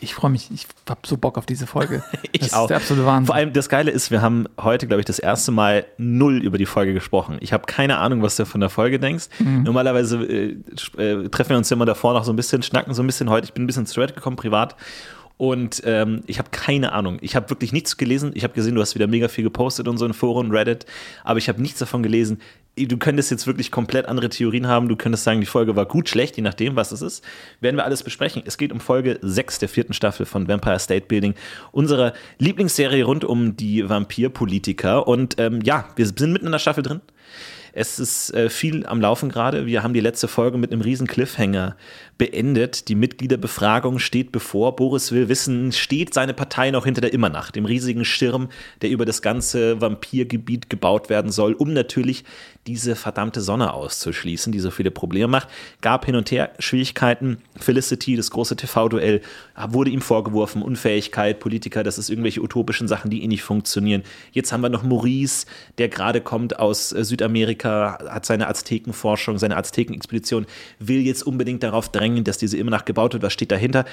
Ich 0.00 0.14
freue 0.14 0.30
mich, 0.30 0.50
ich 0.52 0.66
habe 0.86 1.00
so 1.06 1.16
Bock 1.16 1.38
auf 1.38 1.46
diese 1.46 1.66
Folge. 1.66 2.04
ich 2.32 2.42
das 2.42 2.52
auch. 2.52 2.64
ist 2.64 2.68
der 2.68 2.76
absolute 2.76 3.06
Wahnsinn. 3.06 3.26
Vor 3.28 3.36
allem 3.36 3.54
das 3.54 3.70
Geile 3.70 3.90
ist, 3.90 4.10
wir 4.10 4.20
haben 4.20 4.48
heute, 4.60 4.86
glaube 4.86 5.00
ich, 5.00 5.06
das 5.06 5.18
erste 5.18 5.50
Mal 5.50 5.86
null 5.96 6.42
über 6.42 6.58
die 6.58 6.66
Folge 6.66 6.92
gesprochen. 6.92 7.38
Ich 7.40 7.54
habe 7.54 7.64
keine 7.64 7.96
Ahnung, 7.96 8.20
was 8.20 8.36
du 8.36 8.44
von 8.44 8.60
der 8.60 8.68
Folge 8.68 8.98
denkst. 9.00 9.28
Mhm. 9.38 9.62
Normalerweise 9.62 10.22
äh, 10.26 10.56
äh, 10.98 11.28
treffen 11.30 11.50
wir 11.50 11.56
uns 11.56 11.70
ja 11.70 11.74
immer 11.76 11.86
davor 11.86 12.12
noch 12.12 12.24
so 12.24 12.34
ein 12.34 12.36
bisschen, 12.36 12.62
schnacken 12.62 12.92
so 12.92 13.02
ein 13.02 13.06
bisschen 13.06 13.30
heute. 13.30 13.46
Ich 13.46 13.54
bin 13.54 13.64
ein 13.64 13.66
bisschen 13.66 13.86
zu 13.86 13.98
Red 13.98 14.14
gekommen, 14.14 14.36
privat. 14.36 14.76
Und 15.38 15.82
ähm, 15.84 16.22
ich 16.26 16.38
habe 16.38 16.48
keine 16.50 16.92
Ahnung. 16.92 17.18
Ich 17.20 17.36
habe 17.36 17.50
wirklich 17.50 17.72
nichts 17.72 17.96
gelesen. 17.96 18.30
Ich 18.34 18.42
habe 18.42 18.54
gesehen, 18.54 18.74
du 18.74 18.80
hast 18.80 18.94
wieder 18.94 19.06
mega 19.06 19.28
viel 19.28 19.44
gepostet 19.44 19.86
und 19.86 19.98
so 19.98 20.06
in 20.06 20.14
Foren, 20.14 20.50
Reddit, 20.50 20.86
aber 21.24 21.38
ich 21.38 21.48
habe 21.48 21.60
nichts 21.60 21.78
davon 21.78 22.02
gelesen. 22.02 22.40
Du 22.78 22.98
könntest 22.98 23.30
jetzt 23.30 23.46
wirklich 23.46 23.70
komplett 23.70 24.06
andere 24.06 24.28
Theorien 24.28 24.66
haben. 24.66 24.88
Du 24.88 24.96
könntest 24.96 25.24
sagen, 25.24 25.40
die 25.40 25.46
Folge 25.46 25.76
war 25.76 25.86
gut, 25.86 26.10
schlecht, 26.10 26.36
je 26.36 26.42
nachdem, 26.42 26.76
was 26.76 26.92
es 26.92 27.00
ist. 27.00 27.24
Werden 27.60 27.76
wir 27.76 27.84
alles 27.84 28.02
besprechen. 28.02 28.42
Es 28.44 28.58
geht 28.58 28.70
um 28.70 28.80
Folge 28.80 29.18
6 29.22 29.60
der 29.60 29.70
vierten 29.70 29.94
Staffel 29.94 30.26
von 30.26 30.46
Vampire 30.46 30.78
State 30.78 31.06
Building, 31.06 31.34
unserer 31.72 32.12
Lieblingsserie 32.38 33.04
rund 33.04 33.24
um 33.24 33.56
die 33.56 33.88
Vampirpolitiker. 33.88 35.08
Und 35.08 35.38
ähm, 35.38 35.60
ja, 35.62 35.88
wir 35.96 36.06
sind 36.06 36.32
mitten 36.32 36.46
in 36.46 36.52
der 36.52 36.58
Staffel 36.58 36.82
drin. 36.82 37.00
Es 37.78 37.98
ist 37.98 38.32
äh, 38.32 38.48
viel 38.48 38.86
am 38.86 39.02
Laufen 39.02 39.28
gerade. 39.28 39.66
Wir 39.66 39.82
haben 39.82 39.92
die 39.92 40.00
letzte 40.00 40.28
Folge 40.28 40.56
mit 40.56 40.72
einem 40.72 40.80
riesen 40.80 41.06
Cliffhanger 41.06 41.76
beendet. 42.16 42.88
Die 42.88 42.94
Mitgliederbefragung 42.94 43.98
steht 43.98 44.32
bevor. 44.32 44.76
Boris 44.76 45.12
will 45.12 45.28
wissen, 45.28 45.72
steht 45.72 46.14
seine 46.14 46.32
Partei 46.32 46.70
noch 46.70 46.86
hinter 46.86 47.02
der 47.02 47.12
Immernacht, 47.12 47.54
dem 47.54 47.66
riesigen 47.66 48.06
Schirm, 48.06 48.48
der 48.80 48.88
über 48.88 49.04
das 49.04 49.20
ganze 49.20 49.78
Vampirgebiet 49.78 50.70
gebaut 50.70 51.10
werden 51.10 51.30
soll, 51.30 51.52
um 51.52 51.74
natürlich 51.74 52.24
diese 52.66 52.96
verdammte 52.96 53.42
Sonne 53.42 53.74
auszuschließen, 53.74 54.52
die 54.52 54.60
so 54.60 54.70
viele 54.70 54.90
Probleme 54.90 55.28
macht. 55.28 55.48
Gab 55.82 56.06
hin 56.06 56.16
und 56.16 56.30
her 56.30 56.52
Schwierigkeiten. 56.58 57.42
Felicity, 57.56 58.16
das 58.16 58.30
große 58.30 58.56
TV-Duell, 58.56 59.20
wurde 59.68 59.90
ihm 59.90 60.00
vorgeworfen, 60.00 60.62
Unfähigkeit, 60.62 61.40
Politiker, 61.40 61.84
das 61.84 61.98
ist 61.98 62.08
irgendwelche 62.08 62.40
utopischen 62.40 62.88
Sachen, 62.88 63.10
die 63.10 63.22
eh 63.22 63.28
nicht 63.28 63.42
funktionieren. 63.42 64.02
Jetzt 64.32 64.50
haben 64.50 64.62
wir 64.62 64.70
noch 64.70 64.82
Maurice, 64.82 65.46
der 65.76 65.90
gerade 65.90 66.22
kommt 66.22 66.58
aus 66.58 66.92
äh, 66.92 67.04
Südamerika, 67.66 68.12
hat 68.12 68.26
seine 68.26 68.48
Aztekenforschung, 68.48 69.38
seine 69.38 69.56
Aztekenexpedition, 69.56 70.46
will 70.78 71.00
jetzt 71.00 71.22
unbedingt 71.22 71.62
darauf 71.62 71.88
drängen, 71.90 72.24
dass 72.24 72.38
diese 72.38 72.56
Immernacht 72.56 72.86
gebaut 72.86 73.12
wird. 73.12 73.22
Was 73.22 73.32
steht 73.32 73.50
dahinter? 73.50 73.84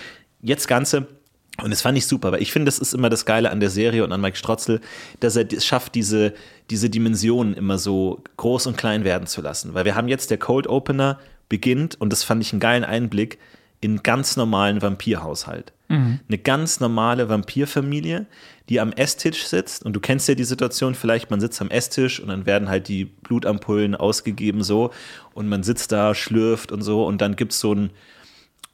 Jetzt 0.41 0.67
Ganze 0.67 1.07
und 1.61 1.69
das 1.69 1.83
fand 1.83 1.95
ich 1.95 2.07
super, 2.07 2.31
weil 2.31 2.41
ich 2.41 2.51
finde, 2.51 2.66
das 2.66 2.79
ist 2.79 2.95
immer 2.95 3.09
das 3.09 3.25
Geile 3.25 3.51
an 3.51 3.59
der 3.59 3.69
Serie 3.69 4.03
und 4.03 4.12
an 4.12 4.19
Mike 4.19 4.38
Strotzel, 4.38 4.81
dass 5.19 5.35
er 5.35 5.45
es 5.53 5.63
schafft, 5.63 5.94
diese, 5.94 6.33
diese 6.72 6.89
Dimensionen 6.89 7.53
immer 7.53 7.78
so 7.78 8.23
groß 8.38 8.66
und 8.66 8.75
klein 8.75 9.03
werden 9.03 9.28
zu 9.28 9.41
lassen. 9.41 9.75
Weil 9.75 9.85
wir 9.85 9.94
haben 9.94 10.07
jetzt 10.07 10.31
der 10.31 10.39
Cold 10.39 10.66
Opener 10.66 11.19
beginnt 11.50 12.01
und 12.01 12.12
das 12.12 12.23
fand 12.23 12.41
ich 12.41 12.53
einen 12.53 12.59
geilen 12.59 12.83
Einblick 12.83 13.38
in 13.83 13.91
einen 13.91 14.03
ganz 14.03 14.38
normalen 14.38 14.81
Vampirhaushalt. 14.81 15.73
Mhm. 15.89 16.19
Eine 16.27 16.38
ganz 16.38 16.79
normale 16.79 17.29
Vampirfamilie, 17.29 18.25
die 18.69 18.79
am 18.79 18.94
Esstisch 18.94 19.45
sitzt 19.45 19.85
und 19.85 19.94
du 19.94 19.99
kennst 19.99 20.27
ja 20.27 20.35
die 20.35 20.44
Situation 20.44 20.95
vielleicht, 20.95 21.29
man 21.29 21.41
sitzt 21.41 21.61
am 21.61 21.69
Esstisch 21.69 22.19
und 22.19 22.29
dann 22.29 22.45
werden 22.45 22.69
halt 22.69 22.88
die 22.88 23.05
Blutampullen 23.05 23.95
ausgegeben 23.95 24.63
so 24.63 24.91
und 25.33 25.49
man 25.49 25.63
sitzt 25.63 25.91
da, 25.91 26.16
schlürft 26.16 26.71
und 26.71 26.81
so 26.81 27.05
und 27.05 27.21
dann 27.21 27.35
gibt 27.35 27.51
es 27.51 27.59
so 27.59 27.73
ein 27.73 27.89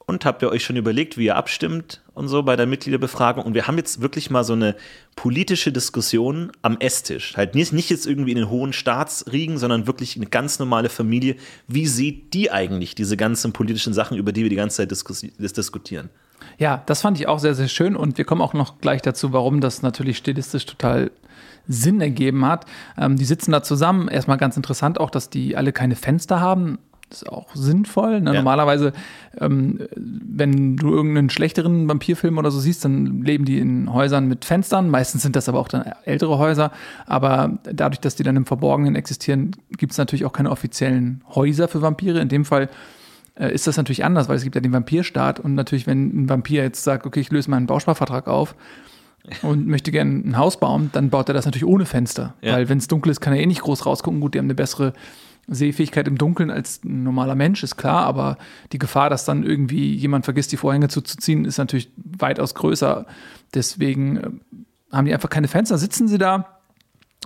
und 0.09 0.25
habt 0.25 0.41
ihr 0.41 0.49
euch 0.49 0.63
schon 0.63 0.75
überlegt, 0.75 1.19
wie 1.19 1.25
ihr 1.25 1.35
abstimmt 1.35 2.01
und 2.15 2.27
so 2.27 2.41
bei 2.41 2.55
der 2.55 2.65
Mitgliederbefragung? 2.65 3.45
Und 3.45 3.53
wir 3.53 3.67
haben 3.67 3.77
jetzt 3.77 4.01
wirklich 4.01 4.31
mal 4.31 4.43
so 4.43 4.53
eine 4.53 4.75
politische 5.15 5.71
Diskussion 5.71 6.51
am 6.63 6.77
Esstisch. 6.79 7.37
Halt 7.37 7.53
nicht, 7.53 7.73
nicht 7.73 7.91
jetzt 7.91 8.07
irgendwie 8.07 8.31
in 8.31 8.37
den 8.37 8.49
hohen 8.49 8.73
Staatsriegen, 8.73 9.59
sondern 9.59 9.85
wirklich 9.85 10.15
eine 10.15 10.25
ganz 10.25 10.57
normale 10.57 10.89
Familie. 10.89 11.35
Wie 11.67 11.85
sieht 11.85 12.33
die 12.33 12.49
eigentlich 12.51 12.95
diese 12.95 13.17
ganzen 13.17 13.53
politischen 13.53 13.93
Sachen, 13.93 14.17
über 14.17 14.31
die 14.31 14.41
wir 14.41 14.49
die 14.49 14.55
ganze 14.55 14.77
Zeit 14.77 14.91
diskutieren? 14.91 16.09
Ja, 16.57 16.81
das 16.87 17.01
fand 17.01 17.19
ich 17.19 17.27
auch 17.27 17.37
sehr, 17.37 17.53
sehr 17.53 17.67
schön 17.67 17.95
und 17.95 18.17
wir 18.17 18.25
kommen 18.25 18.41
auch 18.41 18.53
noch 18.53 18.79
gleich 18.79 19.03
dazu, 19.03 19.31
warum 19.31 19.61
das 19.61 19.83
natürlich 19.83 20.17
stilistisch 20.17 20.65
total 20.65 21.11
Sinn 21.67 22.01
ergeben 22.01 22.45
hat. 22.45 22.65
Ähm, 22.97 23.15
die 23.15 23.25
sitzen 23.25 23.51
da 23.51 23.61
zusammen. 23.61 24.07
Erstmal 24.07 24.37
ganz 24.37 24.57
interessant 24.57 24.99
auch, 24.99 25.11
dass 25.11 25.29
die 25.29 25.55
alle 25.55 25.71
keine 25.71 25.95
Fenster 25.95 26.39
haben. 26.39 26.79
Das 27.09 27.23
ist 27.23 27.29
auch 27.29 27.55
sinnvoll. 27.55 28.21
Ne? 28.21 28.31
Ja. 28.31 28.37
Normalerweise, 28.37 28.93
ähm, 29.39 29.79
wenn 29.95 30.77
du 30.77 30.93
irgendeinen 30.93 31.29
schlechteren 31.29 31.87
Vampirfilm 31.87 32.37
oder 32.37 32.51
so 32.51 32.59
siehst, 32.59 32.85
dann 32.85 33.23
leben 33.23 33.45
die 33.45 33.59
in 33.59 33.91
Häusern 33.91 34.27
mit 34.27 34.45
Fenstern. 34.45 34.89
Meistens 34.89 35.23
sind 35.23 35.35
das 35.35 35.49
aber 35.49 35.59
auch 35.59 35.67
dann 35.67 35.85
ältere 36.05 36.37
Häuser. 36.37 36.71
Aber 37.07 37.57
dadurch, 37.63 37.99
dass 37.99 38.15
die 38.15 38.23
dann 38.23 38.35
im 38.35 38.45
Verborgenen 38.45 38.95
existieren, 38.95 39.55
gibt 39.77 39.91
es 39.91 39.97
natürlich 39.97 40.25
auch 40.25 40.33
keine 40.33 40.51
offiziellen 40.51 41.23
Häuser 41.33 41.67
für 41.67 41.81
Vampire. 41.81 42.19
In 42.19 42.29
dem 42.29 42.45
Fall 42.45 42.69
äh, 43.35 43.51
ist 43.53 43.65
das 43.65 43.77
natürlich 43.77 44.03
anders, 44.03 44.29
weil 44.29 44.35
es 44.35 44.43
gibt 44.43 44.55
ja 44.55 44.61
den 44.61 44.73
Vampirstaat. 44.73 45.39
Und 45.39 45.55
natürlich, 45.55 45.87
wenn 45.87 46.23
ein 46.23 46.29
Vampir 46.29 46.61
jetzt 46.61 46.83
sagt, 46.83 47.07
okay, 47.07 47.21
ich 47.21 47.31
löse 47.31 47.49
meinen 47.49 47.65
Bausparvertrag 47.65 48.27
auf, 48.27 48.55
und 49.41 49.67
möchte 49.67 49.91
gerne 49.91 50.11
ein 50.25 50.37
Haus 50.37 50.59
bauen, 50.59 50.89
dann 50.93 51.09
baut 51.09 51.27
er 51.29 51.33
das 51.33 51.45
natürlich 51.45 51.65
ohne 51.65 51.85
Fenster. 51.85 52.35
Ja. 52.41 52.53
Weil 52.53 52.69
wenn 52.69 52.77
es 52.77 52.87
dunkel 52.87 53.11
ist, 53.11 53.19
kann 53.19 53.33
er 53.33 53.39
eh 53.39 53.45
nicht 53.45 53.61
groß 53.61 53.85
rausgucken. 53.85 54.21
Gut, 54.21 54.33
die 54.33 54.39
haben 54.39 54.45
eine 54.45 54.55
bessere 54.55 54.93
Sehfähigkeit 55.49 56.07
im 56.07 56.17
Dunkeln 56.17 56.51
als 56.51 56.83
ein 56.83 57.03
normaler 57.03 57.35
Mensch, 57.35 57.63
ist 57.63 57.77
klar, 57.77 58.05
aber 58.05 58.37
die 58.71 58.79
Gefahr, 58.79 59.09
dass 59.09 59.25
dann 59.25 59.43
irgendwie 59.43 59.93
jemand 59.95 60.25
vergisst, 60.25 60.51
die 60.51 60.57
Vorhänge 60.57 60.87
zuzuziehen, 60.87 61.45
ist 61.45 61.57
natürlich 61.57 61.91
weitaus 61.95 62.55
größer. 62.55 63.05
Deswegen 63.53 64.17
äh, 64.17 64.29
haben 64.91 65.05
die 65.05 65.13
einfach 65.13 65.29
keine 65.29 65.47
Fenster, 65.47 65.77
sitzen 65.77 66.07
sie 66.07 66.17
da, 66.17 66.59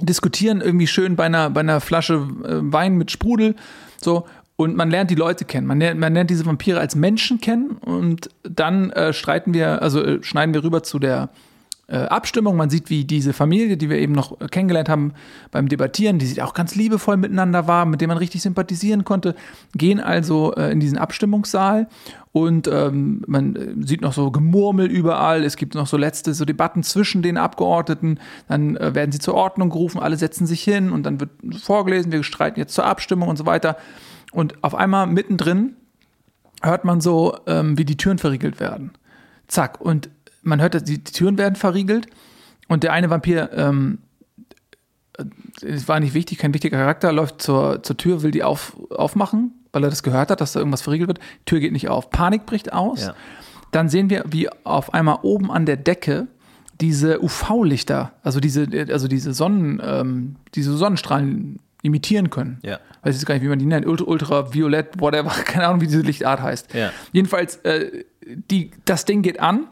diskutieren 0.01 0.61
irgendwie 0.61 0.87
schön 0.87 1.15
bei 1.15 1.25
einer, 1.25 1.49
bei 1.49 1.61
einer 1.61 1.81
Flasche 1.81 2.15
äh, 2.43 2.59
Wein 2.61 2.97
mit 2.97 3.11
Sprudel, 3.11 3.55
so. 3.97 4.25
Und 4.55 4.75
man 4.75 4.91
lernt 4.91 5.09
die 5.09 5.15
Leute 5.15 5.45
kennen. 5.45 5.65
Man 5.65 5.79
lernt, 5.79 5.99
man 5.99 6.13
lernt 6.13 6.29
diese 6.29 6.45
Vampire 6.45 6.79
als 6.79 6.95
Menschen 6.95 7.41
kennen 7.41 7.71
und 7.71 8.29
dann 8.43 8.91
äh, 8.91 9.11
streiten 9.11 9.53
wir, 9.55 9.81
also 9.81 10.03
äh, 10.03 10.23
schneiden 10.23 10.53
wir 10.53 10.63
rüber 10.63 10.83
zu 10.83 10.99
der 10.99 11.29
Abstimmung. 11.87 12.55
Man 12.55 12.69
sieht, 12.69 12.89
wie 12.89 13.03
diese 13.03 13.33
Familie, 13.33 13.75
die 13.75 13.89
wir 13.89 13.97
eben 13.97 14.13
noch 14.13 14.39
äh, 14.39 14.47
kennengelernt 14.47 14.89
haben 14.89 15.13
beim 15.51 15.67
Debattieren, 15.67 16.17
die 16.17 16.41
auch 16.41 16.53
ganz 16.53 16.75
liebevoll 16.75 17.17
miteinander 17.17 17.67
war, 17.67 17.85
mit 17.85 18.01
dem 18.01 18.07
man 18.07 18.17
richtig 18.17 18.41
sympathisieren 18.41 19.03
konnte, 19.03 19.35
gehen 19.75 19.99
also 19.99 20.55
äh, 20.55 20.71
in 20.71 20.79
diesen 20.79 20.97
Abstimmungssaal 20.97 21.87
und 22.33 22.67
ähm, 22.67 23.21
man 23.27 23.55
äh, 23.55 23.85
sieht 23.85 24.01
noch 24.01 24.11
so 24.11 24.31
Gemurmel 24.31 24.87
überall. 24.87 25.43
Es 25.43 25.55
gibt 25.55 25.75
noch 25.75 25.85
so 25.85 25.97
letzte 25.97 26.33
so 26.33 26.45
Debatten 26.45 26.81
zwischen 26.81 27.21
den 27.21 27.37
Abgeordneten. 27.37 28.19
Dann 28.47 28.75
äh, 28.75 28.95
werden 28.95 29.11
sie 29.11 29.19
zur 29.19 29.35
Ordnung 29.35 29.69
gerufen, 29.69 29.99
alle 29.99 30.17
setzen 30.17 30.47
sich 30.47 30.63
hin 30.63 30.91
und 30.91 31.03
dann 31.03 31.19
wird 31.19 31.29
vorgelesen, 31.61 32.11
wir 32.11 32.23
streiten 32.23 32.59
jetzt 32.59 32.73
zur 32.73 32.85
Abstimmung 32.85 33.29
und 33.29 33.37
so 33.37 33.45
weiter. 33.45 33.77
Und 34.31 34.63
auf 34.63 34.73
einmal 34.73 35.05
mittendrin 35.05 35.75
hört 36.63 36.85
man 36.85 37.01
so, 37.01 37.37
ähm, 37.45 37.77
wie 37.77 37.85
die 37.85 37.97
Türen 37.97 38.17
verriegelt 38.17 38.59
werden. 38.59 38.93
Zack. 39.47 39.79
Und 39.79 40.09
man 40.43 40.61
hört, 40.61 40.75
dass 40.75 40.83
die 40.83 41.03
Türen 41.03 41.37
werden 41.37 41.55
verriegelt 41.55 42.07
und 42.67 42.83
der 42.83 42.93
eine 42.93 43.09
Vampir 43.09 43.49
ähm, 43.53 43.99
äh, 45.17 45.25
es 45.65 45.87
war 45.87 45.99
nicht 45.99 46.13
wichtig, 46.13 46.37
kein 46.37 46.53
wichtiger 46.53 46.77
Charakter, 46.77 47.11
läuft 47.11 47.41
zur, 47.41 47.83
zur 47.83 47.97
Tür, 47.97 48.21
will 48.23 48.31
die 48.31 48.43
auf, 48.43 48.75
aufmachen, 48.91 49.51
weil 49.71 49.83
er 49.83 49.89
das 49.89 50.03
gehört 50.03 50.31
hat, 50.31 50.41
dass 50.41 50.53
da 50.53 50.59
irgendwas 50.59 50.81
verriegelt 50.81 51.07
wird. 51.07 51.19
Tür 51.45 51.59
geht 51.59 51.71
nicht 51.71 51.89
auf. 51.89 52.09
Panik 52.09 52.45
bricht 52.45 52.73
aus. 52.73 53.01
Ja. 53.01 53.15
Dann 53.71 53.89
sehen 53.89 54.09
wir, 54.09 54.23
wie 54.27 54.49
auf 54.63 54.93
einmal 54.93 55.19
oben 55.23 55.51
an 55.51 55.65
der 55.65 55.77
Decke 55.77 56.27
diese 56.81 57.23
UV-Lichter, 57.23 58.13
also 58.23 58.39
diese, 58.39 58.67
also 58.89 59.07
diese 59.07 59.33
Sonnen, 59.33 59.81
ähm, 59.83 60.35
diese 60.55 60.75
Sonnenstrahlen 60.75 61.59
imitieren 61.81 62.29
können. 62.29 62.59
Ja. 62.63 62.79
Weiß 63.03 63.15
jetzt 63.15 63.25
gar 63.25 63.35
nicht, 63.35 63.43
wie 63.43 63.47
man 63.47 63.59
die 63.59 63.65
nennt, 63.65 63.85
Ultra, 63.85 64.05
Ultraviolett, 64.05 64.99
whatever, 64.99 65.29
keine 65.45 65.67
Ahnung, 65.67 65.81
wie 65.81 65.87
diese 65.87 66.01
Lichtart 66.01 66.41
heißt. 66.41 66.73
Ja. 66.73 66.91
Jedenfalls, 67.11 67.57
äh, 67.57 68.05
die, 68.25 68.71
das 68.85 69.05
Ding 69.05 69.21
geht 69.21 69.39
an 69.39 69.67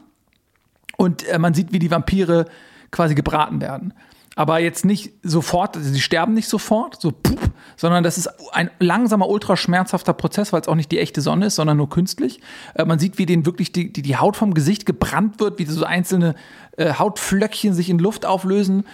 und 1.02 1.26
äh, 1.28 1.38
man 1.38 1.54
sieht, 1.54 1.72
wie 1.72 1.78
die 1.78 1.90
Vampire 1.90 2.46
quasi 2.90 3.14
gebraten 3.14 3.60
werden. 3.60 3.92
Aber 4.34 4.60
jetzt 4.60 4.84
nicht 4.84 5.12
sofort, 5.22 5.76
also 5.76 5.92
sie 5.92 6.00
sterben 6.00 6.32
nicht 6.32 6.48
sofort, 6.48 7.00
so 7.00 7.10
pup, 7.10 7.50
sondern 7.76 8.02
das 8.02 8.16
ist 8.16 8.28
ein 8.52 8.70
langsamer, 8.78 9.28
ultraschmerzhafter 9.28 10.14
Prozess, 10.14 10.52
weil 10.52 10.62
es 10.62 10.68
auch 10.68 10.74
nicht 10.74 10.90
die 10.90 11.00
echte 11.00 11.20
Sonne 11.20 11.46
ist, 11.46 11.56
sondern 11.56 11.76
nur 11.76 11.90
künstlich. 11.90 12.40
Äh, 12.74 12.84
man 12.84 12.98
sieht, 12.98 13.18
wie 13.18 13.26
denen 13.26 13.44
wirklich 13.44 13.72
die, 13.72 13.92
die, 13.92 14.02
die 14.02 14.16
Haut 14.16 14.36
vom 14.36 14.54
Gesicht 14.54 14.86
gebrannt 14.86 15.40
wird, 15.40 15.58
wie 15.58 15.66
so 15.66 15.84
einzelne 15.84 16.34
äh, 16.76 16.94
Hautflöckchen 16.94 17.74
sich 17.74 17.90
in 17.90 17.98
Luft 17.98 18.24
auflösen. 18.24 18.84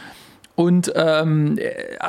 Und 0.56 0.92
ähm, 0.96 1.56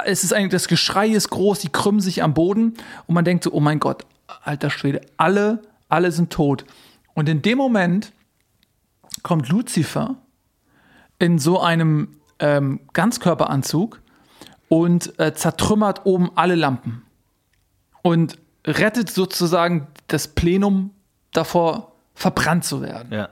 es 0.06 0.24
ist 0.24 0.34
eigentlich, 0.34 0.52
das 0.52 0.68
Geschrei 0.68 1.08
ist 1.08 1.30
groß, 1.30 1.60
die 1.60 1.70
krümmen 1.70 2.02
sich 2.02 2.24
am 2.24 2.34
Boden 2.34 2.74
und 3.06 3.14
man 3.14 3.26
denkt 3.26 3.44
so, 3.44 3.52
oh 3.52 3.60
mein 3.60 3.80
Gott, 3.80 4.06
alter 4.44 4.72
Schwede, 4.72 5.02
alle, 5.18 5.62
alle 5.88 6.12
sind 6.12 6.32
tot. 6.32 6.66
Und 7.14 7.30
in 7.30 7.44
dem 7.44 7.60
Moment 7.60 8.12
kommt 9.24 9.50
Lucifer 9.50 10.16
in 11.20 11.40
so 11.40 11.60
einem 11.60 12.16
ähm, 12.40 12.82
Ganzkörperanzug 12.94 14.02
und 14.70 15.20
äh, 15.20 15.34
zertrümmert 15.34 16.06
oben 16.06 16.32
alle 16.36 16.56
Lampen 16.56 17.04
und 18.02 18.38
rettet 18.66 19.10
sozusagen 19.10 19.88
das 20.08 20.28
Plenum 20.30 20.92
davor, 21.32 21.94
verbrannt 22.14 22.66
zu 22.66 22.82
werden. 22.82 23.14
Ja. 23.14 23.30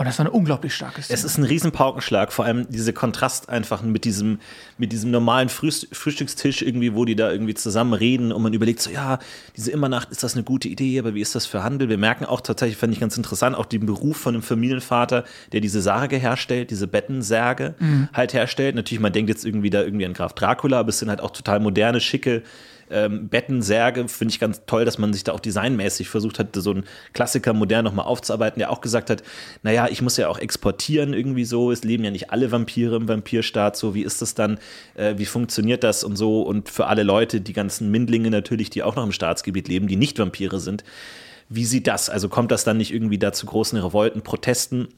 Und 0.00 0.06
das 0.06 0.18
war 0.18 0.24
eine 0.24 0.34
unglaublich 0.34 0.74
starke 0.74 1.02
Szene. 1.02 1.14
Es 1.14 1.24
ist 1.24 1.36
ein 1.36 1.44
Riesenpaukenschlag, 1.44 2.32
vor 2.32 2.46
allem 2.46 2.66
dieser 2.70 2.94
Kontrast 2.94 3.50
einfach 3.50 3.82
mit 3.82 4.06
diesem, 4.06 4.38
mit 4.78 4.92
diesem 4.92 5.10
normalen 5.10 5.50
Frühst 5.50 5.88
Frühstückstisch 5.94 6.62
irgendwie, 6.62 6.94
wo 6.94 7.04
die 7.04 7.16
da 7.16 7.30
irgendwie 7.30 7.52
zusammen 7.52 7.92
reden 7.92 8.32
und 8.32 8.40
man 8.40 8.54
überlegt 8.54 8.80
so, 8.80 8.88
ja, 8.88 9.18
diese 9.58 9.70
Immernacht, 9.72 10.10
ist 10.10 10.22
das 10.22 10.36
eine 10.36 10.42
gute 10.42 10.68
Idee, 10.68 10.98
aber 10.98 11.14
wie 11.14 11.20
ist 11.20 11.34
das 11.34 11.44
für 11.44 11.62
Handel? 11.62 11.90
Wir 11.90 11.98
merken 11.98 12.24
auch 12.24 12.40
tatsächlich, 12.40 12.78
fand 12.78 12.94
ich 12.94 13.00
ganz 13.00 13.18
interessant, 13.18 13.54
auch 13.54 13.66
den 13.66 13.84
Beruf 13.84 14.16
von 14.16 14.34
einem 14.34 14.42
Familienvater, 14.42 15.24
der 15.52 15.60
diese 15.60 15.82
Sarge 15.82 16.16
herstellt, 16.16 16.70
diese 16.70 16.86
Bettensärge 16.86 17.74
halt 18.14 18.32
herstellt. 18.32 18.76
Natürlich, 18.76 19.02
man 19.02 19.12
denkt 19.12 19.28
jetzt 19.28 19.44
irgendwie 19.44 19.68
da 19.68 19.82
irgendwie 19.82 20.06
an 20.06 20.14
Graf 20.14 20.32
Dracula, 20.32 20.80
aber 20.80 20.88
es 20.88 20.98
sind 20.98 21.10
halt 21.10 21.20
auch 21.20 21.32
total 21.32 21.60
moderne, 21.60 22.00
schicke 22.00 22.42
ähm, 22.90 23.28
Bettensärge. 23.28 24.08
Finde 24.08 24.32
ich 24.32 24.40
ganz 24.40 24.62
toll, 24.66 24.84
dass 24.84 24.98
man 24.98 25.12
sich 25.12 25.24
da 25.24 25.32
auch 25.32 25.40
designmäßig 25.40 26.08
versucht 26.08 26.38
hat, 26.38 26.54
so 26.54 26.70
einen 26.70 26.84
Klassiker 27.12 27.52
modern 27.52 27.84
nochmal 27.84 28.06
aufzuarbeiten, 28.06 28.58
der 28.58 28.70
auch 28.70 28.80
gesagt 28.80 29.10
hat, 29.10 29.22
naja, 29.62 29.88
ich 29.90 30.02
muss 30.02 30.16
ja 30.16 30.28
auch 30.28 30.38
exportieren 30.38 31.14
irgendwie 31.14 31.44
so. 31.44 31.70
Es 31.70 31.84
leben 31.84 32.04
ja 32.04 32.10
nicht 32.10 32.30
alle 32.30 32.52
Vampire 32.52 32.96
im 32.96 33.08
Vampirstaat. 33.08 33.76
So, 33.76 33.94
wie 33.94 34.02
ist 34.02 34.22
das 34.22 34.34
dann? 34.34 34.58
Äh, 34.94 35.14
wie 35.16 35.26
funktioniert 35.26 35.84
das 35.84 36.04
und 36.04 36.16
so? 36.16 36.42
Und 36.42 36.68
für 36.68 36.86
alle 36.86 37.02
Leute, 37.02 37.40
die 37.40 37.52
ganzen 37.52 37.90
Mindlinge 37.90 38.30
natürlich, 38.30 38.70
die 38.70 38.82
auch 38.82 38.96
noch 38.96 39.04
im 39.04 39.12
Staatsgebiet 39.12 39.68
leben, 39.68 39.88
die 39.88 39.96
nicht 39.96 40.18
Vampire 40.18 40.60
sind. 40.60 40.84
Wie 41.48 41.64
sieht 41.64 41.88
das? 41.88 42.08
Also 42.08 42.28
kommt 42.28 42.52
das 42.52 42.62
dann 42.62 42.76
nicht 42.76 42.92
irgendwie 42.94 43.18
da 43.18 43.32
zu 43.32 43.44
großen 43.46 43.78
Revolten, 43.78 44.22
Protesten? 44.22 44.88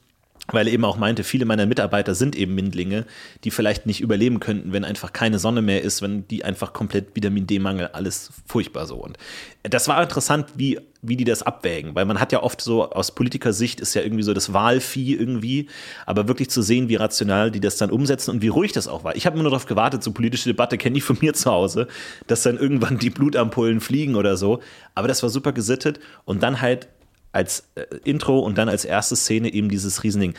Weil 0.49 0.67
er 0.67 0.73
eben 0.73 0.85
auch 0.85 0.97
meinte, 0.97 1.23
viele 1.23 1.45
meiner 1.45 1.67
Mitarbeiter 1.67 2.15
sind 2.15 2.35
eben 2.35 2.55
Mindlinge, 2.55 3.07
die 3.45 3.53
vielleicht 3.53 3.87
nicht 3.87 4.01
überleben 4.01 4.41
könnten, 4.41 4.73
wenn 4.73 4.85
einfach 4.85 5.13
keine 5.13 5.39
Sonne 5.39 5.63
mehr 5.63 5.83
ist, 5.83 6.03
wenn 6.03 6.27
die 6.27 6.45
einfach 6.45 6.73
komplett 6.73 7.15
Vitamin 7.15 7.47
D-Mangel, 7.47 7.89
alles 7.89 8.31
furchtbar 8.47 8.87
so. 8.87 8.97
Und 8.97 9.19
das 9.63 9.87
war 9.87 10.03
interessant, 10.03 10.49
wie, 10.57 10.81
wie 11.01 11.17
die 11.17 11.25
das 11.25 11.45
abwägen, 11.45 11.95
weil 11.95 12.07
man 12.07 12.19
hat 12.19 12.33
ja 12.33 12.43
oft 12.43 12.61
so, 12.61 12.91
aus 12.91 13.15
Politikersicht 13.15 13.81
ist 13.81 13.95
ja 13.95 14.03
irgendwie 14.03 14.25
so 14.25 14.35
das 14.35 14.53
Wahlvieh 14.53 15.15
irgendwie, 15.15 15.69
aber 16.07 16.27
wirklich 16.27 16.51
zu 16.51 16.61
sehen, 16.61 16.89
wie 16.89 16.97
rational 16.97 17.53
die 17.53 17.61
das 17.61 17.77
dann 17.77 17.91
umsetzen 17.91 18.33
und 18.33 18.43
wie 18.43 18.49
ruhig 18.49 18.73
das 18.73 18.89
auch 18.89 19.05
war. 19.05 19.15
Ich 19.15 19.27
habe 19.27 19.35
immer 19.35 19.45
nur 19.45 19.53
darauf 19.53 19.67
gewartet, 19.67 20.03
so 20.03 20.11
politische 20.11 20.49
Debatte 20.49 20.77
kenne 20.77 20.99
ich 20.99 21.05
von 21.05 21.19
mir 21.21 21.35
zu 21.35 21.53
Hause, 21.53 21.87
dass 22.27 22.43
dann 22.43 22.59
irgendwann 22.59 22.99
die 22.99 23.11
Blutampullen 23.11 23.81
fliegen 23.81 24.17
oder 24.17 24.37
so, 24.37 24.61
aber 24.97 25.07
das 25.07 25.23
war 25.23 25.31
super 25.31 25.53
gesittet 25.53 26.01
und 26.25 26.43
dann 26.43 26.61
halt 26.61 26.89
als 27.33 27.69
äh, 27.75 27.85
Intro 28.05 28.39
und 28.41 28.59
dann 28.59 28.69
als 28.69 28.85
erste 28.85 29.17
Szene 29.17 29.53
eben 29.53 29.69
dieses 29.69 30.03
Riesending. 30.05 30.35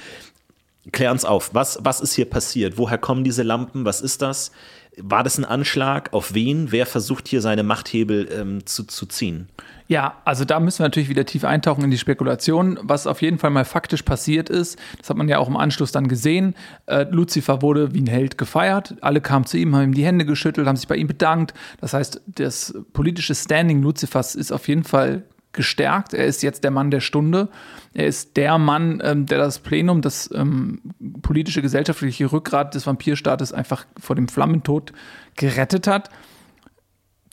Klär 0.92 1.12
uns 1.12 1.24
auf, 1.24 1.54
was, 1.54 1.80
was 1.81 2.01
ist 2.01 2.13
hier 2.13 2.30
passiert? 2.30 2.78
Woher 2.78 2.98
kommen 2.98 3.24
diese 3.24 3.44
Lampen? 3.44 3.86
Was 3.86 4.01
ist 4.01 4.22
das? 4.22 4.51
War 4.98 5.24
das 5.24 5.38
ein 5.38 5.45
Anschlag? 5.45 6.13
Auf 6.13 6.34
wen? 6.34 6.72
Wer 6.72 6.86
versucht 6.86 7.28
hier 7.28 7.42
seine 7.42 7.63
Machthebel 7.63 8.30
ähm, 8.31 8.66
zu, 8.66 8.84
zu 8.84 9.06
ziehen? 9.06 9.48
Ja, 9.88 10.18
also 10.24 10.45
da 10.45 10.60
müssen 10.60 10.80
wir 10.80 10.86
natürlich 10.86 11.10
wieder 11.10 11.25
tief 11.25 11.44
eintauchen 11.44 11.84
in 11.84 11.92
die 11.92 11.98
Spekulation. 11.98 12.80
Was 12.81 13.07
auf 13.07 13.22
jeden 13.22 13.38
Fall 13.38 13.50
mal 13.50 13.66
faktisch 13.66 14.04
passiert 14.04 14.50
ist, 14.50 14.78
das 14.98 15.10
hat 15.10 15.18
man 15.18 15.28
ja 15.28 15.39
auch 15.39 15.48
im 15.48 15.57
Anschluss 15.57 15.92
dann 15.92 16.07
gesehen. 16.07 16.56
Äh, 16.86 17.06
Lucifer 17.10 17.62
wurde 17.62 17.94
wie 17.94 18.01
ein 18.01 18.07
Held 18.07 18.38
gefeiert. 18.38 18.96
Alle 19.01 19.22
kamen 19.22 19.46
zu 19.46 19.57
ihm, 19.57 19.75
haben 19.75 19.84
ihm 19.84 19.94
die 19.94 20.06
Hände 20.06 20.25
geschüttelt, 20.25 20.68
haben 20.68 20.78
sich 20.78 20.88
bei 20.88 20.96
ihm 20.96 21.07
bedankt. 21.07 21.54
Das 21.81 21.94
heißt, 21.94 22.22
das 22.28 22.74
politische 22.94 23.36
Standing 23.36 23.81
Lucifers 23.81 24.36
ist 24.36 24.51
auf 24.51 24.68
jeden 24.68 24.84
Fall 24.84 25.24
gestärkt. 25.54 26.14
Er 26.14 26.26
ist 26.26 26.44
jetzt 26.44 26.64
der 26.64 26.72
Mann 26.72 26.92
der 26.92 27.00
Stunde. 27.00 27.50
Er 27.94 28.08
ist 28.08 28.36
der 28.38 28.58
Mann, 28.58 29.02
ähm, 29.04 29.26
der 29.26 29.38
das 29.38 29.60
Plenum, 29.60 30.02
das 30.02 30.30
ähm, 30.34 30.82
politische, 31.22 31.62
gesellschaftliche 31.62 32.32
Rückgrat 32.32 32.76
des 32.76 32.86
Vampirstaates 32.86 33.54
einfach 33.54 33.86
vor 34.00 34.16
dem 34.16 34.28
Flammentod 34.28 34.94
gerettet 35.36 35.88
hat. 35.88 36.10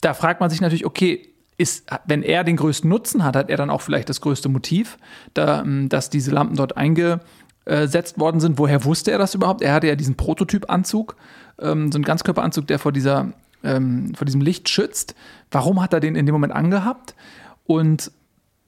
Da 0.01 0.15
fragt 0.15 0.41
man 0.41 0.51
sich 0.51 0.61
natürlich, 0.61 0.87
okay, 0.87 1.27
ist, 1.57 1.91
wenn 2.07 2.23
er 2.23 2.45
den 2.45 2.57
größten 2.57 2.89
Nutzen 2.89 3.23
hat, 3.23 3.37
hat 3.37 3.51
er 3.51 3.57
dann 3.57 3.69
auch 3.69 3.83
vielleicht 3.83 4.09
das 4.09 4.21
größte 4.21 4.49
Motiv, 4.49 4.97
da, 5.35 5.61
ähm, 5.61 5.89
dass 5.89 6.11
diese 6.11 6.31
Lampen 6.31 6.57
dort 6.57 6.77
eingesetzt 6.77 8.19
worden 8.19 8.41
sind. 8.41 8.59
Woher 8.59 8.85
wusste 8.85 9.11
er 9.11 9.19
das 9.19 9.35
überhaupt? 9.35 9.63
Er 9.63 9.75
hatte 9.75 9.89
ja 9.89 9.97
diesen 9.97 10.17
Prototypanzug, 10.17 11.17
ähm, 11.59 11.91
so 11.91 11.97
einen 11.97 12.05
Ganzkörperanzug, 12.05 12.67
der 12.67 12.79
vor 12.79 12.93
dieser 12.93 13.33
ähm, 13.63 14.15
vor 14.15 14.25
diesem 14.25 14.41
Licht 14.41 14.69
schützt. 14.69 15.15
Warum 15.51 15.83
hat 15.83 15.93
er 15.93 16.01
den 16.01 16.17
in 16.17 16.27
dem 16.27 16.33
Moment 16.33 16.53
angehabt? 16.53 17.15
Und 17.71 18.11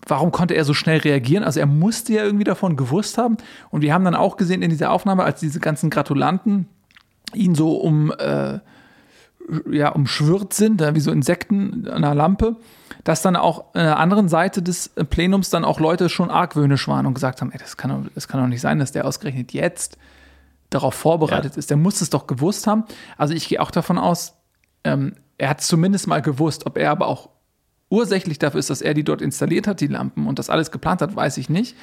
warum 0.06 0.30
konnte 0.30 0.54
er 0.54 0.64
so 0.64 0.74
schnell 0.74 0.98
reagieren? 0.98 1.42
Also 1.42 1.58
er 1.58 1.66
musste 1.66 2.12
ja 2.12 2.22
irgendwie 2.22 2.44
davon 2.44 2.76
gewusst 2.76 3.18
haben. 3.18 3.36
Und 3.70 3.82
wir 3.82 3.92
haben 3.92 4.04
dann 4.04 4.14
auch 4.14 4.36
gesehen 4.36 4.62
in 4.62 4.70
dieser 4.70 4.92
Aufnahme, 4.92 5.24
als 5.24 5.40
diese 5.40 5.58
ganzen 5.58 5.90
Gratulanten 5.90 6.68
ihn 7.34 7.56
so 7.56 7.74
um, 7.78 8.12
äh, 8.16 8.60
ja, 9.68 9.88
umschwirrt 9.88 10.54
sind, 10.54 10.80
wie 10.94 11.00
so 11.00 11.10
Insekten 11.10 11.88
an 11.88 12.04
einer 12.04 12.14
Lampe, 12.14 12.54
dass 13.02 13.22
dann 13.22 13.34
auch 13.34 13.74
an 13.74 13.86
der 13.86 13.98
anderen 13.98 14.28
Seite 14.28 14.62
des 14.62 14.90
Plenums 15.10 15.50
dann 15.50 15.64
auch 15.64 15.80
Leute 15.80 16.08
schon 16.08 16.30
argwöhnisch 16.30 16.86
waren 16.86 17.04
und 17.06 17.14
gesagt 17.14 17.40
haben, 17.40 17.50
ey, 17.50 17.58
das 17.58 17.76
kann 17.76 17.90
doch, 17.90 18.08
das 18.14 18.28
kann 18.28 18.40
doch 18.40 18.46
nicht 18.46 18.60
sein, 18.60 18.78
dass 18.78 18.92
der 18.92 19.04
ausgerechnet 19.04 19.52
jetzt 19.52 19.98
darauf 20.70 20.94
vorbereitet 20.94 21.54
Ja. 21.54 21.58
ist. 21.58 21.70
Der 21.70 21.76
muss 21.76 22.00
es 22.02 22.10
doch 22.10 22.28
gewusst 22.28 22.68
haben. 22.68 22.84
Also 23.18 23.34
ich 23.34 23.48
gehe 23.48 23.60
auch 23.60 23.72
davon 23.72 23.98
aus, 23.98 24.34
ähm, 24.84 25.14
er 25.38 25.48
hat 25.48 25.60
es 25.60 25.66
zumindest 25.66 26.06
mal 26.06 26.22
gewusst, 26.22 26.66
ob 26.66 26.78
er 26.78 26.92
aber 26.92 27.08
auch 27.08 27.30
ursächlich 27.92 28.38
dafür 28.38 28.58
ist, 28.58 28.70
dass 28.70 28.80
er 28.80 28.94
die 28.94 29.04
dort 29.04 29.20
installiert 29.20 29.66
hat, 29.66 29.80
die 29.80 29.86
Lampen, 29.86 30.26
und 30.26 30.38
das 30.38 30.50
alles 30.50 30.70
geplant 30.70 31.02
hat, 31.02 31.14
weiß 31.14 31.36
ich 31.36 31.48
nicht. 31.48 31.76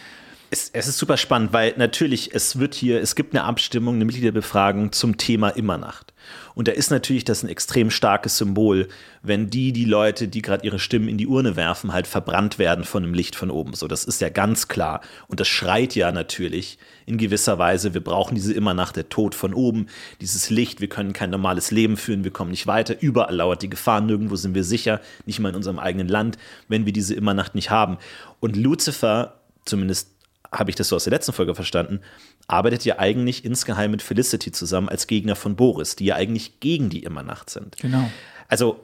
Es, 0.51 0.69
es 0.73 0.87
ist 0.87 0.97
super 0.97 1.17
spannend, 1.17 1.53
weil 1.53 1.75
natürlich, 1.77 2.33
es 2.33 2.57
wird 2.57 2.73
hier, 2.73 2.99
es 3.01 3.15
gibt 3.15 3.35
eine 3.35 3.43
Abstimmung, 3.43 3.95
eine 3.95 4.05
Mitgliederbefragung 4.05 4.91
zum 4.91 5.17
Thema 5.17 5.49
Immernacht. 5.49 6.13
Und 6.55 6.67
da 6.67 6.71
ist 6.71 6.89
natürlich 6.89 7.23
das 7.23 7.43
ein 7.43 7.49
extrem 7.49 7.91
starkes 7.91 8.37
Symbol, 8.37 8.87
wenn 9.21 9.49
die, 9.49 9.71
die 9.71 9.85
Leute, 9.85 10.27
die 10.27 10.41
gerade 10.41 10.65
ihre 10.65 10.79
Stimmen 10.79 11.07
in 11.07 11.17
die 11.17 11.27
Urne 11.27 11.55
werfen, 11.55 11.93
halt 11.93 12.07
verbrannt 12.07 12.59
werden 12.59 12.83
von 12.83 13.03
dem 13.03 13.13
Licht 13.13 13.35
von 13.35 13.51
oben. 13.51 13.75
So, 13.75 13.87
das 13.87 14.03
ist 14.03 14.21
ja 14.21 14.29
ganz 14.29 14.67
klar. 14.67 15.01
Und 15.27 15.39
das 15.39 15.47
schreit 15.47 15.95
ja 15.95 16.11
natürlich 16.11 16.79
in 17.05 17.17
gewisser 17.17 17.59
Weise, 17.59 17.93
wir 17.93 18.03
brauchen 18.03 18.35
diese 18.35 18.53
Immernacht, 18.53 18.95
der 18.95 19.09
Tod 19.09 19.35
von 19.35 19.53
oben, 19.53 19.87
dieses 20.19 20.49
Licht, 20.49 20.81
wir 20.81 20.89
können 20.89 21.13
kein 21.13 21.29
normales 21.29 21.71
Leben 21.71 21.95
führen, 21.95 22.23
wir 22.23 22.31
kommen 22.31 22.51
nicht 22.51 22.67
weiter, 22.67 23.01
überall 23.01 23.35
lauert 23.35 23.61
die 23.61 23.69
Gefahr, 23.69 24.01
nirgendwo 24.01 24.35
sind 24.35 24.55
wir 24.55 24.63
sicher, 24.63 24.99
nicht 25.25 25.39
mal 25.39 25.49
in 25.49 25.55
unserem 25.55 25.79
eigenen 25.79 26.07
Land, 26.07 26.37
wenn 26.67 26.85
wir 26.85 26.93
diese 26.93 27.13
Immernacht 27.13 27.55
nicht 27.55 27.69
haben. 27.69 27.97
Und 28.39 28.55
Lucifer, 28.55 29.39
zumindest 29.65 30.18
habe 30.51 30.69
ich 30.69 30.75
das 30.75 30.89
so 30.89 30.95
aus 30.95 31.03
der 31.03 31.11
letzten 31.11 31.33
Folge 31.33 31.55
verstanden, 31.55 32.01
arbeitet 32.47 32.85
ja 32.85 32.99
eigentlich 32.99 33.45
insgeheim 33.45 33.91
mit 33.91 34.01
Felicity 34.01 34.51
zusammen 34.51 34.89
als 34.89 35.07
Gegner 35.07 35.35
von 35.35 35.55
Boris, 35.55 35.95
die 35.95 36.05
ja 36.05 36.15
eigentlich 36.15 36.59
gegen 36.59 36.89
die 36.89 37.03
Immernacht 37.03 37.49
sind. 37.49 37.77
Genau. 37.77 38.09
Also 38.47 38.79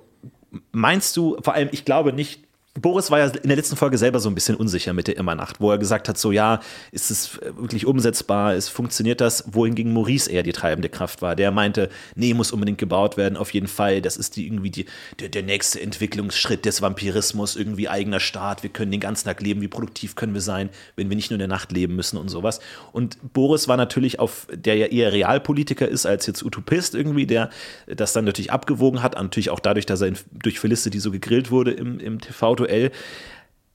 meinst 0.72 1.18
du, 1.18 1.38
vor 1.42 1.54
allem, 1.54 1.70
ich 1.72 1.86
glaube 1.86 2.14
nicht, 2.14 2.45
Boris 2.78 3.10
war 3.10 3.20
ja 3.20 3.28
in 3.28 3.48
der 3.48 3.56
letzten 3.56 3.78
Folge 3.78 3.98
selber 3.98 4.20
so 4.20 4.28
ein 4.28 4.36
bisschen 4.36 4.58
unsicher 4.58 4.92
mit 4.92 5.08
der 5.08 5.16
Immernacht, 5.16 5.62
wo 5.62 5.72
er 5.72 5.78
gesagt 5.78 6.10
hat, 6.10 6.18
so 6.18 6.34
ja, 6.34 6.60
ist 6.92 7.10
es 7.10 7.40
wirklich 7.42 7.86
umsetzbar, 7.86 8.54
ist, 8.56 8.68
funktioniert 8.68 9.22
das, 9.22 9.46
wohingegen 9.48 9.94
Maurice 9.94 10.30
eher 10.30 10.44
die 10.44 10.52
treibende 10.52 10.90
Kraft 10.90 11.22
war. 11.22 11.38
Der 11.38 11.52
meinte, 11.52 11.90
nee, 12.16 12.34
muss 12.34 12.52
unbedingt 12.52 12.78
gebaut 12.78 13.16
werden, 13.16 13.38
auf 13.38 13.54
jeden 13.54 13.68
Fall, 13.68 14.02
das 14.02 14.18
ist 14.18 14.36
die, 14.36 14.46
irgendwie 14.46 14.72
die, 14.72 14.86
der, 15.22 15.30
der 15.30 15.44
nächste 15.44 15.82
Entwicklungsschritt 15.82 16.66
des 16.66 16.82
Vampirismus, 16.82 17.56
irgendwie 17.56 17.88
eigener 17.88 18.20
Staat, 18.20 18.62
wir 18.62 18.70
können 18.70 18.92
den 18.92 19.00
ganzen 19.00 19.26
Tag 19.26 19.42
leben, 19.42 19.62
wie 19.62 19.70
produktiv 19.70 20.16
können 20.16 20.34
wir 20.34 20.42
sein, 20.42 20.70
wenn 20.98 21.08
wir 21.08 21.16
nicht 21.16 21.32
nur 21.32 21.36
in 21.36 21.40
der 21.40 21.48
Nacht 21.48 21.72
leben 21.72 21.96
müssen 21.96 22.18
und 22.18 22.28
sowas. 22.28 22.60
Und 22.92 23.18
Boris 23.32 23.70
war 23.70 23.78
natürlich 23.78 24.20
auf, 24.20 24.48
der 24.54 24.76
ja 24.76 24.88
eher 24.88 25.14
Realpolitiker 25.14 25.88
ist 25.88 26.06
als 26.06 26.26
jetzt 26.26 26.44
Utopist 26.44 26.94
irgendwie, 26.94 27.26
der 27.26 27.50
das 27.88 28.12
dann 28.12 28.26
natürlich 28.26 28.52
abgewogen 28.52 29.02
hat, 29.02 29.16
natürlich 29.16 29.50
auch 29.50 29.62
dadurch, 29.62 29.86
dass 29.86 30.02
er 30.02 30.08
in, 30.08 30.18
durch 30.34 30.60
Felicity 30.60 31.00
so 31.00 31.12
gegrillt 31.12 31.52
wurde 31.52 31.72
im, 31.72 32.02
im 32.02 32.20
TV 32.20 32.65
aktuell 32.66 32.92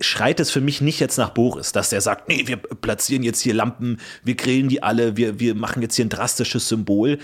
schreit 0.03 0.41
es 0.41 0.51
für 0.51 0.63
mich 0.63 0.81
nicht 0.81 0.99
jetzt 0.99 1.19
nach 1.19 1.31
Boris, 1.31 1.73
dass 1.73 1.91
der 1.91 2.01
sagt, 2.01 2.29
nee, 2.29 2.45
wir 2.47 2.57
platzieren 2.57 3.23
jetzt 3.23 3.41
hier 3.41 3.53
Lampen, 3.53 3.99
wir 4.25 4.35
grillen 4.35 4.69
die 4.69 4.83
alle, 4.83 5.19
wir, 5.19 5.39
wir 5.39 5.55
machen 5.55 5.83
jetzt 5.83 5.95
hier 5.95 6.07
ein 6.07 6.09
drastisches 6.09 6.69
Symbol. 6.69 7.19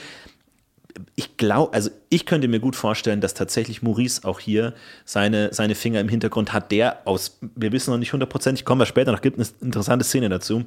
Ich 1.15 1.39
glaube, 1.39 1.73
also 1.73 1.89
ich 2.11 2.27
könnte 2.27 2.49
mir 2.49 2.61
gut 2.61 2.77
vorstellen, 2.77 3.23
dass 3.23 3.33
tatsächlich 3.33 3.81
Maurice 3.81 4.25
auch 4.25 4.41
hier 4.41 4.75
seine, 5.07 5.55
seine 5.55 5.75
Finger 5.75 6.01
im 6.01 6.11
Hintergrund 6.11 6.53
hat, 6.53 6.71
der 6.71 7.01
aus, 7.07 7.39
wir 7.41 7.73
wissen 7.73 7.93
noch 7.93 7.99
nicht 7.99 8.13
hundertprozentig, 8.13 8.67
kommen 8.67 8.83
wir 8.83 8.87
später 8.87 9.13
noch, 9.13 9.23
gibt 9.23 9.39
eine 9.39 9.49
interessante 9.63 10.05
Szene 10.05 10.29
dazu, 10.29 10.65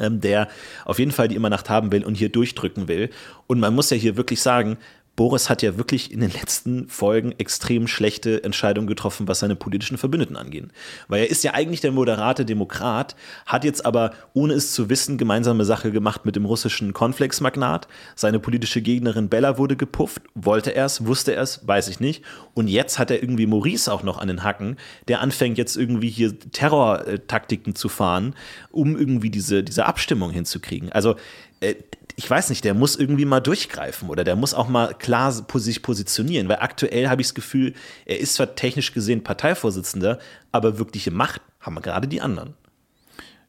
ähm, 0.00 0.22
der 0.22 0.48
auf 0.86 0.98
jeden 0.98 1.12
Fall 1.12 1.28
die 1.28 1.36
Immernacht 1.36 1.68
haben 1.68 1.92
will 1.92 2.04
und 2.04 2.14
hier 2.14 2.30
durchdrücken 2.30 2.88
will. 2.88 3.10
Und 3.46 3.60
man 3.60 3.74
muss 3.74 3.90
ja 3.90 3.98
hier 3.98 4.16
wirklich 4.16 4.40
sagen, 4.40 4.78
Boris 5.16 5.48
hat 5.48 5.62
ja 5.62 5.78
wirklich 5.78 6.12
in 6.12 6.20
den 6.20 6.30
letzten 6.30 6.88
Folgen 6.88 7.34
extrem 7.38 7.86
schlechte 7.88 8.44
Entscheidungen 8.44 8.86
getroffen, 8.86 9.26
was 9.26 9.40
seine 9.40 9.56
politischen 9.56 9.96
Verbündeten 9.96 10.36
angeht. 10.36 10.68
Weil 11.08 11.22
er 11.22 11.30
ist 11.30 11.42
ja 11.42 11.54
eigentlich 11.54 11.80
der 11.80 11.90
moderate 11.92 12.44
Demokrat, 12.44 13.16
hat 13.46 13.64
jetzt 13.64 13.86
aber, 13.86 14.12
ohne 14.34 14.52
es 14.52 14.74
zu 14.74 14.90
wissen, 14.90 15.16
gemeinsame 15.16 15.64
Sache 15.64 15.90
gemacht 15.90 16.26
mit 16.26 16.36
dem 16.36 16.44
russischen 16.44 16.92
Cornflakes-Magnat. 16.92 17.88
Seine 18.14 18.38
politische 18.38 18.82
Gegnerin 18.82 19.30
Bella 19.30 19.56
wurde 19.56 19.76
gepufft. 19.76 20.22
Wollte 20.34 20.74
er 20.74 20.84
es, 20.84 21.06
wusste 21.06 21.34
er 21.34 21.42
es, 21.42 21.66
weiß 21.66 21.88
ich 21.88 21.98
nicht. 21.98 22.22
Und 22.52 22.68
jetzt 22.68 22.98
hat 22.98 23.10
er 23.10 23.22
irgendwie 23.22 23.46
Maurice 23.46 23.90
auch 23.90 24.02
noch 24.02 24.18
an 24.18 24.28
den 24.28 24.44
Hacken, 24.44 24.76
der 25.08 25.22
anfängt 25.22 25.56
jetzt 25.56 25.76
irgendwie 25.76 26.10
hier 26.10 26.38
Terrortaktiken 26.38 27.74
zu 27.74 27.88
fahren, 27.88 28.34
um 28.70 28.96
irgendwie 28.96 29.30
diese, 29.30 29.64
diese 29.64 29.86
Abstimmung 29.86 30.30
hinzukriegen. 30.30 30.92
Also 30.92 31.16
äh, 31.60 31.74
ich 32.18 32.28
weiß 32.28 32.48
nicht, 32.48 32.64
der 32.64 32.72
muss 32.72 32.96
irgendwie 32.96 33.26
mal 33.26 33.40
durchgreifen 33.40 34.08
oder 34.08 34.24
der 34.24 34.36
muss 34.36 34.54
auch 34.54 34.68
mal 34.68 34.94
klar 34.94 35.32
sich 35.32 35.82
positionieren, 35.82 36.48
weil 36.48 36.58
aktuell 36.60 37.08
habe 37.08 37.20
ich 37.20 37.28
das 37.28 37.34
Gefühl, 37.34 37.74
er 38.06 38.18
ist 38.18 38.34
zwar 38.34 38.54
technisch 38.54 38.94
gesehen 38.94 39.22
Parteivorsitzender, 39.22 40.18
aber 40.50 40.78
wirkliche 40.78 41.10
Macht 41.10 41.42
haben 41.60 41.80
gerade 41.82 42.08
die 42.08 42.22
anderen. 42.22 42.54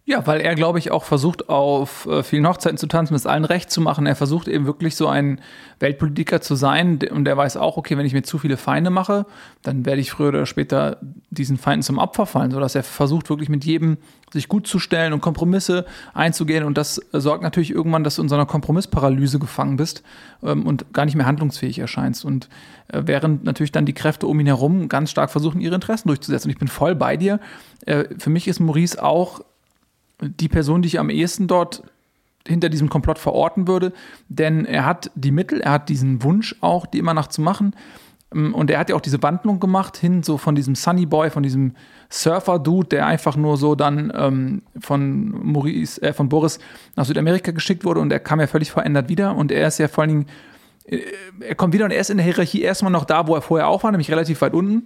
Ja, 0.09 0.25
weil 0.25 0.39
er, 0.39 0.55
glaube 0.55 0.79
ich, 0.79 0.89
auch 0.89 1.03
versucht, 1.03 1.49
auf 1.49 2.05
äh, 2.05 2.23
vielen 2.23 2.47
Hochzeiten 2.47 2.77
zu 2.77 2.87
tanzen, 2.87 3.13
es 3.13 3.25
allen 3.25 3.43
recht 3.43 3.69
zu 3.69 3.81
machen. 3.81 4.05
Er 4.05 4.15
versucht 4.15 4.47
eben 4.47 4.65
wirklich 4.65 4.95
so 4.95 5.09
ein 5.09 5.41
Weltpolitiker 5.81 6.39
zu 6.39 6.55
sein 6.55 6.99
und 7.11 7.27
er 7.27 7.35
weiß 7.35 7.57
auch, 7.57 7.75
okay, 7.75 7.97
wenn 7.97 8.05
ich 8.05 8.13
mir 8.13 8.23
zu 8.23 8.37
viele 8.37 8.55
Feinde 8.55 8.89
mache, 8.89 9.25
dann 9.63 9.85
werde 9.85 9.99
ich 9.99 10.11
früher 10.11 10.29
oder 10.29 10.45
später 10.45 10.95
diesen 11.29 11.57
Feinden 11.57 11.83
zum 11.83 11.97
Opfer 11.97 12.25
fallen, 12.25 12.51
sodass 12.51 12.73
er 12.73 12.83
versucht, 12.83 13.29
wirklich 13.29 13.49
mit 13.49 13.65
jedem 13.65 13.97
sich 14.31 14.47
gut 14.47 14.65
zu 14.65 14.79
stellen 14.79 15.11
und 15.11 15.19
Kompromisse 15.19 15.85
einzugehen. 16.13 16.63
Und 16.63 16.77
das 16.77 17.01
sorgt 17.11 17.43
natürlich 17.43 17.71
irgendwann, 17.71 18.05
dass 18.05 18.15
du 18.15 18.21
in 18.21 18.29
so 18.29 18.35
einer 18.35 18.45
Kompromissparalyse 18.45 19.39
gefangen 19.39 19.75
bist 19.75 20.03
ähm, 20.41 20.65
und 20.65 20.93
gar 20.93 21.03
nicht 21.03 21.15
mehr 21.15 21.25
handlungsfähig 21.25 21.79
erscheinst. 21.79 22.23
Und 22.23 22.47
äh, 22.87 23.01
während 23.03 23.43
natürlich 23.43 23.73
dann 23.73 23.85
die 23.85 23.93
Kräfte 23.93 24.25
um 24.27 24.39
ihn 24.39 24.47
herum 24.47 24.87
ganz 24.87 25.11
stark 25.11 25.31
versuchen, 25.31 25.59
ihre 25.59 25.75
Interessen 25.75 26.07
durchzusetzen. 26.07 26.47
Und 26.47 26.53
ich 26.53 26.59
bin 26.59 26.69
voll 26.69 26.95
bei 26.95 27.17
dir. 27.17 27.41
Äh, 27.85 28.05
für 28.17 28.29
mich 28.29 28.47
ist 28.47 28.61
Maurice 28.61 29.03
auch 29.03 29.41
die 30.21 30.49
Person, 30.49 30.81
die 30.81 30.87
ich 30.87 30.99
am 30.99 31.09
ehesten 31.09 31.47
dort 31.47 31.83
hinter 32.47 32.69
diesem 32.69 32.89
Komplott 32.89 33.19
verorten 33.19 33.67
würde, 33.67 33.93
denn 34.29 34.65
er 34.65 34.85
hat 34.85 35.11
die 35.15 35.31
Mittel, 35.31 35.61
er 35.61 35.71
hat 35.71 35.89
diesen 35.89 36.23
Wunsch 36.23 36.55
auch, 36.61 36.85
die 36.85 36.99
immer 36.99 37.13
nach 37.13 37.27
zu 37.27 37.41
machen. 37.41 37.75
Ähm, 38.33 38.53
und 38.53 38.69
er 38.71 38.79
hat 38.79 38.89
ja 38.89 38.95
auch 38.95 39.01
diese 39.01 39.21
Wandlung 39.21 39.59
gemacht 39.59 39.97
hin 39.97 40.23
so 40.23 40.37
von 40.37 40.55
diesem 40.55 40.75
Sunny 40.75 41.05
Boy, 41.05 41.29
von 41.29 41.43
diesem 41.43 41.73
Surfer-Dude, 42.09 42.89
der 42.89 43.05
einfach 43.05 43.35
nur 43.35 43.57
so 43.57 43.75
dann 43.75 44.11
ähm, 44.15 44.61
von, 44.79 45.29
Maurice, 45.51 46.01
äh, 46.01 46.13
von 46.13 46.29
Boris 46.29 46.59
nach 46.95 47.05
Südamerika 47.05 47.51
geschickt 47.51 47.83
wurde 47.83 47.99
und 47.99 48.11
er 48.11 48.19
kam 48.19 48.39
ja 48.39 48.47
völlig 48.47 48.71
verändert 48.71 49.09
wieder 49.09 49.35
und 49.35 49.51
er 49.51 49.67
ist 49.67 49.77
ja 49.77 49.87
vor 49.87 50.03
allen 50.03 50.09
Dingen, 50.09 50.25
äh, 50.85 50.99
er 51.41 51.55
kommt 51.55 51.73
wieder 51.73 51.85
und 51.85 51.91
er 51.91 51.99
ist 51.99 52.09
in 52.09 52.17
der 52.17 52.25
Hierarchie 52.25 52.61
erstmal 52.61 52.91
noch 52.91 53.05
da, 53.05 53.27
wo 53.27 53.35
er 53.35 53.41
vorher 53.41 53.67
auch 53.67 53.83
war, 53.83 53.91
nämlich 53.91 54.11
relativ 54.11 54.41
weit 54.41 54.53
unten. 54.53 54.83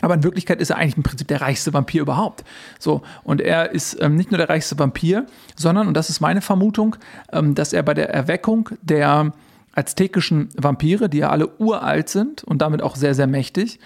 Aber 0.00 0.14
in 0.14 0.24
Wirklichkeit 0.24 0.60
ist 0.60 0.70
er 0.70 0.76
eigentlich 0.76 0.96
im 0.96 1.02
Prinzip 1.02 1.28
der 1.28 1.40
reichste 1.40 1.72
Vampir 1.72 2.02
überhaupt. 2.02 2.44
So, 2.78 3.02
und 3.22 3.40
er 3.40 3.70
ist 3.70 3.96
ähm, 4.00 4.16
nicht 4.16 4.30
nur 4.30 4.38
der 4.38 4.48
reichste 4.48 4.78
Vampir, 4.78 5.26
sondern, 5.56 5.88
und 5.88 5.94
das 5.94 6.10
ist 6.10 6.20
meine 6.20 6.40
Vermutung, 6.40 6.96
ähm, 7.32 7.54
dass 7.54 7.72
er 7.72 7.82
bei 7.82 7.94
der 7.94 8.10
Erweckung 8.10 8.70
der 8.82 9.32
aztekischen 9.74 10.48
Vampire, 10.56 11.08
die 11.08 11.18
ja 11.18 11.30
alle 11.30 11.48
uralt 11.58 12.08
sind 12.08 12.44
und 12.44 12.62
damit 12.62 12.82
auch 12.82 12.96
sehr, 12.96 13.14
sehr 13.14 13.26
mächtig, 13.26 13.80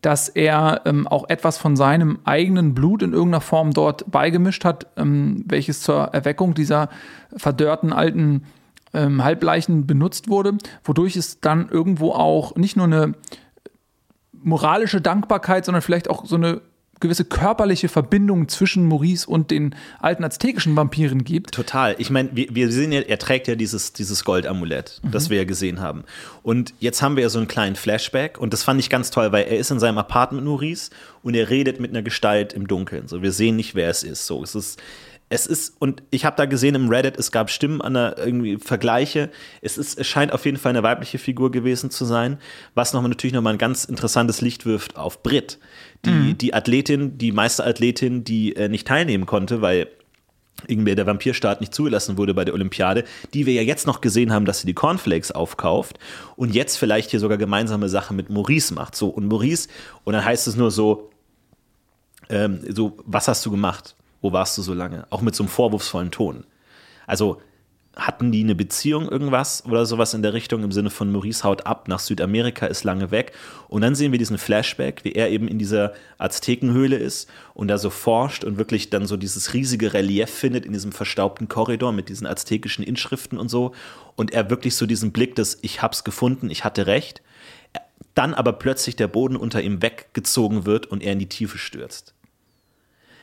dass 0.00 0.28
er 0.28 0.82
ähm, 0.84 1.06
auch 1.06 1.28
etwas 1.28 1.58
von 1.58 1.76
seinem 1.76 2.18
eigenen 2.24 2.74
Blut 2.74 3.02
in 3.02 3.12
irgendeiner 3.12 3.40
Form 3.40 3.72
dort 3.72 4.10
beigemischt 4.10 4.64
hat, 4.64 4.86
ähm, 4.96 5.44
welches 5.46 5.80
zur 5.80 6.08
Erweckung 6.12 6.54
dieser 6.54 6.88
verdörrten 7.36 7.92
alten 7.92 8.44
ähm, 8.94 9.24
Halbleichen 9.24 9.86
benutzt 9.86 10.28
wurde, 10.28 10.58
wodurch 10.84 11.16
es 11.16 11.40
dann 11.40 11.68
irgendwo 11.68 12.12
auch 12.12 12.56
nicht 12.56 12.76
nur 12.76 12.86
eine 12.86 13.14
moralische 14.42 15.00
Dankbarkeit, 15.00 15.64
sondern 15.64 15.82
vielleicht 15.82 16.08
auch 16.10 16.26
so 16.26 16.36
eine 16.36 16.60
gewisse 17.02 17.26
körperliche 17.26 17.88
Verbindung 17.88 18.48
zwischen 18.48 18.86
Maurice 18.86 19.28
und 19.28 19.50
den 19.50 19.74
alten 19.98 20.24
aztekischen 20.24 20.74
Vampiren 20.74 21.24
gibt. 21.24 21.52
Total. 21.52 21.94
Ich 21.98 22.08
meine, 22.08 22.30
wir, 22.32 22.46
wir, 22.54 22.72
sehen 22.72 22.92
ja, 22.92 23.00
er 23.00 23.18
trägt 23.18 23.48
ja 23.48 23.56
dieses, 23.56 23.92
dieses 23.92 24.24
Goldamulett, 24.24 25.00
mhm. 25.02 25.10
das 25.10 25.28
wir 25.28 25.36
ja 25.36 25.44
gesehen 25.44 25.80
haben. 25.80 26.04
Und 26.42 26.72
jetzt 26.78 27.02
haben 27.02 27.16
wir 27.16 27.24
ja 27.24 27.28
so 27.28 27.38
einen 27.38 27.48
kleinen 27.48 27.76
Flashback 27.76 28.38
und 28.38 28.54
das 28.54 28.62
fand 28.62 28.80
ich 28.80 28.88
ganz 28.88 29.10
toll, 29.10 29.32
weil 29.32 29.44
er 29.44 29.58
ist 29.58 29.70
in 29.70 29.80
seinem 29.80 29.98
Apartment 29.98 30.46
Maurice 30.46 30.90
und 31.22 31.34
er 31.34 31.50
redet 31.50 31.80
mit 31.80 31.90
einer 31.90 32.02
Gestalt 32.02 32.54
im 32.54 32.66
Dunkeln. 32.66 33.08
So, 33.08 33.20
wir 33.20 33.32
sehen 33.32 33.56
nicht, 33.56 33.74
wer 33.74 33.90
es 33.90 34.04
ist. 34.04 34.26
So, 34.26 34.42
es 34.42 34.54
ist 34.54 34.80
es 35.32 35.46
ist, 35.46 35.74
und 35.78 36.02
ich 36.10 36.26
habe 36.26 36.36
da 36.36 36.44
gesehen 36.44 36.74
im 36.74 36.90
Reddit, 36.90 37.16
es 37.16 37.32
gab 37.32 37.48
Stimmen 37.48 37.80
an 37.80 37.94
der 37.94 38.18
irgendwie 38.18 38.58
Vergleiche. 38.58 39.30
Es 39.62 39.78
ist, 39.78 39.98
es 39.98 40.06
scheint 40.06 40.30
auf 40.30 40.44
jeden 40.44 40.58
Fall 40.58 40.70
eine 40.70 40.82
weibliche 40.82 41.18
Figur 41.18 41.50
gewesen 41.50 41.90
zu 41.90 42.04
sein, 42.04 42.38
was 42.74 42.92
nochmal 42.92 43.08
natürlich 43.08 43.32
nochmal 43.32 43.54
ein 43.54 43.58
ganz 43.58 43.86
interessantes 43.86 44.42
Licht 44.42 44.66
wirft 44.66 44.96
auf 44.96 45.22
Brit. 45.22 45.58
Die, 46.04 46.10
mhm. 46.10 46.36
die 46.36 46.52
Athletin, 46.52 47.16
die 47.16 47.32
Meisterathletin, 47.32 48.24
die 48.24 48.54
äh, 48.56 48.68
nicht 48.68 48.86
teilnehmen 48.86 49.24
konnte, 49.24 49.62
weil 49.62 49.88
irgendwie 50.66 50.94
der 50.94 51.06
Vampirstaat 51.06 51.62
nicht 51.62 51.74
zugelassen 51.74 52.18
wurde 52.18 52.34
bei 52.34 52.44
der 52.44 52.52
Olympiade, 52.52 53.04
die 53.32 53.46
wir 53.46 53.54
ja 53.54 53.62
jetzt 53.62 53.86
noch 53.86 54.02
gesehen 54.02 54.34
haben, 54.34 54.44
dass 54.44 54.60
sie 54.60 54.66
die 54.66 54.74
Cornflakes 54.74 55.32
aufkauft 55.32 55.98
und 56.36 56.54
jetzt 56.54 56.76
vielleicht 56.76 57.10
hier 57.10 57.20
sogar 57.20 57.38
gemeinsame 57.38 57.88
Sache 57.88 58.12
mit 58.12 58.28
Maurice 58.28 58.74
macht. 58.74 58.94
So, 58.94 59.08
und 59.08 59.28
Maurice, 59.28 59.70
und 60.04 60.12
dann 60.12 60.26
heißt 60.26 60.46
es 60.46 60.56
nur 60.56 60.70
so, 60.70 61.10
ähm, 62.28 62.60
so, 62.68 62.98
was 63.06 63.28
hast 63.28 63.46
du 63.46 63.50
gemacht? 63.50 63.96
Wo 64.22 64.32
warst 64.32 64.56
du 64.56 64.62
so 64.62 64.72
lange? 64.72 65.06
Auch 65.10 65.20
mit 65.20 65.34
so 65.34 65.42
einem 65.42 65.50
vorwurfsvollen 65.50 66.10
Ton. 66.10 66.44
Also 67.06 67.42
hatten 67.94 68.32
die 68.32 68.42
eine 68.42 68.54
Beziehung 68.54 69.08
irgendwas 69.08 69.66
oder 69.66 69.84
sowas 69.84 70.14
in 70.14 70.22
der 70.22 70.32
Richtung 70.32 70.64
im 70.64 70.72
Sinne 70.72 70.88
von 70.88 71.12
Maurice 71.12 71.44
haut 71.44 71.66
ab 71.66 71.88
nach 71.88 71.98
Südamerika, 71.98 72.66
ist 72.66 72.84
lange 72.84 73.10
weg. 73.10 73.32
Und 73.68 73.82
dann 73.82 73.94
sehen 73.94 74.12
wir 74.12 74.18
diesen 74.18 74.38
Flashback, 74.38 75.04
wie 75.04 75.12
er 75.12 75.28
eben 75.28 75.46
in 75.46 75.58
dieser 75.58 75.92
Aztekenhöhle 76.16 76.96
ist 76.96 77.28
und 77.52 77.68
da 77.68 77.76
so 77.76 77.90
forscht 77.90 78.44
und 78.44 78.56
wirklich 78.56 78.88
dann 78.88 79.06
so 79.06 79.18
dieses 79.18 79.52
riesige 79.52 79.92
Relief 79.92 80.30
findet 80.30 80.64
in 80.64 80.72
diesem 80.72 80.92
verstaubten 80.92 81.48
Korridor 81.48 81.92
mit 81.92 82.08
diesen 82.08 82.26
aztekischen 82.26 82.82
Inschriften 82.82 83.38
und 83.38 83.50
so. 83.50 83.72
Und 84.16 84.32
er 84.32 84.48
wirklich 84.48 84.74
so 84.74 84.86
diesen 84.86 85.12
Blick 85.12 85.34
des 85.34 85.58
Ich 85.60 85.82
hab's 85.82 86.02
gefunden, 86.02 86.48
ich 86.48 86.64
hatte 86.64 86.86
recht. 86.86 87.20
Dann 88.14 88.32
aber 88.32 88.54
plötzlich 88.54 88.96
der 88.96 89.08
Boden 89.08 89.36
unter 89.36 89.60
ihm 89.60 89.82
weggezogen 89.82 90.64
wird 90.64 90.86
und 90.86 91.02
er 91.02 91.12
in 91.12 91.18
die 91.18 91.28
Tiefe 91.28 91.58
stürzt. 91.58 92.14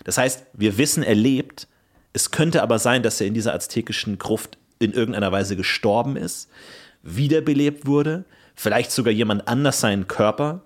Das 0.04 0.18
heißt, 0.18 0.46
wir 0.54 0.78
wissen, 0.78 1.04
er 1.04 1.16
lebt. 1.16 1.68
Es 2.14 2.32
könnte 2.32 2.64
aber 2.64 2.80
sein, 2.80 3.04
dass 3.04 3.22
er 3.22 3.28
in 3.28 3.34
dieser 3.34 3.54
aztekischen 3.54 4.18
Gruft 4.18 4.58
in 4.80 4.94
irgendeiner 4.94 5.32
Weise 5.32 5.56
gestorben 5.56 6.16
ist, 6.16 6.50
wiederbelebt 7.04 7.86
wurde, 7.86 8.26
vielleicht 8.56 8.92
sogar 8.92 9.14
jemand 9.14 9.48
anders 9.48 9.80
seinen 9.80 10.08
Körper 10.08 10.64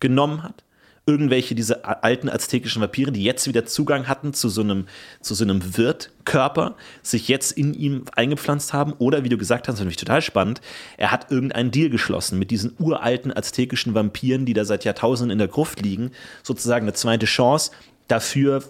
genommen 0.00 0.42
hat. 0.42 0.64
Irgendwelche 1.06 1.54
dieser 1.54 2.04
alten 2.04 2.28
aztekischen 2.28 2.82
Vampire, 2.82 3.10
die 3.10 3.24
jetzt 3.24 3.48
wieder 3.48 3.64
Zugang 3.64 4.08
hatten 4.08 4.34
zu 4.34 4.50
so 4.50 4.60
einem, 4.60 4.86
so 5.22 5.42
einem 5.42 5.78
Wirtkörper, 5.78 6.76
sich 7.02 7.28
jetzt 7.28 7.52
in 7.52 7.72
ihm 7.72 8.04
eingepflanzt 8.14 8.74
haben. 8.74 8.92
Oder 8.92 9.24
wie 9.24 9.30
du 9.30 9.38
gesagt 9.38 9.68
hast, 9.68 9.78
finde 9.78 9.90
ich 9.90 9.96
total 9.96 10.20
spannend, 10.20 10.60
er 10.98 11.10
hat 11.10 11.30
irgendeinen 11.30 11.70
Deal 11.70 11.88
geschlossen 11.88 12.38
mit 12.38 12.50
diesen 12.50 12.74
uralten 12.78 13.34
aztekischen 13.34 13.94
Vampiren, 13.94 14.44
die 14.44 14.52
da 14.52 14.66
seit 14.66 14.84
Jahrtausenden 14.84 15.32
in 15.32 15.38
der 15.38 15.48
Gruft 15.48 15.80
liegen. 15.80 16.10
Sozusagen 16.42 16.84
eine 16.84 16.92
zweite 16.92 17.24
Chance, 17.24 17.70
dafür 18.08 18.62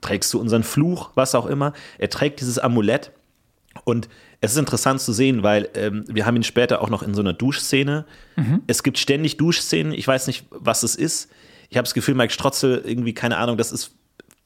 trägst 0.00 0.32
du 0.32 0.40
unseren 0.40 0.62
Fluch, 0.62 1.10
was 1.14 1.34
auch 1.34 1.46
immer. 1.46 1.72
Er 1.98 2.08
trägt 2.10 2.40
dieses 2.40 2.58
Amulett 2.58 3.10
und 3.84 4.08
es 4.40 4.52
ist 4.52 4.58
interessant 4.58 5.00
zu 5.00 5.12
sehen, 5.12 5.42
weil 5.42 5.68
ähm, 5.74 6.04
wir 6.08 6.26
haben 6.26 6.36
ihn 6.36 6.42
später 6.42 6.80
auch 6.82 6.90
noch 6.90 7.02
in 7.02 7.14
so 7.14 7.20
einer 7.22 7.32
Duschszene. 7.32 8.04
Mhm. 8.36 8.62
Es 8.66 8.82
gibt 8.82 8.98
ständig 8.98 9.36
Duschszenen. 9.36 9.92
Ich 9.92 10.06
weiß 10.06 10.26
nicht, 10.26 10.44
was 10.50 10.82
es 10.82 10.94
ist. 10.96 11.30
Ich 11.70 11.76
habe 11.76 11.84
das 11.84 11.94
Gefühl, 11.94 12.14
Mike 12.14 12.32
Strotzel 12.32 12.82
irgendwie, 12.84 13.14
keine 13.14 13.38
Ahnung, 13.38 13.56
das 13.56 13.72
ist 13.72 13.92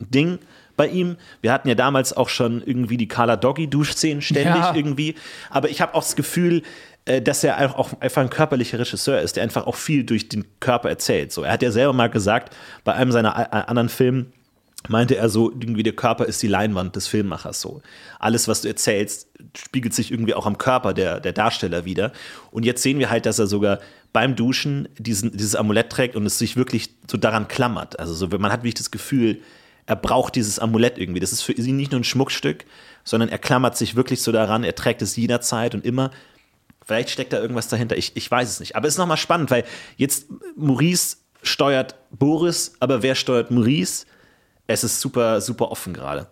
ein 0.00 0.10
Ding 0.10 0.38
bei 0.76 0.86
ihm. 0.86 1.16
Wir 1.40 1.52
hatten 1.52 1.68
ja 1.68 1.74
damals 1.74 2.16
auch 2.16 2.28
schon 2.28 2.62
irgendwie 2.64 2.96
die 2.96 3.08
Carla 3.08 3.36
Doggy 3.36 3.68
Duschszenen 3.68 4.22
ständig 4.22 4.54
Ja. 4.62 4.74
irgendwie. 4.74 5.16
Aber 5.50 5.68
ich 5.68 5.80
habe 5.80 5.94
auch 5.94 6.02
das 6.02 6.14
Gefühl, 6.14 6.62
äh, 7.04 7.20
dass 7.20 7.42
er 7.42 7.76
auch 7.78 8.00
einfach 8.00 8.22
ein 8.22 8.30
körperlicher 8.30 8.78
Regisseur 8.78 9.20
ist, 9.20 9.34
der 9.36 9.42
einfach 9.42 9.66
auch 9.66 9.74
viel 9.74 10.04
durch 10.04 10.28
den 10.28 10.44
Körper 10.60 10.88
erzählt. 10.88 11.32
So, 11.32 11.42
er 11.42 11.52
hat 11.52 11.62
ja 11.62 11.72
selber 11.72 11.92
mal 11.92 12.08
gesagt, 12.08 12.54
bei 12.84 12.94
einem 12.94 13.10
seiner 13.10 13.68
anderen 13.68 13.88
Filmen, 13.88 14.32
meinte 14.86 15.16
er 15.16 15.28
so, 15.28 15.50
irgendwie 15.50 15.82
der 15.82 15.94
Körper 15.94 16.26
ist 16.26 16.42
die 16.42 16.48
Leinwand 16.48 16.94
des 16.94 17.08
Filmemachers 17.08 17.60
so. 17.60 17.82
Alles, 18.20 18.46
was 18.46 18.62
du 18.62 18.68
erzählst, 18.68 19.28
spiegelt 19.56 19.92
sich 19.92 20.12
irgendwie 20.12 20.34
auch 20.34 20.46
am 20.46 20.56
Körper 20.56 20.94
der, 20.94 21.20
der 21.20 21.32
Darsteller 21.32 21.84
wieder. 21.84 22.12
Und 22.52 22.64
jetzt 22.64 22.82
sehen 22.82 22.98
wir 22.98 23.10
halt, 23.10 23.26
dass 23.26 23.38
er 23.38 23.48
sogar 23.48 23.80
beim 24.12 24.36
Duschen 24.36 24.88
diesen, 24.96 25.32
dieses 25.32 25.56
Amulett 25.56 25.90
trägt 25.90 26.16
und 26.16 26.24
es 26.24 26.38
sich 26.38 26.56
wirklich 26.56 26.94
so 27.10 27.18
daran 27.18 27.48
klammert. 27.48 27.98
Also 27.98 28.14
so, 28.14 28.28
man 28.38 28.52
hat 28.52 28.60
wirklich 28.60 28.74
das 28.74 28.90
Gefühl, 28.90 29.40
er 29.86 29.96
braucht 29.96 30.36
dieses 30.36 30.58
Amulett 30.58 30.98
irgendwie. 30.98 31.20
Das 31.20 31.32
ist 31.32 31.42
für 31.42 31.52
ihn 31.52 31.76
nicht 31.76 31.92
nur 31.92 32.00
ein 32.00 32.04
Schmuckstück, 32.04 32.64
sondern 33.04 33.28
er 33.30 33.38
klammert 33.38 33.76
sich 33.76 33.96
wirklich 33.96 34.22
so 34.22 34.32
daran, 34.32 34.62
er 34.62 34.74
trägt 34.74 35.02
es 35.02 35.16
jederzeit 35.16 35.74
und 35.74 35.84
immer. 35.84 36.10
Vielleicht 36.84 37.10
steckt 37.10 37.32
da 37.32 37.40
irgendwas 37.40 37.68
dahinter, 37.68 37.96
ich, 37.96 38.12
ich 38.14 38.30
weiß 38.30 38.48
es 38.48 38.60
nicht. 38.60 38.76
Aber 38.76 38.86
es 38.86 38.94
ist 38.94 38.98
nochmal 38.98 39.16
spannend, 39.16 39.50
weil 39.50 39.64
jetzt 39.96 40.26
Maurice 40.56 41.16
steuert 41.42 41.96
Boris, 42.10 42.74
aber 42.80 43.02
wer 43.02 43.14
steuert 43.14 43.50
Maurice? 43.50 44.06
Es 44.68 44.84
ist 44.84 45.00
super, 45.00 45.40
super 45.40 45.72
offen 45.72 45.94
gerade. 45.94 46.26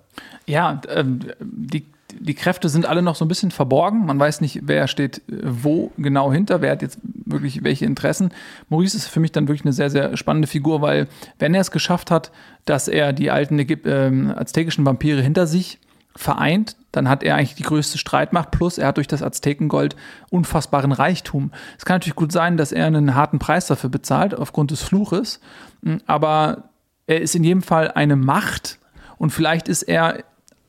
Ja, 0.46 0.80
ähm, 0.88 1.20
die, 1.40 1.86
die 2.20 2.34
Kräfte 2.34 2.68
sind 2.68 2.86
alle 2.86 3.02
noch 3.02 3.16
so 3.16 3.24
ein 3.24 3.28
bisschen 3.28 3.50
verborgen. 3.50 4.04
Man 4.06 4.20
weiß 4.20 4.42
nicht, 4.42 4.60
wer 4.62 4.86
steht 4.88 5.18
äh, 5.28 5.40
wo 5.42 5.90
genau 5.96 6.30
hinter, 6.30 6.60
wer 6.60 6.72
hat 6.72 6.82
jetzt 6.82 6.98
wirklich 7.02 7.64
welche 7.64 7.86
Interessen. 7.86 8.30
Maurice 8.68 8.96
ist 8.96 9.08
für 9.08 9.20
mich 9.20 9.32
dann 9.32 9.48
wirklich 9.48 9.64
eine 9.64 9.72
sehr, 9.72 9.90
sehr 9.90 10.16
spannende 10.16 10.46
Figur, 10.46 10.82
weil 10.82 11.08
wenn 11.38 11.54
er 11.54 11.62
es 11.62 11.70
geschafft 11.70 12.10
hat, 12.10 12.30
dass 12.66 12.88
er 12.88 13.12
die 13.12 13.30
alten 13.30 13.58
Ägyp 13.58 13.86
ähm, 13.86 14.32
aztekischen 14.36 14.84
Vampire 14.84 15.22
hinter 15.22 15.46
sich 15.46 15.80
vereint, 16.14 16.76
dann 16.92 17.08
hat 17.08 17.22
er 17.22 17.36
eigentlich 17.36 17.54
die 17.54 17.62
größte 17.62 17.98
Streitmacht. 17.98 18.50
Plus, 18.50 18.78
er 18.78 18.88
hat 18.88 18.98
durch 18.98 19.08
das 19.08 19.22
Aztekengold 19.22 19.96
unfassbaren 20.30 20.92
Reichtum. 20.92 21.52
Es 21.78 21.84
kann 21.84 21.96
natürlich 21.96 22.16
gut 22.16 22.32
sein, 22.32 22.56
dass 22.56 22.72
er 22.72 22.86
einen 22.86 23.14
harten 23.14 23.38
Preis 23.38 23.66
dafür 23.66 23.90
bezahlt, 23.90 24.34
aufgrund 24.34 24.70
des 24.70 24.82
Fluches. 24.82 25.40
Mm, 25.82 25.96
Aber 26.06 26.64
er 27.06 27.20
ist 27.20 27.34
in 27.34 27.44
jedem 27.44 27.62
Fall 27.62 27.90
eine 27.92 28.16
Macht 28.16 28.78
und 29.18 29.30
vielleicht 29.30 29.68
ist 29.68 29.82
er 29.82 30.24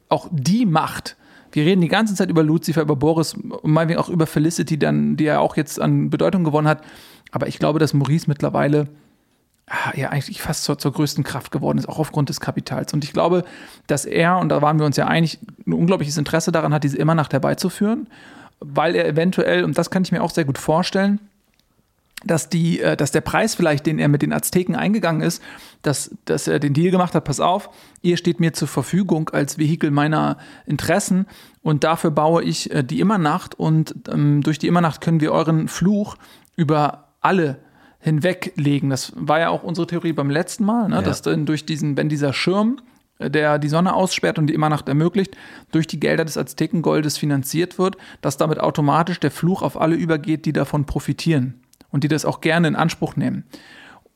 auch 0.09 0.27
die 0.31 0.65
Macht. 0.65 1.17
Wir 1.51 1.65
reden 1.65 1.81
die 1.81 1.87
ganze 1.87 2.13
Zeit 2.15 2.29
über 2.29 2.43
Lucifer, 2.43 2.81
über 2.81 2.95
Boris 2.95 3.33
und 3.33 3.71
meinetwegen 3.71 3.99
auch 3.99 4.09
über 4.09 4.27
Felicity, 4.27 4.77
dann, 4.77 5.17
die 5.17 5.25
er 5.25 5.41
auch 5.41 5.57
jetzt 5.57 5.79
an 5.79 6.09
Bedeutung 6.09 6.43
gewonnen 6.43 6.67
hat. 6.67 6.83
Aber 7.31 7.47
ich 7.47 7.59
glaube, 7.59 7.79
dass 7.79 7.93
Maurice 7.93 8.25
mittlerweile 8.27 8.87
ah, 9.67 9.91
ja 9.95 10.09
eigentlich 10.09 10.41
fast 10.41 10.63
zur, 10.63 10.77
zur 10.77 10.93
größten 10.93 11.23
Kraft 11.23 11.51
geworden 11.51 11.77
ist, 11.77 11.89
auch 11.89 11.99
aufgrund 11.99 12.29
des 12.29 12.39
Kapitals. 12.39 12.93
Und 12.93 13.03
ich 13.03 13.13
glaube, 13.13 13.43
dass 13.87 14.05
er, 14.05 14.37
und 14.37 14.49
da 14.49 14.61
waren 14.61 14.79
wir 14.79 14.85
uns 14.85 14.97
ja 14.97 15.07
einig, 15.07 15.39
ein 15.65 15.73
unglaubliches 15.73 16.17
Interesse 16.17 16.51
daran 16.51 16.73
hat, 16.73 16.83
diese 16.83 16.97
Immernacht 16.97 17.33
herbeizuführen, 17.33 18.07
weil 18.59 18.95
er 18.95 19.07
eventuell, 19.07 19.63
und 19.63 19.77
das 19.77 19.89
kann 19.89 20.03
ich 20.03 20.11
mir 20.11 20.23
auch 20.23 20.31
sehr 20.31 20.45
gut 20.45 20.57
vorstellen, 20.57 21.19
dass, 22.25 22.49
die, 22.49 22.81
äh, 22.81 22.97
dass 22.97 23.11
der 23.11 23.21
Preis 23.21 23.55
vielleicht, 23.55 23.85
den 23.85 23.99
er 23.99 24.07
mit 24.07 24.21
den 24.21 24.33
Azteken 24.33 24.75
eingegangen 24.75 25.21
ist, 25.21 25.41
dass, 25.83 26.15
dass 26.25 26.47
er 26.47 26.59
den 26.59 26.73
Deal 26.73 26.91
gemacht 26.91 27.13
hat, 27.13 27.23
pass 27.23 27.39
auf, 27.39 27.69
ihr 28.01 28.17
steht 28.17 28.39
mir 28.39 28.53
zur 28.53 28.67
Verfügung 28.67 29.29
als 29.29 29.57
Vehikel 29.57 29.91
meiner 29.91 30.37
Interessen 30.65 31.27
und 31.61 31.83
dafür 31.83 32.11
baue 32.11 32.43
ich 32.43 32.73
äh, 32.73 32.83
die 32.83 32.99
Immernacht 32.99 33.55
und 33.55 33.95
ähm, 34.11 34.41
durch 34.41 34.57
die 34.57 34.67
Immernacht 34.67 35.01
können 35.01 35.21
wir 35.21 35.31
euren 35.31 35.67
Fluch 35.67 36.17
über 36.55 37.09
alle 37.21 37.59
hinweglegen. 37.99 38.89
Das 38.89 39.13
war 39.15 39.39
ja 39.39 39.49
auch 39.49 39.63
unsere 39.63 39.85
Theorie 39.85 40.13
beim 40.13 40.29
letzten 40.29 40.65
Mal, 40.65 40.89
ne? 40.89 41.03
dass 41.03 41.21
dann 41.21 41.45
durch 41.45 41.65
diesen, 41.65 41.97
wenn 41.97 42.09
dieser 42.09 42.33
Schirm 42.33 42.79
äh, 43.19 43.29
der 43.29 43.59
die 43.59 43.69
Sonne 43.69 43.93
aussperrt 43.93 44.39
und 44.39 44.47
die 44.47 44.55
Immernacht 44.55 44.89
ermöglicht, 44.89 45.37
durch 45.71 45.85
die 45.85 45.99
Gelder 45.99 46.25
des 46.25 46.35
Aztekengoldes 46.35 47.15
finanziert 47.15 47.77
wird, 47.77 47.95
dass 48.21 48.37
damit 48.37 48.59
automatisch 48.59 49.19
der 49.19 49.29
Fluch 49.29 49.61
auf 49.61 49.79
alle 49.79 49.95
übergeht, 49.95 50.45
die 50.45 50.53
davon 50.53 50.85
profitieren 50.85 51.61
und 51.97 52.03
die 52.03 52.09
das 52.09 52.25
auch 52.25 52.41
gerne 52.41 52.67
in 52.67 52.75
Anspruch 52.75 53.15
nehmen. 53.15 53.43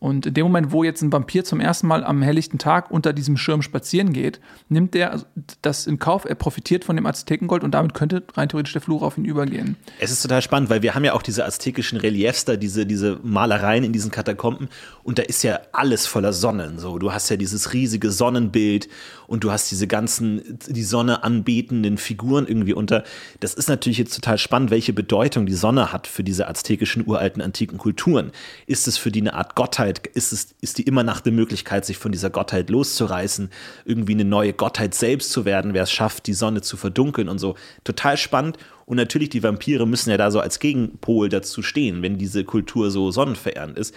Und 0.01 0.25
in 0.25 0.33
dem 0.33 0.45
Moment, 0.45 0.71
wo 0.71 0.83
jetzt 0.83 1.03
ein 1.03 1.13
Vampir 1.13 1.43
zum 1.43 1.59
ersten 1.59 1.85
Mal 1.85 2.03
am 2.03 2.23
helllichten 2.23 2.57
Tag 2.57 2.89
unter 2.89 3.13
diesem 3.13 3.37
Schirm 3.37 3.61
spazieren 3.61 4.13
geht, 4.13 4.39
nimmt 4.67 4.95
er 4.95 5.23
das 5.61 5.85
in 5.85 5.99
Kauf, 5.99 6.25
er 6.25 6.33
profitiert 6.33 6.83
von 6.83 6.95
dem 6.95 7.05
Aztekengold 7.05 7.63
und 7.63 7.69
damit 7.69 7.93
könnte 7.93 8.23
rein 8.33 8.49
theoretisch 8.49 8.73
der 8.73 8.81
Fluch 8.81 9.03
auf 9.03 9.19
ihn 9.19 9.25
übergehen. 9.25 9.77
Es 9.99 10.09
ist 10.09 10.23
total 10.23 10.41
spannend, 10.41 10.71
weil 10.71 10.81
wir 10.81 10.95
haben 10.95 11.05
ja 11.05 11.13
auch 11.13 11.21
diese 11.21 11.45
aztekischen 11.45 11.99
Reliefs 11.99 12.45
da, 12.45 12.55
diese, 12.55 12.87
diese 12.87 13.19
Malereien 13.21 13.83
in 13.83 13.93
diesen 13.93 14.09
Katakomben 14.09 14.69
und 15.03 15.19
da 15.19 15.23
ist 15.23 15.43
ja 15.43 15.59
alles 15.71 16.07
voller 16.07 16.33
Sonnen. 16.33 16.79
So, 16.79 16.97
du 16.97 17.13
hast 17.13 17.29
ja 17.29 17.37
dieses 17.37 17.73
riesige 17.73 18.09
Sonnenbild 18.09 18.89
und 19.27 19.43
du 19.43 19.51
hast 19.51 19.69
diese 19.69 19.87
ganzen, 19.87 20.57
die 20.67 20.83
Sonne 20.83 21.23
anbetenden 21.23 21.97
Figuren 21.97 22.47
irgendwie 22.47 22.73
unter. 22.73 23.03
Das 23.39 23.53
ist 23.53 23.69
natürlich 23.69 23.99
jetzt 23.99 24.15
total 24.15 24.37
spannend, 24.37 24.71
welche 24.71 24.93
Bedeutung 24.93 25.45
die 25.45 25.53
Sonne 25.53 25.93
hat 25.93 26.07
für 26.07 26.23
diese 26.23 26.47
aztekischen 26.47 27.07
uralten 27.07 27.41
antiken 27.43 27.77
Kulturen. 27.77 28.31
Ist 28.65 28.87
es 28.87 28.97
für 28.97 29.11
die 29.11 29.21
eine 29.21 29.35
Art 29.35 29.55
Gottheit? 29.55 29.90
Ist 29.99 30.31
es, 30.31 30.55
ist 30.61 30.77
die 30.77 30.83
immer 30.83 31.03
nach 31.03 31.21
der 31.21 31.33
Möglichkeit, 31.33 31.85
sich 31.85 31.97
von 31.97 32.11
dieser 32.11 32.29
Gottheit 32.29 32.69
loszureißen, 32.69 33.49
irgendwie 33.85 34.13
eine 34.13 34.25
neue 34.25 34.53
Gottheit 34.53 34.93
selbst 34.93 35.31
zu 35.31 35.45
werden, 35.45 35.73
wer 35.73 35.83
es 35.83 35.91
schafft, 35.91 36.27
die 36.27 36.33
Sonne 36.33 36.61
zu 36.61 36.77
verdunkeln 36.77 37.29
und 37.29 37.39
so. 37.39 37.55
Total 37.83 38.17
spannend. 38.17 38.57
Und 38.85 38.97
natürlich, 38.97 39.29
die 39.29 39.43
Vampire 39.43 39.87
müssen 39.87 40.09
ja 40.09 40.17
da 40.17 40.31
so 40.31 40.39
als 40.39 40.59
Gegenpol 40.59 41.29
dazu 41.29 41.61
stehen, 41.61 42.01
wenn 42.01 42.17
diese 42.17 42.43
Kultur 42.43 42.91
so 42.91 43.11
sonnenverehrend 43.11 43.77
ist. 43.77 43.95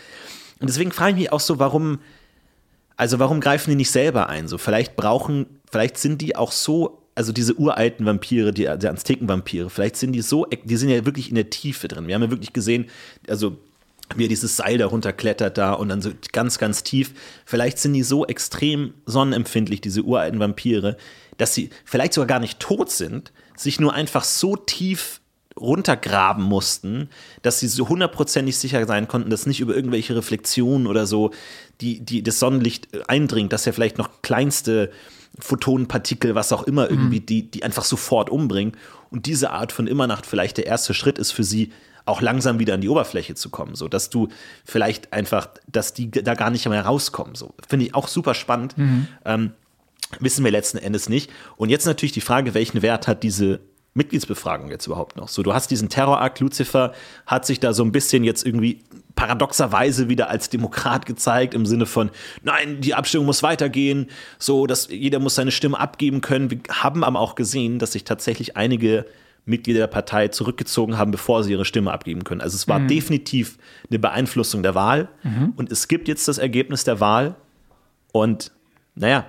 Und 0.61 0.69
deswegen 0.69 0.93
frage 0.93 1.13
ich 1.13 1.17
mich 1.17 1.33
auch 1.33 1.41
so, 1.41 1.59
warum, 1.59 1.99
also 2.97 3.19
warum 3.19 3.41
greifen 3.41 3.71
die 3.71 3.77
nicht 3.77 3.91
selber 3.91 4.29
ein? 4.29 4.49
So, 4.49 4.59
vielleicht 4.59 4.97
brauchen, 4.97 5.47
vielleicht 5.71 5.99
sind 5.99 6.23
die 6.23 6.37
auch 6.37 6.53
so, 6.53 7.03
also 7.15 7.33
diese 7.33 7.55
uralten 7.55 8.07
Vampire, 8.07 8.53
die, 8.53 8.63
die 8.79 8.89
Azteken-Vampire, 8.89 9.71
vielleicht 9.71 9.97
sind 9.97 10.13
die 10.13 10.23
so, 10.23 10.47
die 10.65 10.77
sind 10.77 10.91
ja 10.91 11.05
wirklich 11.05 11.29
in 11.29 11.35
der 11.35 11.51
Tiefe 11.51 11.89
drin. 11.89 12.07
Wir 12.07 12.15
haben 12.15 12.23
ja 12.23 12.31
wirklich 12.31 12.53
gesehen, 12.53 12.87
also 13.29 13.59
wie 14.17 14.25
er 14.25 14.29
dieses 14.29 14.57
Seil 14.57 14.79
darunter 14.79 15.13
klettert 15.13 15.59
da 15.59 15.73
und 15.73 15.89
dann 15.89 16.03
so 16.03 16.11
ganz, 16.33 16.59
ganz 16.59 16.83
tief. 16.83 17.13
Vielleicht 17.45 17.79
sind 17.79 17.95
die 17.95 18.03
so 18.03 18.27
extrem 18.27 18.95
sonnenempfindlich, 19.07 19.81
diese 19.81 20.03
uralten 20.03 20.41
Vampire, 20.41 20.97
dass 21.39 21.55
sie 21.55 21.71
vielleicht 21.85 22.15
sogar 22.15 22.27
gar 22.27 22.41
nicht 22.41 22.61
tot 22.61 22.91
sind, 22.91 23.33
sich 23.57 23.81
nur 23.81 23.95
einfach 23.95 24.25
so 24.25 24.57
tief 24.57 25.21
runtergraben 25.59 26.43
mussten, 26.43 27.09
dass 27.43 27.61
sie 27.61 27.69
so 27.69 27.89
hundertprozentig 27.89 28.59
sicher 28.59 28.85
sein 28.87 29.07
konnten, 29.07 29.31
dass 29.31 29.47
nicht 29.47 29.61
über 29.61 29.75
irgendwelche 29.75 30.17
Reflexionen 30.17 30.87
oder 30.87 31.07
so 31.07 31.31
die, 31.81 32.01
die 32.01 32.23
das 32.23 32.41
Sonnenlicht 32.41 32.89
eindringt, 33.09 33.53
dass 33.53 33.65
ja 33.65 33.73
vielleicht 33.73 33.99
noch 33.99 34.23
kleinste 34.23 34.91
Photonenpartikel, 35.39 36.35
was 36.35 36.53
auch 36.53 36.65
immer, 36.65 36.91
irgendwie, 36.91 37.21
die, 37.21 37.51
die 37.51 37.65
einfach 37.65 37.85
sofort 37.85 38.31
umbringen. 38.31 38.77
Und 39.11 39.27
diese 39.27 39.51
Art 39.51 39.73
von 39.73 39.87
Immernacht 39.87 40.27
vielleicht 40.27 40.57
der 40.59 40.67
erste 40.67 40.95
Schritt 40.95 41.19
ist 41.19 41.33
für 41.33 41.45
sie, 41.45 41.73
auch 42.07 42.21
langsam 42.21 42.59
wieder 42.59 42.75
an 42.75 42.81
die 42.81 42.89
Oberfläche 42.89 43.35
zu 43.35 43.51
kommen, 43.51 43.75
so 43.75 43.89
dass 43.89 44.11
du 44.11 44.29
vielleicht 44.65 45.13
einfach, 45.13 45.49
dass 45.67 45.95
die 45.95 46.11
da 46.11 46.35
gar 46.35 46.51
nicht 46.51 46.69
mehr 46.69 46.85
rauskommen. 46.85 47.35
So 47.35 47.55
finde 47.67 47.87
ich 47.87 47.95
auch 47.95 48.09
super 48.09 48.35
spannend. 48.35 48.75
Ähm, 49.25 49.53
wissen 50.21 50.45
wir 50.45 50.51
letzten 50.53 50.79
Endes 50.79 51.09
nicht. 51.09 51.31
Und 51.57 51.71
jetzt 51.71 51.87
natürlich 51.87 52.13
die 52.13 52.21
Frage, 52.21 52.55
welchen 52.55 52.83
Wert 52.83 53.09
hat 53.09 53.23
diese 53.23 53.61
Mitgliedsbefragung 53.95 54.71
jetzt 54.71 54.87
überhaupt 54.87 55.17
noch? 55.17 55.29
So, 55.29 55.43
du 55.43 55.55
hast 55.55 55.71
diesen 55.71 55.89
Terrorakt, 55.89 56.41
Lucifer 56.41 56.93
hat 57.27 57.47
sich 57.47 57.61
da 57.61 57.73
so 57.73 57.85
ein 57.85 57.93
bisschen 57.93 58.25
jetzt 58.25 58.45
irgendwie 58.45 58.83
paradoxerweise 59.15 60.09
wieder 60.09 60.29
als 60.29 60.51
Demokrat 60.51 61.07
gezeigt, 61.07 61.55
im 61.55 61.65
Sinne 61.65 61.87
von, 61.87 62.11
nein, 62.43 62.81
die 62.81 62.95
Abstimmung 62.95 63.27
muss 63.27 63.43
weitergehen, 63.43 64.09
so, 64.39 64.67
dass 64.67 64.89
jeder 64.89 65.21
muss 65.21 65.37
seine 65.37 65.53
Stimme 65.53 65.79
abgeben 65.79 66.21
können. 66.21 66.51
Wir 66.51 66.59
haben 66.71 67.05
aber 67.05 67.21
auch 67.21 67.37
gesehen, 67.37 67.79
dass 67.79 67.93
sich 67.93 68.05
tatsächlich 68.05 68.57
einige 68.57 69.07
Mitglieder 69.47 69.81
der 69.81 69.87
Partei 69.89 70.29
zurückgezogen 70.29 70.97
haben, 70.97 71.11
bevor 71.11 71.45
sie 71.45 71.53
ihre 71.53 71.65
Stimme 71.65 71.93
abgeben 71.93 72.25
können. 72.25 72.41
Also 72.41 72.57
es 72.57 72.67
war 72.67 72.81
definitiv 72.81 73.59
eine 73.91 73.99
Beeinflussung 73.99 74.63
der 74.63 74.75
Wahl 74.75 75.09
und 75.57 75.71
es 75.71 75.87
gibt 75.89 76.09
jetzt 76.09 76.29
das 76.29 76.39
Ergebnis 76.39 76.85
der 76.85 77.01
Wahl 77.01 77.35
und 78.13 78.53
naja, 78.95 79.27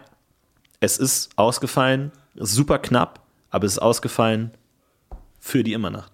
es 0.80 0.98
ist 0.98 1.32
ausgefallen, 1.36 2.12
super 2.36 2.80
knapp, 2.80 3.22
aber 3.50 3.66
es 3.66 3.74
ist 3.74 3.80
ausgefallen 3.80 4.52
für 5.40 5.64
die 5.64 5.74
Immernacht. 5.74 6.12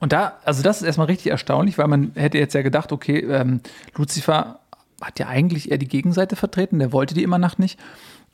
Und 0.00 0.12
da, 0.12 0.38
also 0.44 0.62
das 0.62 0.78
ist 0.78 0.86
erstmal 0.86 1.08
richtig 1.08 1.30
erstaunlich, 1.30 1.78
weil 1.78 1.86
man 1.86 2.12
hätte 2.14 2.38
jetzt 2.38 2.54
ja 2.54 2.62
gedacht, 2.62 2.90
okay, 2.90 3.18
ähm, 3.18 3.60
Lucifer 3.94 4.60
hat 5.00 5.18
ja 5.18 5.28
eigentlich 5.28 5.70
eher 5.70 5.78
die 5.78 5.88
Gegenseite 5.88 6.36
vertreten, 6.36 6.78
der 6.78 6.92
wollte 6.92 7.14
die 7.14 7.22
Immernacht 7.22 7.58
nicht. 7.58 7.78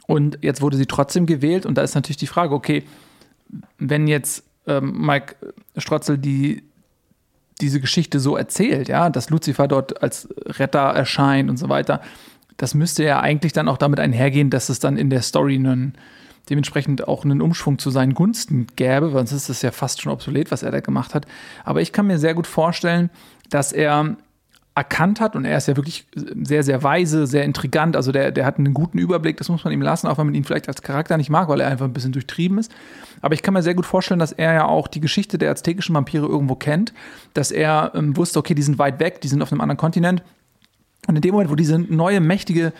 Und 0.07 0.39
jetzt 0.43 0.63
wurde 0.63 0.77
sie 0.77 0.87
trotzdem 0.87 1.27
gewählt. 1.27 1.67
Und 1.67 1.77
da 1.77 1.83
ist 1.83 1.97
natürlich 1.97 2.17
die 2.17 2.29
Frage, 2.29 2.55
okay, 2.55 2.85
wenn 3.79 4.07
jetzt 4.07 4.45
ähm, 4.67 5.07
Mike 5.07 5.37
Strotzel 5.77 6.19
die, 6.19 6.63
diese 7.61 7.81
Geschichte 7.81 8.21
so 8.21 8.37
erzählt, 8.37 8.89
ja, 8.89 9.11
dass 9.11 9.31
Lucifer 9.31 9.69
dort 9.69 10.03
als 10.03 10.29
Retter 10.45 10.81
erscheint 10.81 11.49
und 11.49 11.57
so 11.57 11.69
weiter, 11.69 12.01
das 12.57 12.75
müsste 12.75 13.05
ja 13.05 13.21
eigentlich 13.21 13.53
dann 13.53 13.69
auch 13.69 13.79
damit 13.79 14.01
einhergehen, 14.01 14.51
dass 14.51 14.69
es 14.69 14.79
dann 14.79 14.97
in 14.97 15.11
der 15.11 15.23
Story 15.23 15.57
einen, 15.57 15.95
dementsprechend 16.49 17.07
auch 17.07 17.25
einen 17.25 17.43
Umschwung 17.43 17.79
zu 17.79 17.91
seinen 17.91 18.15
Gunsten 18.15 18.67
gäbe, 18.77 19.11
sonst 19.11 19.33
ist 19.33 19.49
es 19.49 19.63
ja 19.63 19.73
fast 19.73 20.01
schon 20.01 20.13
obsolet, 20.13 20.51
was 20.51 20.63
er 20.63 20.71
da 20.71 20.81
gemacht 20.81 21.15
hat. 21.15 21.27
Aber 21.65 21.81
ich 21.83 21.93
kann 21.93 22.07
mir 22.07 22.19
sehr 22.19 22.35
gut 22.35 22.47
vorstellen, 22.47 23.11
dass 23.51 23.73
er 23.73 24.17
erkannt 24.77 25.21
hat, 25.21 25.35
und 25.35 25.47
er 25.47 25.57
ist 25.57 25.69
ja 25.69 25.77
wirklich 25.77 26.07
sehr, 26.13 26.63
sehr 26.63 26.83
weise, 26.83 27.27
sehr 27.27 27.45
intrigant, 27.45 27.97
also 27.97 28.13
der, 28.13 28.31
der 28.31 28.45
hat 28.45 28.59
einen 28.59 28.75
guten 28.75 28.99
Überblick, 28.99 29.39
das 29.39 29.49
muss 29.49 29.65
man 29.65 29.73
ihm 29.73 29.81
lassen, 29.81 30.07
auch 30.07 30.19
wenn 30.19 30.27
man 30.27 30.35
ihn 30.35 30.45
vielleicht 30.45 30.69
als 30.69 30.83
Charakter 30.83 31.17
nicht 31.17 31.31
mag, 31.31 31.49
weil 31.49 31.61
er 31.61 31.69
einfach 31.69 31.87
ein 31.87 31.95
bisschen 31.95 32.13
durchtrieben 32.13 32.59
ist. 32.59 32.71
Aber 33.23 33.33
ich 33.33 33.43
kann 33.43 33.55
mir 33.55 33.63
sehr 33.63 33.75
gut 33.75 33.87
vorstellen, 33.87 34.21
dass 34.21 34.33
er 34.33 34.53
ja 34.53 34.67
auch 34.67 34.87
die 34.87 35.01
Geschichte 35.01 35.39
der 35.39 35.51
aztekischen 35.51 35.95
Vampire 35.95 36.27
irgendwo 36.27 36.57
kennt, 36.57 36.93
dass 37.33 37.51
er 37.51 37.93
ähm, 37.95 38.19
wusste, 38.19 38.39
okay, 38.39 38.55
die 38.55 38.61
sind 38.61 38.79
weit 38.79 39.01
weg, 39.01 39.23
die 39.23 39.29
sind 39.29 39.41
auf 39.41 39.51
einem 39.51 39.63
anderen 39.63 39.79
Kontinent. 39.79 40.23
Und 41.09 41.17
in 41.17 41.23
dem 41.23 41.33
Moment, 41.33 41.51
wo 41.51 41.55
diese 41.55 41.79
neue, 41.79 42.21
mächtige 42.21 42.75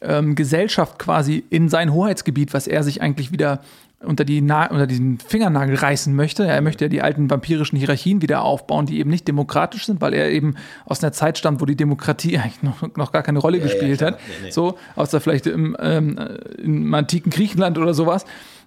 ähm, 0.00 0.36
Gesellschaft 0.36 1.00
quasi 1.00 1.42
in 1.50 1.68
sein 1.68 1.92
Hoheitsgebiet, 1.92 2.54
was 2.54 2.68
er 2.68 2.84
sich 2.84 3.02
eigentlich 3.02 3.32
wieder 3.32 3.62
unter, 4.04 4.24
die 4.24 4.40
Na 4.40 4.70
unter 4.70 4.86
diesen 4.86 5.18
Fingernagel 5.18 5.76
reißen 5.76 6.14
möchte. 6.14 6.46
Er 6.46 6.60
möchte 6.60 6.84
ja 6.84 6.88
die 6.88 7.02
alten 7.02 7.30
vampirischen 7.30 7.78
Hierarchien 7.78 8.22
wieder 8.22 8.42
aufbauen, 8.42 8.86
die 8.86 8.98
eben 8.98 9.10
nicht 9.10 9.26
demokratisch 9.28 9.86
sind, 9.86 10.00
weil 10.00 10.14
er 10.14 10.30
eben 10.30 10.56
aus 10.84 11.02
einer 11.02 11.12
Zeit 11.12 11.38
stammt, 11.38 11.60
wo 11.60 11.66
die 11.66 11.76
Demokratie 11.76 12.38
eigentlich 12.42 12.62
noch, 12.62 12.96
noch 12.96 13.12
gar 13.12 13.22
keine 13.22 13.38
Rolle 13.38 13.58
ja, 13.58 13.64
gespielt 13.64 14.00
ja, 14.00 14.08
hat. 14.08 14.14
Nee, 14.14 14.46
nee. 14.46 14.50
So, 14.50 14.78
außer 14.96 15.20
vielleicht 15.20 15.46
im, 15.46 15.76
ähm, 15.80 16.18
im 16.58 16.92
antiken 16.94 17.30
Griechenland 17.30 17.78
oder 17.78 17.94
sowas. 17.94 18.24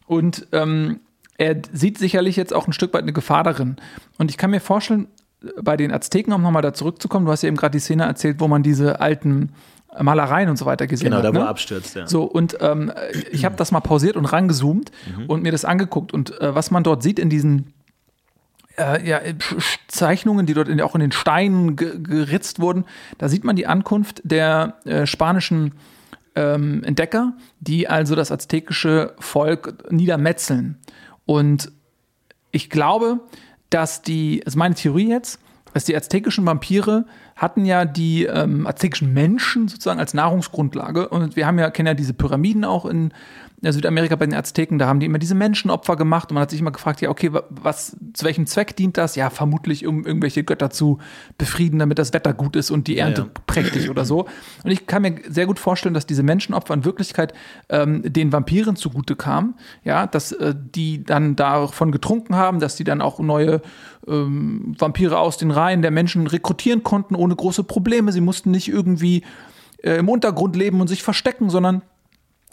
Und 0.08 0.48
ähm, 0.52 1.00
er 1.38 1.58
sieht 1.71 1.98
sicherlich 1.98 2.36
jetzt 2.36 2.54
auch 2.54 2.67
ein 2.67 2.74
Stück 2.74 2.93
weit 2.93 3.04
eine 3.04 3.13
Gefahr 3.13 3.43
darin. 3.43 3.78
Und 4.17 4.32
ich 4.32 4.38
kann 4.38 4.52
mir 4.52 4.62
vorstellen, 4.62 5.08
bei 5.62 5.78
den 5.78 5.91
Azteken, 5.91 6.34
um 6.34 6.41
nochmal 6.41 6.62
da 6.62 6.74
zurückzukommen, 6.74 7.26
du 7.26 7.32
hast 7.32 7.43
ja 7.43 7.48
eben 7.48 7.58
gerade 7.58 7.74
die 7.74 7.80
Szene 7.80 8.04
erzählt, 8.06 8.39
wo 8.39 8.48
man 8.48 8.63
diese 8.63 9.00
alten 9.00 9.50
Malereien 10.01 10.49
und 10.49 10.58
so 10.58 10.65
weiter 10.65 10.88
gesehen 10.88 11.05
genau, 11.05 11.17
hat. 11.17 11.23
Genau, 11.23 11.34
da 11.34 11.39
wo 11.39 11.41
ne? 11.41 11.47
er 11.47 11.49
abstürzt, 11.49 11.95
ja. 11.95 12.08
So, 12.08 12.23
und 12.23 12.58
ähm, 12.62 12.91
ich 13.31 13.45
habe 13.45 13.55
das 13.55 13.71
mal 13.71 13.79
pausiert 13.79 14.15
und 14.17 14.25
rangezoomt 14.25 14.91
mhm. 15.17 15.25
und 15.27 15.43
mir 15.43 15.51
das 15.51 15.65
angeguckt. 15.65 16.13
Und 16.13 16.39
äh, 16.41 16.55
was 16.55 16.71
man 16.71 16.84
dort 16.84 17.03
sieht 17.03 17.19
in 17.19 17.29
diesen 17.29 17.73
äh, 18.77 19.08
ja, 19.08 19.21
Zeichnungen, 19.88 20.45
die 20.45 20.53
dort 20.53 20.67
in, 20.67 20.81
auch 20.81 20.95
in 20.95 21.01
den 21.01 21.12
Steinen 21.12 21.75
ge 21.75 21.99
geritzt 21.99 22.60
wurden, 22.60 22.86
da 23.17 23.29
sieht 23.29 23.43
man 23.43 23.55
die 23.55 23.67
Ankunft 23.67 24.21
der 24.23 24.75
äh, 24.86 25.05
spanischen 25.05 25.73
ähm, 26.36 26.84
Entdecker, 26.84 27.34
die 27.60 27.88
also 27.88 28.15
das 28.15 28.31
aztekische 28.31 29.13
Volk 29.19 29.91
niedermetzeln. 29.91 30.77
Und 31.25 31.71
ich 32.51 32.69
glaube, 32.69 33.21
dass 33.69 34.01
die, 34.01 34.41
das 34.43 34.53
ist 34.53 34.58
meine 34.58 34.75
Theorie 34.75 35.10
jetzt, 35.10 35.39
dass 35.75 35.83
die 35.83 35.93
aztekischen 35.93 36.45
Vampire 36.45 37.03
hatten 37.35 37.65
ja 37.65 37.83
die 37.83 38.23
ähm, 38.23 38.65
aztekischen 38.65 39.13
Menschen 39.13 39.67
sozusagen 39.67 39.99
als 39.99 40.13
Nahrungsgrundlage. 40.13 41.09
Und 41.09 41.35
wir 41.35 41.45
haben 41.45 41.59
ja, 41.59 41.69
kennen 41.69 41.88
ja 41.88 41.93
diese 41.93 42.13
Pyramiden 42.13 42.63
auch 42.63 42.85
in 42.85 43.11
Südamerika 43.62 44.15
bei 44.15 44.26
den 44.26 44.36
Azteken, 44.36 44.78
da 44.78 44.88
haben 44.88 45.00
die 45.00 45.06
immer 45.06 45.18
diese 45.18 45.34
Menschenopfer 45.34 45.96
gemacht 45.96 46.30
und 46.30 46.36
man 46.36 46.41
hat 46.41 46.52
sich 46.52 46.60
immer 46.60 46.72
gefragt, 46.72 47.02
ja, 47.02 47.10
okay, 47.10 47.32
was, 47.50 47.98
zu 48.13 48.26
welchem 48.26 48.46
Zweck 48.46 48.76
dient 48.76 48.98
das? 48.98 49.15
Ja, 49.15 49.30
vermutlich, 49.30 49.88
um 49.88 50.06
irgendwelche 50.06 50.44
Götter 50.44 50.70
zu 50.70 51.00
befrieden, 51.38 51.80
damit 51.80 51.98
das 51.98 52.13
Wetter 52.13 52.34
gut 52.34 52.56
ist 52.56 52.70
und 52.70 52.88
die 52.88 52.98
Ernte 52.98 53.22
ja, 53.22 53.28
ja. 53.28 53.41
prächtig 53.48 53.89
oder 53.89 54.06
so. 54.06 54.28
Und 54.63 54.72
ich 54.72 54.88
kann 54.88 55.02
mir 55.02 55.15
sehr 55.28 55.46
gut 55.46 55.58
vorstellen, 55.58 55.94
dass 55.94 56.06
diese 56.06 56.24
Menschenopfer 56.24 56.74
in 56.74 56.86
Wirklichkeit 56.86 57.34
ähm, 57.70 58.02
den 58.06 58.32
Vampiren 58.32 58.76
zugute 58.76 59.15
kamen, 59.15 59.56
ja, 59.84 60.06
dass 60.06 60.32
äh, 60.34 60.54
die 60.58 61.04
dann 61.04 61.36
davon 61.36 61.91
getrunken 61.91 62.36
haben, 62.36 62.60
dass 62.60 62.76
die 62.76 62.84
dann 62.84 63.02
auch 63.02 63.20
neue 63.20 63.62
ähm, 64.08 64.76
Vampire 64.78 65.18
aus 65.18 65.38
den 65.38 65.52
Reihen 65.52 65.82
der 65.82 65.91
Menschen 65.91 66.28
rekrutieren 66.28 66.84
konnten, 66.84 67.15
ohne 67.15 67.36
große 67.36 67.63
Probleme. 67.63 68.12
Sie 68.12 68.22
mussten 68.22 68.52
nicht 68.52 68.68
irgendwie 68.68 69.24
äh, 69.82 69.98
im 69.98 70.10
Untergrund 70.10 70.56
leben 70.56 70.82
und 70.82 70.88
sich 70.88 71.04
verstecken, 71.04 71.50
sondern 71.50 71.82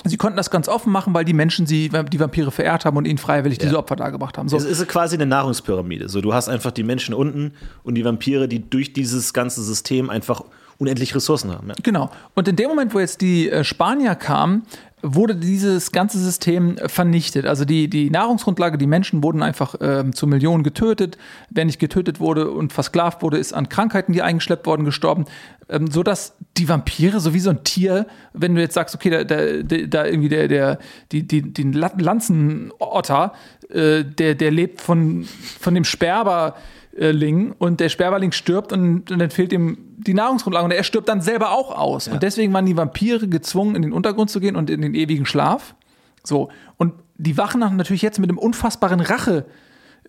Sie 0.05 0.17
konnten 0.17 0.37
das 0.37 0.51
ganz 0.51 0.69
offen 0.69 0.93
machen, 0.93 1.15
weil 1.15 1.25
die 1.25 1.33
Menschen 1.33 1.67
sie, 1.67 1.89
die 1.89 2.21
Vampire 2.21 2.51
verehrt 2.51 2.85
haben 2.85 2.97
und 2.97 3.05
ihnen 3.05 3.19
freiwillig 3.19 3.59
ja. 3.59 3.67
diese 3.67 3.79
Opfer 3.79 3.95
dargebracht 3.95 4.37
haben. 4.37 4.49
So. 4.49 4.57
Es 4.57 4.65
ist 4.65 4.87
quasi 4.89 5.15
eine 5.15 5.27
Nahrungspyramide. 5.27 6.09
So, 6.09 6.21
du 6.21 6.35
hast 6.35 6.49
einfach 6.49 6.73
die 6.73 6.83
Menschen 6.83 7.15
unten 7.15 7.53
und 7.85 7.95
die 7.95 8.05
Vampire, 8.05 8.49
die 8.49 8.69
durch 8.69 8.93
dieses 8.93 9.33
ganze 9.33 9.63
System 9.63 10.11
einfach 10.11 10.43
unendlich 10.79 11.15
Ressourcen 11.15 11.53
haben. 11.53 11.69
Ja. 11.69 11.75
Genau. 11.83 12.11
Und 12.35 12.49
in 12.49 12.57
dem 12.57 12.69
Moment, 12.69 12.95
wo 12.95 12.99
jetzt 12.99 13.21
die 13.21 13.49
äh, 13.49 13.63
Spanier 13.63 14.17
kamen, 14.17 14.65
wurde 15.03 15.35
dieses 15.35 15.91
ganze 15.91 16.19
System 16.19 16.77
vernichtet. 16.87 17.45
Also 17.47 17.65
die, 17.65 17.89
die 17.89 18.09
Nahrungsgrundlage, 18.11 18.79
die 18.79 18.87
Menschen 18.87 19.23
wurden 19.23 19.43
einfach 19.43 19.75
ähm, 19.81 20.15
zu 20.15 20.27
Millionen 20.27 20.63
getötet. 20.63 21.19
Wer 21.51 21.65
nicht 21.65 21.81
getötet 21.81 22.21
wurde 22.21 22.51
und 22.51 22.73
versklavt 22.73 23.23
wurde, 23.23 23.39
ist 23.39 23.53
an 23.53 23.69
Krankheiten, 23.69 24.13
die 24.13 24.23
eingeschleppt 24.23 24.65
worden, 24.65 24.85
gestorben. 24.85 25.25
Ähm, 25.69 25.91
so 25.91 26.03
dass 26.03 26.37
die 26.57 26.69
Vampire, 26.69 27.19
so 27.19 27.35
wie 27.35 27.41
so 27.41 27.51
ein 27.51 27.65
Tier, 27.65 28.07
wenn 28.33 28.55
du 28.55 28.61
jetzt 28.61 28.75
sagst, 28.75 28.95
okay, 28.95 29.11
da, 29.11 29.25
da, 29.25 29.37
da 29.63 30.07
irgendwie 30.07 30.29
der, 30.29 30.47
der, 30.47 30.79
die, 31.11 31.27
die, 31.27 31.53
den 31.53 31.73
Lanzenotter, 31.73 33.33
äh, 33.71 34.05
der, 34.05 34.37
der 34.37 34.51
lebt 34.51 34.81
von, 34.81 35.27
von 35.59 35.75
dem 35.75 35.85
Sperber 35.85 36.55
Ling 36.95 37.55
und 37.59 37.81
der 37.81 37.89
Sperberling 37.89 38.33
stirbt 38.33 38.73
und, 38.73 39.11
und, 39.11 39.19
dann 39.19 39.31
fehlt 39.31 39.53
ihm 39.53 39.79
die 39.97 40.15
Nahrungsgrundlage 40.15 40.65
und 40.65 40.73
er 40.73 40.85
stirbt 40.85 41.09
dann 41.09 41.21
selber 41.21 41.53
auch 41.53 41.77
aus. 41.77 42.07
Ja. 42.07 42.15
Und 42.15 42.23
deswegen 42.23 42.53
waren 42.53 42.67
die 42.67 42.77
Vampire 42.77 43.29
gezwungen, 43.29 43.77
in 43.77 43.83
den 43.83 43.93
Untergrund 43.93 44.31
zu 44.31 44.41
gehen 44.41 44.57
und 44.57 44.69
in 44.69 44.83
den 44.83 44.95
ewigen 44.95 45.25
Schlaf. 45.25 45.75
So. 46.23 46.51
Und 46.77 46.95
die 47.17 47.39
wachen 47.39 47.61
natürlich 47.61 48.03
jetzt 48.03 48.19
mit 48.19 48.29
einem 48.29 48.39
unfassbaren 48.39 49.01
Rache 49.01 49.47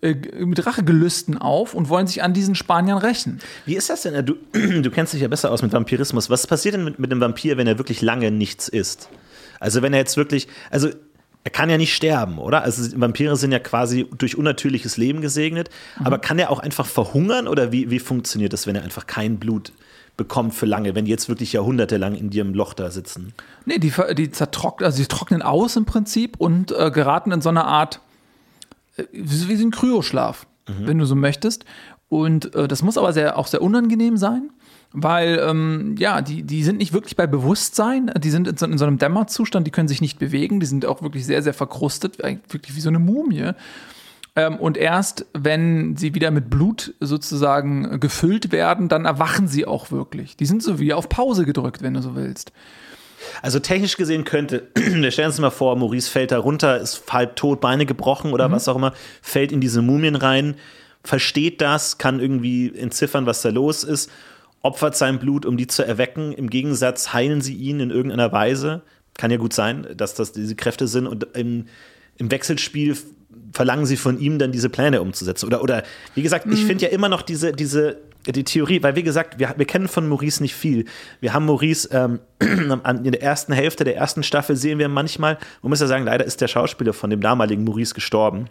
äh, 0.02 0.16
mit 0.44 0.66
Rachegelüsten 0.66 1.38
auf 1.38 1.72
und 1.72 1.88
wollen 1.88 2.06
sich 2.06 2.22
an 2.22 2.34
diesen 2.34 2.54
Spaniern 2.54 2.98
rächen. 2.98 3.40
Wie 3.64 3.76
ist 3.76 3.88
das 3.88 4.02
denn? 4.02 4.26
Du, 4.26 4.34
du 4.82 4.90
kennst 4.90 5.14
dich 5.14 5.22
ja 5.22 5.28
besser 5.28 5.50
aus 5.50 5.62
mit 5.62 5.72
Vampirismus. 5.72 6.28
Was 6.28 6.46
passiert 6.46 6.74
denn 6.74 6.84
mit, 6.84 6.98
mit 6.98 7.10
dem 7.10 7.20
Vampir, 7.20 7.56
wenn 7.56 7.66
er 7.66 7.78
wirklich 7.78 8.02
lange 8.02 8.30
nichts 8.30 8.68
isst? 8.68 9.08
Also 9.60 9.80
wenn 9.80 9.94
er 9.94 10.00
jetzt 10.00 10.16
wirklich, 10.16 10.48
also 10.70 10.90
er 11.44 11.50
kann 11.50 11.68
ja 11.68 11.76
nicht 11.76 11.94
sterben, 11.94 12.38
oder? 12.38 12.62
Also 12.62 12.98
Vampire 12.98 13.36
sind 13.36 13.52
ja 13.52 13.58
quasi 13.58 14.06
durch 14.16 14.36
unnatürliches 14.36 14.96
Leben 14.96 15.20
gesegnet. 15.20 15.68
Mhm. 15.98 16.06
Aber 16.06 16.18
kann 16.18 16.38
er 16.38 16.50
auch 16.50 16.58
einfach 16.58 16.86
verhungern 16.86 17.46
oder 17.46 17.70
wie, 17.70 17.90
wie 17.90 17.98
funktioniert 17.98 18.54
das, 18.54 18.66
wenn 18.66 18.74
er 18.74 18.82
einfach 18.82 19.06
kein 19.06 19.38
Blut 19.38 19.72
bekommt 20.16 20.54
für 20.54 20.64
lange, 20.64 20.94
wenn 20.94 21.04
die 21.04 21.10
jetzt 21.10 21.28
wirklich 21.28 21.52
jahrhundertelang 21.52 22.14
in 22.14 22.32
ihrem 22.32 22.54
Loch 22.54 22.72
da 22.72 22.90
sitzen? 22.90 23.34
Nee, 23.66 23.78
die, 23.78 23.92
die 24.16 24.30
zertrocknen, 24.30 24.86
also 24.86 25.02
die 25.02 25.06
trocknen 25.06 25.42
aus 25.42 25.76
im 25.76 25.84
Prinzip 25.84 26.36
und 26.38 26.72
äh, 26.72 26.90
geraten 26.90 27.30
in 27.30 27.42
so 27.42 27.50
eine 27.50 27.64
Art, 27.64 28.00
äh, 28.96 29.04
wie 29.12 29.56
so 29.56 29.66
ein 29.66 29.70
Kryoschlaf, 29.70 30.46
mhm. 30.66 30.86
wenn 30.86 30.98
du 30.98 31.04
so 31.04 31.14
möchtest. 31.14 31.66
Und 32.08 32.54
äh, 32.54 32.68
das 32.68 32.82
muss 32.82 32.96
aber 32.96 33.12
sehr, 33.12 33.36
auch 33.36 33.48
sehr 33.48 33.60
unangenehm 33.60 34.16
sein 34.16 34.50
weil 34.94 35.40
ähm, 35.44 35.96
ja, 35.98 36.22
die, 36.22 36.44
die 36.44 36.62
sind 36.62 36.78
nicht 36.78 36.92
wirklich 36.92 37.16
bei 37.16 37.26
Bewusstsein, 37.26 38.12
die 38.16 38.30
sind 38.30 38.46
in 38.46 38.56
so, 38.56 38.64
in 38.64 38.78
so, 38.78 38.86
einem 38.86 38.98
Dämmerzustand, 38.98 39.66
die 39.66 39.72
können 39.72 39.88
sich 39.88 40.00
nicht 40.00 40.20
bewegen, 40.20 40.60
die 40.60 40.66
sind 40.66 40.86
auch 40.86 41.02
wirklich 41.02 41.26
sehr, 41.26 41.42
sehr 41.42 41.52
verkrustet, 41.52 42.18
wirklich 42.18 42.76
wie 42.76 42.80
so 42.80 42.88
eine 42.88 43.00
Mumie. 43.00 43.50
Ähm, 44.36 44.56
und 44.56 44.76
erst 44.76 45.26
wenn 45.34 45.96
sie 45.96 46.14
wieder 46.14 46.30
mit 46.30 46.48
Blut 46.48 46.94
sozusagen 47.00 47.98
gefüllt 47.98 48.52
werden, 48.52 48.88
dann 48.88 49.04
erwachen 49.04 49.48
sie 49.48 49.66
auch 49.66 49.90
wirklich. 49.90 50.36
Die 50.36 50.46
sind 50.46 50.62
so 50.62 50.78
wie 50.78 50.94
auf 50.94 51.08
Pause 51.08 51.44
gedrückt, 51.44 51.82
wenn 51.82 51.94
du 51.94 52.00
so 52.00 52.14
willst. 52.14 52.52
Also 53.42 53.58
technisch 53.58 53.96
gesehen 53.96 54.24
könnte, 54.24 54.68
wir 54.74 55.10
stellen 55.10 55.28
uns 55.28 55.40
mal 55.40 55.50
vor, 55.50 55.74
Maurice 55.74 56.08
fällt 56.08 56.30
da 56.30 56.38
runter, 56.38 56.78
ist 56.78 57.02
halb 57.10 57.34
tot, 57.34 57.60
Beine 57.60 57.84
gebrochen 57.84 58.32
oder 58.32 58.48
mhm. 58.48 58.52
was 58.52 58.68
auch 58.68 58.76
immer, 58.76 58.92
fällt 59.22 59.50
in 59.50 59.60
diese 59.60 59.82
Mumien 59.82 60.14
rein, 60.14 60.54
versteht 61.02 61.60
das, 61.60 61.98
kann 61.98 62.20
irgendwie 62.20 62.72
entziffern, 62.76 63.26
was 63.26 63.42
da 63.42 63.48
los 63.48 63.82
ist 63.82 64.08
opfert 64.64 64.96
sein 64.96 65.18
Blut, 65.18 65.44
um 65.44 65.56
die 65.56 65.66
zu 65.66 65.86
erwecken. 65.86 66.32
Im 66.32 66.48
Gegensatz 66.48 67.12
heilen 67.12 67.42
sie 67.42 67.54
ihn 67.54 67.80
in 67.80 67.90
irgendeiner 67.90 68.32
Weise. 68.32 68.82
Kann 69.16 69.30
ja 69.30 69.36
gut 69.36 69.52
sein, 69.52 69.86
dass 69.96 70.14
das 70.14 70.32
diese 70.32 70.56
Kräfte 70.56 70.88
sind 70.88 71.06
und 71.06 71.26
im, 71.34 71.66
im 72.16 72.30
Wechselspiel 72.30 72.96
verlangen 73.52 73.84
sie 73.84 73.98
von 73.98 74.18
ihm 74.18 74.38
dann 74.38 74.52
diese 74.52 74.70
Pläne 74.70 75.02
umzusetzen. 75.02 75.46
Oder, 75.46 75.62
oder 75.62 75.82
wie 76.14 76.22
gesagt, 76.22 76.46
ich 76.46 76.62
mhm. 76.62 76.66
finde 76.66 76.86
ja 76.86 76.90
immer 76.90 77.08
noch 77.08 77.22
diese, 77.22 77.52
diese 77.52 77.98
die 78.26 78.42
Theorie, 78.42 78.82
weil 78.82 78.96
wie 78.96 79.02
gesagt, 79.02 79.38
wir, 79.38 79.52
wir 79.58 79.66
kennen 79.66 79.86
von 79.86 80.08
Maurice 80.08 80.42
nicht 80.42 80.54
viel. 80.54 80.86
Wir 81.20 81.34
haben 81.34 81.44
Maurice 81.44 81.90
ähm, 81.92 82.20
in 82.40 83.12
der 83.12 83.22
ersten 83.22 83.52
Hälfte 83.52 83.84
der 83.84 83.96
ersten 83.96 84.22
Staffel 84.22 84.56
sehen 84.56 84.78
wir 84.78 84.88
manchmal, 84.88 85.36
man 85.60 85.68
muss 85.68 85.80
ja 85.80 85.86
sagen, 85.86 86.06
leider 86.06 86.24
ist 86.24 86.40
der 86.40 86.48
Schauspieler 86.48 86.94
von 86.94 87.10
dem 87.10 87.20
damaligen 87.20 87.64
Maurice 87.64 87.92
gestorben 87.92 88.48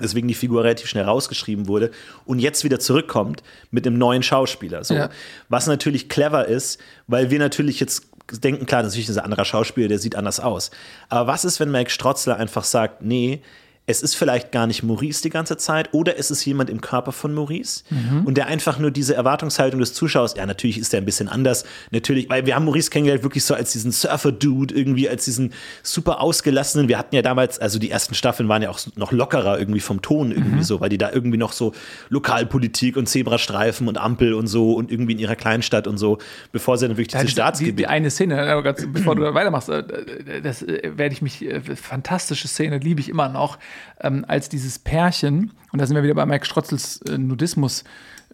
deswegen 0.00 0.28
die 0.28 0.34
Figur 0.34 0.64
relativ 0.64 0.88
schnell 0.88 1.04
rausgeschrieben 1.04 1.68
wurde 1.68 1.90
und 2.24 2.38
jetzt 2.38 2.64
wieder 2.64 2.78
zurückkommt 2.78 3.42
mit 3.70 3.86
einem 3.86 3.98
neuen 3.98 4.22
Schauspieler. 4.22 4.84
So. 4.84 4.94
Ja. 4.94 5.10
Was 5.48 5.66
natürlich 5.66 6.08
clever 6.08 6.46
ist, 6.46 6.80
weil 7.06 7.30
wir 7.30 7.38
natürlich 7.38 7.80
jetzt 7.80 8.08
denken, 8.30 8.66
klar, 8.66 8.82
natürlich 8.82 9.08
ist 9.08 9.16
ein 9.16 9.24
anderer 9.24 9.44
Schauspieler, 9.44 9.88
der 9.88 9.98
sieht 9.98 10.16
anders 10.16 10.40
aus. 10.40 10.70
Aber 11.08 11.26
was 11.26 11.44
ist, 11.44 11.60
wenn 11.60 11.70
Mike 11.70 11.90
Strotzler 11.90 12.36
einfach 12.36 12.64
sagt, 12.64 13.02
nee, 13.02 13.42
es 13.88 14.02
ist 14.02 14.14
vielleicht 14.14 14.52
gar 14.52 14.66
nicht 14.66 14.82
Maurice 14.82 15.22
die 15.22 15.30
ganze 15.30 15.56
Zeit 15.56 15.94
oder 15.94 16.18
es 16.18 16.30
ist 16.30 16.44
jemand 16.44 16.68
im 16.68 16.82
Körper 16.82 17.10
von 17.10 17.32
Maurice 17.32 17.84
mhm. 17.88 18.26
und 18.26 18.36
der 18.36 18.46
einfach 18.46 18.78
nur 18.78 18.90
diese 18.90 19.14
Erwartungshaltung 19.14 19.80
des 19.80 19.94
Zuschauers, 19.94 20.34
ja, 20.36 20.44
natürlich 20.44 20.76
ist 20.76 20.92
der 20.92 21.00
ein 21.00 21.06
bisschen 21.06 21.26
anders, 21.26 21.64
natürlich, 21.90 22.28
weil 22.28 22.44
wir 22.44 22.54
haben 22.54 22.66
Maurice 22.66 22.90
kennengelernt 22.90 23.22
wirklich 23.22 23.44
so 23.44 23.54
als 23.54 23.72
diesen 23.72 23.90
Surfer-Dude, 23.90 24.74
irgendwie 24.74 25.08
als 25.08 25.24
diesen 25.24 25.54
super 25.82 26.20
ausgelassenen, 26.20 26.88
wir 26.88 26.98
hatten 26.98 27.14
ja 27.14 27.22
damals, 27.22 27.58
also 27.58 27.78
die 27.78 27.90
ersten 27.90 28.14
Staffeln 28.14 28.46
waren 28.50 28.60
ja 28.60 28.68
auch 28.68 28.78
noch 28.96 29.10
lockerer 29.10 29.58
irgendwie 29.58 29.80
vom 29.80 30.02
Ton 30.02 30.32
irgendwie 30.32 30.56
mhm. 30.56 30.62
so, 30.62 30.82
weil 30.82 30.90
die 30.90 30.98
da 30.98 31.10
irgendwie 31.10 31.38
noch 31.38 31.52
so 31.52 31.72
Lokalpolitik 32.10 32.98
und 32.98 33.08
Zebrastreifen 33.08 33.88
und 33.88 33.96
Ampel 33.96 34.34
und 34.34 34.48
so 34.48 34.74
und 34.74 34.92
irgendwie 34.92 35.12
in 35.12 35.18
ihrer 35.18 35.36
Kleinstadt 35.36 35.86
und 35.86 35.96
so, 35.96 36.18
bevor 36.52 36.76
sie 36.76 36.86
dann 36.86 36.98
wirklich 36.98 37.08
diese 37.08 37.28
Staatsgebiet. 37.28 37.72
Die, 37.72 37.82
die, 37.84 37.86
eine 37.86 38.10
Szene, 38.10 38.36
ganz, 38.62 38.86
bevor 38.92 39.16
du 39.16 39.22
weitermachst, 39.34 39.70
äh, 39.70 40.42
das 40.42 40.62
äh, 40.62 40.92
werde 40.94 41.14
ich 41.14 41.22
mich, 41.22 41.42
äh, 41.42 41.62
fantastische 41.74 42.48
Szene, 42.48 42.76
liebe 42.76 43.00
ich 43.00 43.08
immer 43.08 43.30
noch 43.30 43.56
ähm, 44.00 44.24
als 44.28 44.48
dieses 44.48 44.78
Pärchen, 44.78 45.52
und 45.72 45.80
da 45.80 45.86
sind 45.86 45.96
wir 45.96 46.02
wieder 46.02 46.14
bei 46.14 46.26
Mike 46.26 46.46
Strotzels 46.46 47.00
äh, 47.08 47.18
Nudismus. 47.18 47.84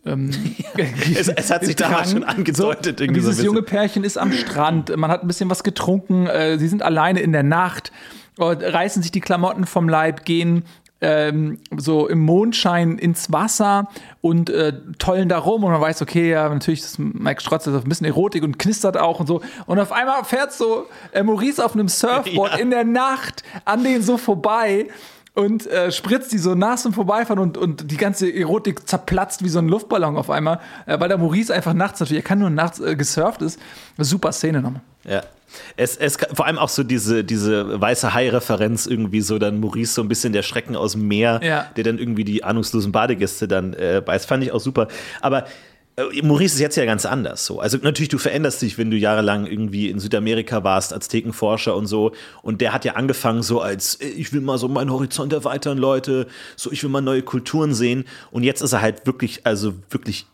ähm, 0.07 0.31
Es, 1.17 1.29
es 1.29 1.51
hat 1.51 1.65
sich 1.65 1.77
damals 1.77 2.13
schon 2.13 2.25
angedeutet. 2.25 2.99
So, 2.99 3.07
so 3.07 3.13
dieses 3.13 3.31
bisschen. 3.31 3.45
junge 3.47 3.63
Pärchen 3.63 4.05
ist 4.05 4.17
am 4.19 4.33
Strand, 4.33 4.97
man 4.97 5.11
hat 5.11 5.23
ein 5.23 5.27
bisschen 5.29 5.51
was 5.51 5.63
getrunken, 5.65 6.27
äh, 6.27 6.59
sie 6.59 6.69
sind 6.69 6.83
alleine 6.83 7.21
in 7.21 7.33
der 7.33 7.43
Nacht, 7.43 7.93
und 8.37 8.63
reißen 8.63 9.01
sich 9.03 9.13
die 9.13 9.21
Klamotten 9.21 9.65
vom 9.65 9.89
Leib, 9.89 10.25
gehen 10.25 10.65
ähm, 11.01 11.59
so 11.77 12.09
im 12.09 12.21
Mondschein 12.21 12.99
ins 12.99 13.31
Wasser 13.31 13.89
und 14.23 14.49
äh, 14.49 14.73
tollen 14.99 15.29
da 15.29 15.39
rum 15.39 15.63
und 15.63 15.71
man 15.71 15.81
weiß, 15.81 16.01
okay, 16.03 16.31
ja, 16.31 16.49
natürlich 16.49 16.81
ist 16.81 16.99
Mike 16.99 17.43
Strotz 17.43 17.67
ist 17.67 17.75
ein 17.75 17.89
bisschen 17.89 18.07
Erotik 18.07 18.43
und 18.43 18.59
knistert 18.59 18.97
auch 18.97 19.21
und 19.21 19.27
so. 19.27 19.43
Und 19.67 19.79
auf 19.79 19.93
einmal 19.93 20.25
fährt 20.25 20.53
so 20.53 20.87
äh, 21.13 21.23
Maurice 21.23 21.65
auf 21.65 21.75
einem 21.75 21.89
Surfboard 21.89 22.53
Ja. 22.55 22.59
in 22.59 22.71
der 22.71 22.85
Nacht 22.85 23.43
an 23.65 23.85
denen 23.85 24.03
so 24.03 24.17
vorbei 24.17 24.87
und 25.35 25.67
äh, 25.67 25.91
spritzt 25.91 26.33
die 26.33 26.39
so 26.39 26.55
nass 26.55 26.87
und 26.87 26.93
vorbeifahren 26.95 27.41
und, 27.41 27.59
und 27.59 27.91
die 27.91 27.97
ganze 27.97 28.33
Erotik 28.33 28.89
zerplatzt 28.89 29.43
wie 29.45 29.49
so 29.49 29.59
ein 29.59 29.69
Luftballon 29.69 30.17
auf 30.17 30.31
einmal, 30.31 30.61
äh, 30.87 30.99
weil 31.01 31.09
der 31.09 31.19
Maurice 31.19 31.53
einfach 31.53 31.75
nachts 31.75 32.01
natürlich, 32.01 32.23
er 32.23 32.27
kann 32.27 32.39
nur 32.39 32.51
nachts 32.51 32.81
äh, 32.81 32.95
gesurft 32.97 33.43
ist. 33.43 33.59
Super 33.99 34.33
Szene 34.33 34.63
nochmal. 34.63 34.83
Ja. 35.05 35.23
Es, 35.77 35.97
es, 35.97 36.17
vor 36.33 36.47
allem 36.47 36.59
auch 36.59 36.69
so 36.69 36.83
diese, 36.83 37.23
diese 37.23 37.81
weiße 37.81 38.13
Hai-Referenz 38.13 38.87
irgendwie 38.87 39.21
so 39.21 39.39
dann 39.39 39.61
Maurice 39.61 39.95
so 39.95 40.03
ein 40.03 40.09
bisschen 40.09 40.33
der 40.33 40.43
Schrecken 40.43 40.75
aus 40.75 40.93
dem 40.93 41.07
Meer, 41.07 41.41
Ja. 41.45 41.67
der 41.77 41.85
dann 41.85 41.99
irgendwie 41.99 42.25
die 42.25 42.43
ahnungslosen 42.43 42.91
Badegäste 42.91 43.47
dann 43.47 43.73
äh, 43.75 44.03
beißt. 44.05 44.27
Fand 44.27 44.43
ich 44.43 44.51
auch 44.53 44.61
super. 44.61 44.89
Aber 45.21 45.45
Maurice 46.23 46.57
ist 46.57 46.61
jetzt 46.61 46.77
ja 46.77 46.85
ganz 46.87 47.07
anders 47.07 47.47
so. 47.47 47.61
Also 47.61 47.79
natürlich, 47.81 48.09
du 48.09 48.19
veränderst 48.19 48.61
dich, 48.63 48.79
wenn 48.79 48.91
du 48.91 48.97
jahrelang 48.97 49.47
irgendwie 49.47 49.89
in 49.89 50.01
Südamerika 50.01 50.65
warst, 50.65 50.93
als 50.93 51.07
Thekenforscher 51.07 51.77
und 51.77 51.87
so. 51.87 52.13
Und 52.43 52.61
der 52.61 52.73
hat 52.73 52.85
ja 52.85 52.95
angefangen 52.95 53.43
so 53.43 53.61
als, 53.61 53.97
äh, 53.97 54.09
ich 54.09 54.33
will 54.33 54.41
mal 54.41 54.59
so 54.59 54.67
meinen 54.67 54.91
Horizont 54.91 55.33
erweitern, 55.33 55.79
Leute. 55.79 56.27
So, 56.57 56.73
ich 56.73 56.83
will 56.83 56.91
mal 56.91 57.01
neue 57.01 57.23
Kulturen 57.23 57.75
sehen. 57.75 58.05
Und 58.33 58.43
jetzt 58.43 58.61
ist 58.61 58.73
er 58.73 58.83
halt 58.83 59.07
wirklich, 59.07 59.47
also 59.47 59.75
wirklich 59.91 60.27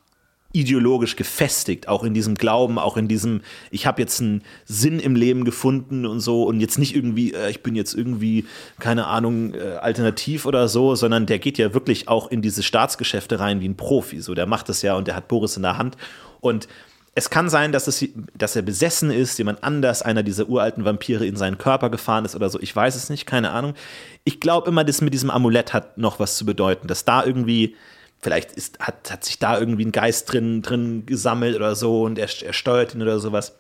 ideologisch 0.53 1.17
gefestigt, 1.17 1.87
auch 1.89 2.03
in 2.03 2.13
diesem 2.13 2.35
Glauben, 2.35 2.79
auch 2.79 2.97
in 2.97 3.07
diesem, 3.07 3.43
ich 3.71 3.87
habe 3.87 4.01
jetzt 4.01 4.21
einen 4.21 4.43
Sinn 4.65 4.99
im 4.99 5.15
Leben 5.15 5.45
gefunden 5.45 6.07
und 6.07 6.21
so 6.21 6.45
und 6.45 6.61
jetzt 6.61 6.79
nicht 6.79 6.97
irgendwie, 6.97 7.33
äh, 7.33 7.51
ich 7.51 7.63
bin 7.63 7.77
jetzt 7.77 7.95
irgendwie, 7.95 8.47
keine 8.81 9.07
Ahnung, 9.07 9.55
äh, 9.55 9.77
alternativ 9.81 10.47
oder 10.47 10.69
so, 10.69 10.95
sondern 10.97 11.27
der 11.27 11.39
geht 11.39 11.59
ja 11.59 11.73
wirklich 11.73 12.09
auch 12.09 12.31
in 12.31 12.43
diese 12.43 12.63
Staatsgeschäfte 12.63 13.39
rein 13.39 13.61
wie 13.61 13.69
ein 13.69 13.77
Profi, 13.77 14.21
so 14.21 14.35
der 14.35 14.47
macht 14.47 14.69
das 14.69 14.83
ja 14.83 14.97
und 14.97 15.07
der 15.07 15.15
hat 15.15 15.29
Boris 15.29 15.57
in 15.57 15.63
der 15.63 15.79
Hand 15.79 15.97
und 16.41 16.67
es 17.15 17.29
kann 17.29 17.51
sein, 17.51 17.73
dass, 17.73 17.89
es, 17.89 18.05
dass 18.37 18.55
er 18.55 18.63
besessen 18.63 19.11
ist, 19.11 19.37
jemand 19.39 19.65
anders, 19.65 20.03
einer 20.03 20.23
dieser 20.23 20.49
uralten 20.49 20.85
Vampire 20.85 21.27
in 21.27 21.37
seinen 21.37 21.59
Körper 21.59 21.91
gefahren 21.91 22.25
ist 22.25 22.37
oder 22.37 22.49
so. 22.49 22.61
Ich 22.61 22.75
weiß 22.75 22.95
es 22.95 23.11
nicht, 23.11 23.27
keine 23.27 23.51
Ahnung. 23.51 23.75
Ich 24.23 24.39
glaube 24.39 24.69
immer, 24.69 24.85
das 24.85 25.01
mit 25.01 25.13
diesem 25.13 25.29
Amulett 25.29 25.73
hat 25.73 25.99
noch 25.99 26.21
was 26.21 26.37
zu 26.37 26.47
bedeuten, 26.47 26.87
dass 26.87 27.05
da 27.05 27.25
irgendwie 27.25 27.75
vielleicht 28.23 28.53
ist, 28.53 28.79
hat, 28.81 29.11
hat 29.11 29.25
sich 29.25 29.39
da 29.39 29.59
irgendwie 29.59 29.85
ein 29.85 29.93
Geist 29.93 30.33
drin, 30.33 30.63
drin 30.63 31.07
gesammelt 31.07 31.57
oder 31.57 31.75
so 31.75 32.03
und 32.03 32.19
er, 32.19 32.29
er 32.45 32.53
steuert 32.53 32.95
ihn 32.95 33.03
oder 33.03 33.19
sowas. 33.19 33.57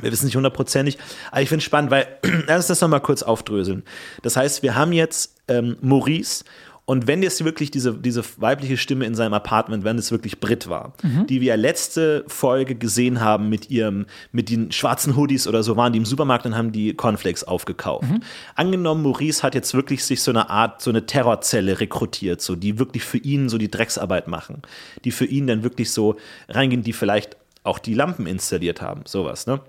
Wir 0.00 0.12
wissen 0.12 0.26
nicht 0.26 0.36
hundertprozentig, 0.36 0.98
aber 1.32 1.42
ich 1.42 1.48
finde 1.48 1.60
es 1.60 1.64
spannend, 1.64 1.90
weil, 1.90 2.06
lass 2.46 2.58
uns 2.58 2.66
das 2.68 2.80
nochmal 2.80 3.00
kurz 3.00 3.22
aufdröseln. 3.22 3.84
Das 4.22 4.36
heißt, 4.36 4.62
wir 4.62 4.76
haben 4.76 4.92
jetzt 4.92 5.34
ähm, 5.48 5.76
Maurice 5.80 6.44
und 6.88 7.06
wenn 7.06 7.22
jetzt 7.22 7.44
wirklich 7.44 7.70
diese, 7.70 7.92
diese 7.92 8.24
weibliche 8.38 8.78
Stimme 8.78 9.04
in 9.04 9.14
seinem 9.14 9.34
Apartment, 9.34 9.84
wenn 9.84 9.98
es 9.98 10.10
wirklich 10.10 10.40
Brit 10.40 10.70
war, 10.70 10.94
die 11.28 11.42
wir 11.42 11.54
letzte 11.58 12.24
Folge 12.28 12.76
gesehen 12.76 13.20
haben 13.20 13.50
mit 13.50 13.68
ihrem, 13.68 14.06
mit 14.32 14.48
den 14.48 14.72
schwarzen 14.72 15.14
Hoodies 15.14 15.46
oder 15.46 15.62
so, 15.62 15.76
waren 15.76 15.92
die 15.92 15.98
im 15.98 16.06
Supermarkt 16.06 16.46
und 16.46 16.56
haben 16.56 16.72
die 16.72 16.94
Cornflakes 16.94 17.44
aufgekauft. 17.44 18.08
Angenommen, 18.54 19.02
Maurice 19.02 19.42
hat 19.42 19.54
jetzt 19.54 19.74
wirklich 19.74 20.02
sich 20.02 20.22
so 20.22 20.30
eine 20.30 20.48
Art, 20.48 20.80
so 20.80 20.88
eine 20.88 21.04
Terrorzelle 21.04 21.78
rekrutiert, 21.78 22.40
so, 22.40 22.56
die 22.56 22.78
wirklich 22.78 23.04
für 23.04 23.18
ihn 23.18 23.50
so 23.50 23.58
die 23.58 23.70
Drecksarbeit 23.70 24.26
machen, 24.26 24.62
die 25.04 25.10
für 25.10 25.26
ihn 25.26 25.46
dann 25.46 25.62
wirklich 25.62 25.92
so 25.92 26.16
reingehen, 26.48 26.82
die 26.82 26.94
vielleicht 26.94 27.36
auch 27.64 27.78
die 27.78 27.92
Lampen 27.92 28.26
installiert 28.26 28.80
haben, 28.80 29.02
sowas, 29.04 29.46
ne? 29.46 29.60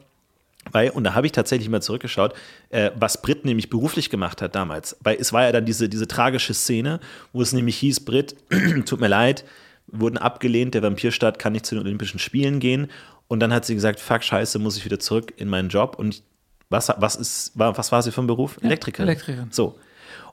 Weil, 0.71 0.89
und 0.91 1.03
da 1.03 1.13
habe 1.13 1.25
ich 1.25 1.32
tatsächlich 1.32 1.69
mal 1.69 1.82
zurückgeschaut, 1.82 2.34
äh, 2.69 2.91
was 2.95 3.21
Brit 3.21 3.45
nämlich 3.45 3.69
beruflich 3.69 4.10
gemacht 4.10 4.41
hat 4.41 4.55
damals. 4.55 4.97
Weil 5.01 5.17
es 5.19 5.34
war 5.34 5.43
ja 5.43 5.51
dann 5.51 5.65
diese, 5.65 5.89
diese 5.89 6.08
tragische 6.08 6.53
Szene, 6.53 6.99
wo 7.34 7.41
es 7.41 7.53
nämlich 7.53 7.77
hieß, 7.77 8.01
Brit, 8.01 8.36
tut 8.86 8.99
mir 8.99 9.08
leid, 9.08 9.45
wurden 9.88 10.17
abgelehnt, 10.17 10.73
der 10.73 10.84
Vampirstaat 10.84 11.39
kann 11.39 11.53
nicht 11.53 11.65
zu 11.65 11.75
den 11.75 11.84
Olympischen 11.84 12.19
Spielen 12.19 12.60
gehen. 12.60 12.88
Und 13.27 13.39
dann 13.41 13.53
hat 13.53 13.65
sie 13.65 13.75
gesagt, 13.75 13.99
fuck, 13.99 14.23
scheiße, 14.23 14.60
muss 14.60 14.77
ich 14.77 14.86
wieder 14.86 14.99
zurück 14.99 15.34
in 15.38 15.49
meinen 15.49 15.69
Job. 15.69 15.97
Und 15.97 16.23
was, 16.69 16.91
was, 16.97 17.15
ist, 17.15 17.51
war, 17.58 17.77
was 17.77 17.91
war 17.91 18.01
sie 18.01 18.12
vom 18.12 18.27
Beruf? 18.27 18.58
Elektrikerin. 18.62 19.08
Elektrikerin. 19.08 19.51
So. 19.51 19.77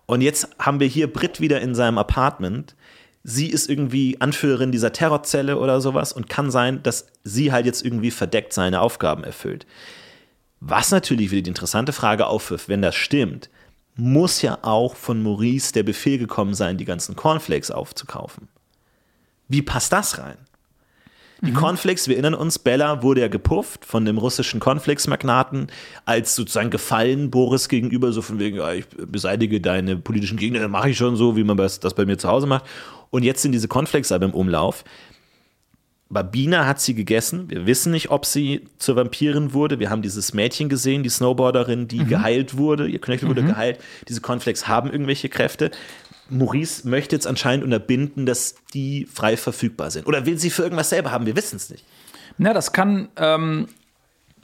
Und 0.06 0.20
jetzt 0.20 0.48
haben 0.58 0.80
wir 0.80 0.86
hier 0.86 1.12
Brit 1.12 1.40
wieder 1.40 1.60
in 1.60 1.74
seinem 1.74 1.98
Apartment. 1.98 2.74
Sie 3.24 3.48
ist 3.48 3.68
irgendwie 3.68 4.20
Anführerin 4.20 4.70
dieser 4.70 4.92
Terrorzelle 4.92 5.58
oder 5.58 5.80
sowas 5.80 6.12
und 6.12 6.28
kann 6.28 6.50
sein, 6.50 6.82
dass 6.82 7.08
sie 7.24 7.50
halt 7.52 7.66
jetzt 7.66 7.84
irgendwie 7.84 8.12
verdeckt 8.12 8.52
seine 8.52 8.80
Aufgaben 8.80 9.24
erfüllt. 9.24 9.66
Was 10.68 10.90
natürlich 10.90 11.30
wieder 11.30 11.42
die 11.42 11.50
interessante 11.50 11.92
Frage 11.92 12.26
aufwirft, 12.26 12.68
wenn 12.68 12.82
das 12.82 12.96
stimmt, 12.96 13.50
muss 13.94 14.42
ja 14.42 14.58
auch 14.62 14.96
von 14.96 15.22
Maurice 15.22 15.72
der 15.72 15.84
Befehl 15.84 16.18
gekommen 16.18 16.54
sein, 16.54 16.76
die 16.76 16.84
ganzen 16.84 17.14
Cornflakes 17.14 17.70
aufzukaufen. 17.70 18.48
Wie 19.48 19.62
passt 19.62 19.92
das 19.92 20.18
rein? 20.18 20.36
Die 21.42 21.52
Cornflakes, 21.52 22.08
wir 22.08 22.14
erinnern 22.16 22.34
uns, 22.34 22.58
Bella 22.58 23.02
wurde 23.02 23.20
ja 23.20 23.28
gepufft 23.28 23.84
von 23.84 24.06
dem 24.06 24.16
russischen 24.16 24.58
Cornflakes-Magnaten 24.58 25.68
als 26.06 26.34
sozusagen 26.34 26.70
Gefallen 26.70 27.30
Boris 27.30 27.68
gegenüber, 27.68 28.10
so 28.10 28.22
von 28.22 28.38
wegen, 28.38 28.56
ja, 28.56 28.72
ich 28.72 28.86
beseitige 28.88 29.60
deine 29.60 29.96
politischen 29.96 30.38
Gegner, 30.38 30.66
mache 30.66 30.90
ich 30.90 30.96
schon 30.96 31.14
so, 31.14 31.36
wie 31.36 31.44
man 31.44 31.58
das 31.58 31.78
das 31.78 31.92
bei 31.94 32.06
mir 32.06 32.16
zu 32.16 32.28
Hause 32.28 32.46
macht. 32.46 32.64
Und 33.10 33.22
jetzt 33.22 33.42
sind 33.42 33.52
diese 33.52 33.68
Cornflakes 33.68 34.12
aber 34.12 34.24
im 34.24 34.34
Umlauf. 34.34 34.82
Babina 36.08 36.66
hat 36.66 36.80
sie 36.80 36.94
gegessen. 36.94 37.50
Wir 37.50 37.66
wissen 37.66 37.90
nicht, 37.90 38.10
ob 38.10 38.26
sie 38.26 38.66
zur 38.78 38.94
Vampirin 38.94 39.52
wurde. 39.52 39.80
Wir 39.80 39.90
haben 39.90 40.02
dieses 40.02 40.32
Mädchen 40.34 40.68
gesehen, 40.68 41.02
die 41.02 41.08
Snowboarderin, 41.08 41.88
die 41.88 42.04
geheilt 42.04 42.56
wurde. 42.56 42.86
Ihr 42.86 43.00
Knöchel 43.00 43.28
wurde 43.28 43.42
geheilt. 43.42 43.80
Diese 44.08 44.20
Cornflakes 44.20 44.68
haben 44.68 44.90
irgendwelche 44.90 45.28
Kräfte. 45.28 45.72
Maurice 46.28 46.88
möchte 46.88 47.16
jetzt 47.16 47.26
anscheinend 47.26 47.64
unterbinden, 47.64 48.26
dass 48.26 48.54
die 48.72 49.06
frei 49.12 49.36
verfügbar 49.36 49.90
sind. 49.90 50.06
Oder 50.06 50.26
will 50.26 50.38
sie 50.38 50.50
für 50.50 50.62
irgendwas 50.62 50.90
selber 50.90 51.10
haben? 51.10 51.26
Wir 51.26 51.36
wissen 51.36 51.56
es 51.56 51.70
nicht. 51.70 51.84
Na, 52.38 52.52
das 52.52 52.72
kann 52.72 53.08
ähm, 53.16 53.68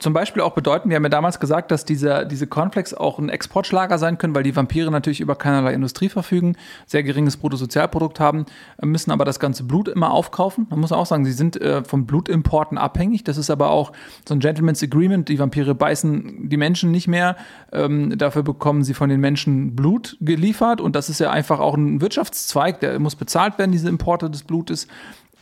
zum 0.03 0.13
Beispiel 0.13 0.41
auch 0.41 0.51
bedeuten, 0.51 0.89
wir 0.89 0.97
haben 0.97 1.03
ja 1.03 1.09
damals 1.09 1.39
gesagt, 1.39 1.71
dass 1.71 1.85
diese, 1.85 2.27
diese 2.27 2.45
Cornflakes 2.45 2.93
auch 2.93 3.19
ein 3.19 3.29
Exportschlager 3.29 3.97
sein 3.97 4.17
können, 4.17 4.35
weil 4.35 4.43
die 4.43 4.53
Vampire 4.53 4.91
natürlich 4.91 5.21
über 5.21 5.35
keinerlei 5.35 5.73
Industrie 5.73 6.09
verfügen, 6.09 6.57
sehr 6.85 7.03
geringes 7.03 7.37
Bruttosozialprodukt 7.37 8.19
haben, 8.19 8.45
äh, 8.81 8.85
müssen 8.85 9.11
aber 9.11 9.23
das 9.23 9.39
ganze 9.39 9.63
Blut 9.63 9.87
immer 9.87 10.11
aufkaufen. 10.11 10.67
Man 10.69 10.81
muss 10.81 10.91
auch 10.91 11.05
sagen, 11.05 11.23
sie 11.23 11.31
sind 11.31 11.59
äh, 11.59 11.85
von 11.85 12.05
Blutimporten 12.05 12.77
abhängig. 12.77 13.23
Das 13.23 13.37
ist 13.37 13.49
aber 13.49 13.69
auch 13.69 13.93
so 14.27 14.35
ein 14.35 14.41
Gentleman's 14.41 14.83
Agreement. 14.83 15.29
Die 15.29 15.39
Vampire 15.39 15.73
beißen 15.73 16.49
die 16.49 16.57
Menschen 16.57 16.91
nicht 16.91 17.07
mehr. 17.07 17.37
Ähm, 17.71 18.17
dafür 18.17 18.43
bekommen 18.43 18.83
sie 18.83 18.93
von 18.93 19.09
den 19.09 19.21
Menschen 19.21 19.73
Blut 19.73 20.17
geliefert 20.19 20.81
und 20.81 20.97
das 20.97 21.09
ist 21.09 21.19
ja 21.19 21.31
einfach 21.31 21.61
auch 21.61 21.75
ein 21.75 22.01
Wirtschaftszweig, 22.01 22.81
der 22.81 22.99
muss 22.99 23.15
bezahlt 23.15 23.57
werden, 23.57 23.71
diese 23.71 23.87
Importe 23.87 24.29
des 24.29 24.43
Blutes. 24.43 24.87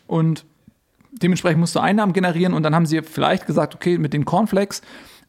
Und 0.05 0.45
dementsprechend 1.21 1.59
musst 1.59 1.75
du 1.75 1.79
Einnahmen 1.79 2.13
generieren 2.13 2.53
und 2.53 2.63
dann 2.63 2.75
haben 2.75 2.85
sie 2.85 3.01
vielleicht 3.01 3.45
gesagt, 3.45 3.75
okay, 3.75 3.97
mit 3.97 4.13
den 4.13 4.25
Cornflakes 4.25 4.81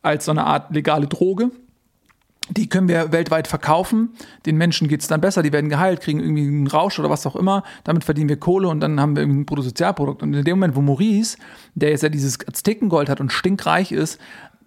als 0.03 0.25
so 0.25 0.31
eine 0.31 0.45
Art 0.45 0.75
legale 0.75 1.07
Droge, 1.07 1.51
die 2.51 2.69
können 2.69 2.89
wir 2.89 3.13
weltweit 3.13 3.47
verkaufen. 3.47 4.11
Den 4.47 4.57
Menschen 4.57 4.89
geht 4.89 5.01
es 5.01 5.07
dann 5.07 5.21
besser, 5.21 5.43
die 5.43 5.53
werden 5.53 5.71
geheilt, 5.71 6.01
kriegen 6.01 6.21
irgendwie 6.21 6.47
einen 6.47 6.67
Rausch 6.67 6.99
oder 6.99 7.09
was 7.09 7.27
auch 7.27 7.37
immer. 7.37 7.63
Damit 7.85 8.05
verdienen 8.05 8.29
wir 8.29 8.37
Kohle 8.37 8.69
und 8.69 8.81
dann 8.81 9.01
haben 9.01 9.15
wir 9.15 9.23
ein 9.23 9.47
Bruttosozialprodukt. 9.47 10.23
Und 10.23 10.35
in 10.35 10.45
dem 10.45 10.59
Moment, 10.59 10.75
wo 10.75 10.81
Maurice, 10.81 11.39
der 11.75 11.91
jetzt 11.91 12.03
ja 12.03 12.09
dieses 12.09 12.39
Aztekengold 12.47 13.09
hat 13.09 13.21
und 13.21 13.33
stinkreich 13.33 13.93
ist, 13.93 14.21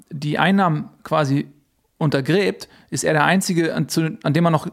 die 0.10 0.40
Einnahmen 0.40 0.90
quasi 1.04 1.48
untergräbt, 1.98 2.70
ist 2.90 3.04
er 3.04 3.14
der 3.14 3.26
Einzige, 3.26 3.76
an 3.76 3.88
dem 3.88 4.44
man 4.44 4.54
noch 4.54 4.68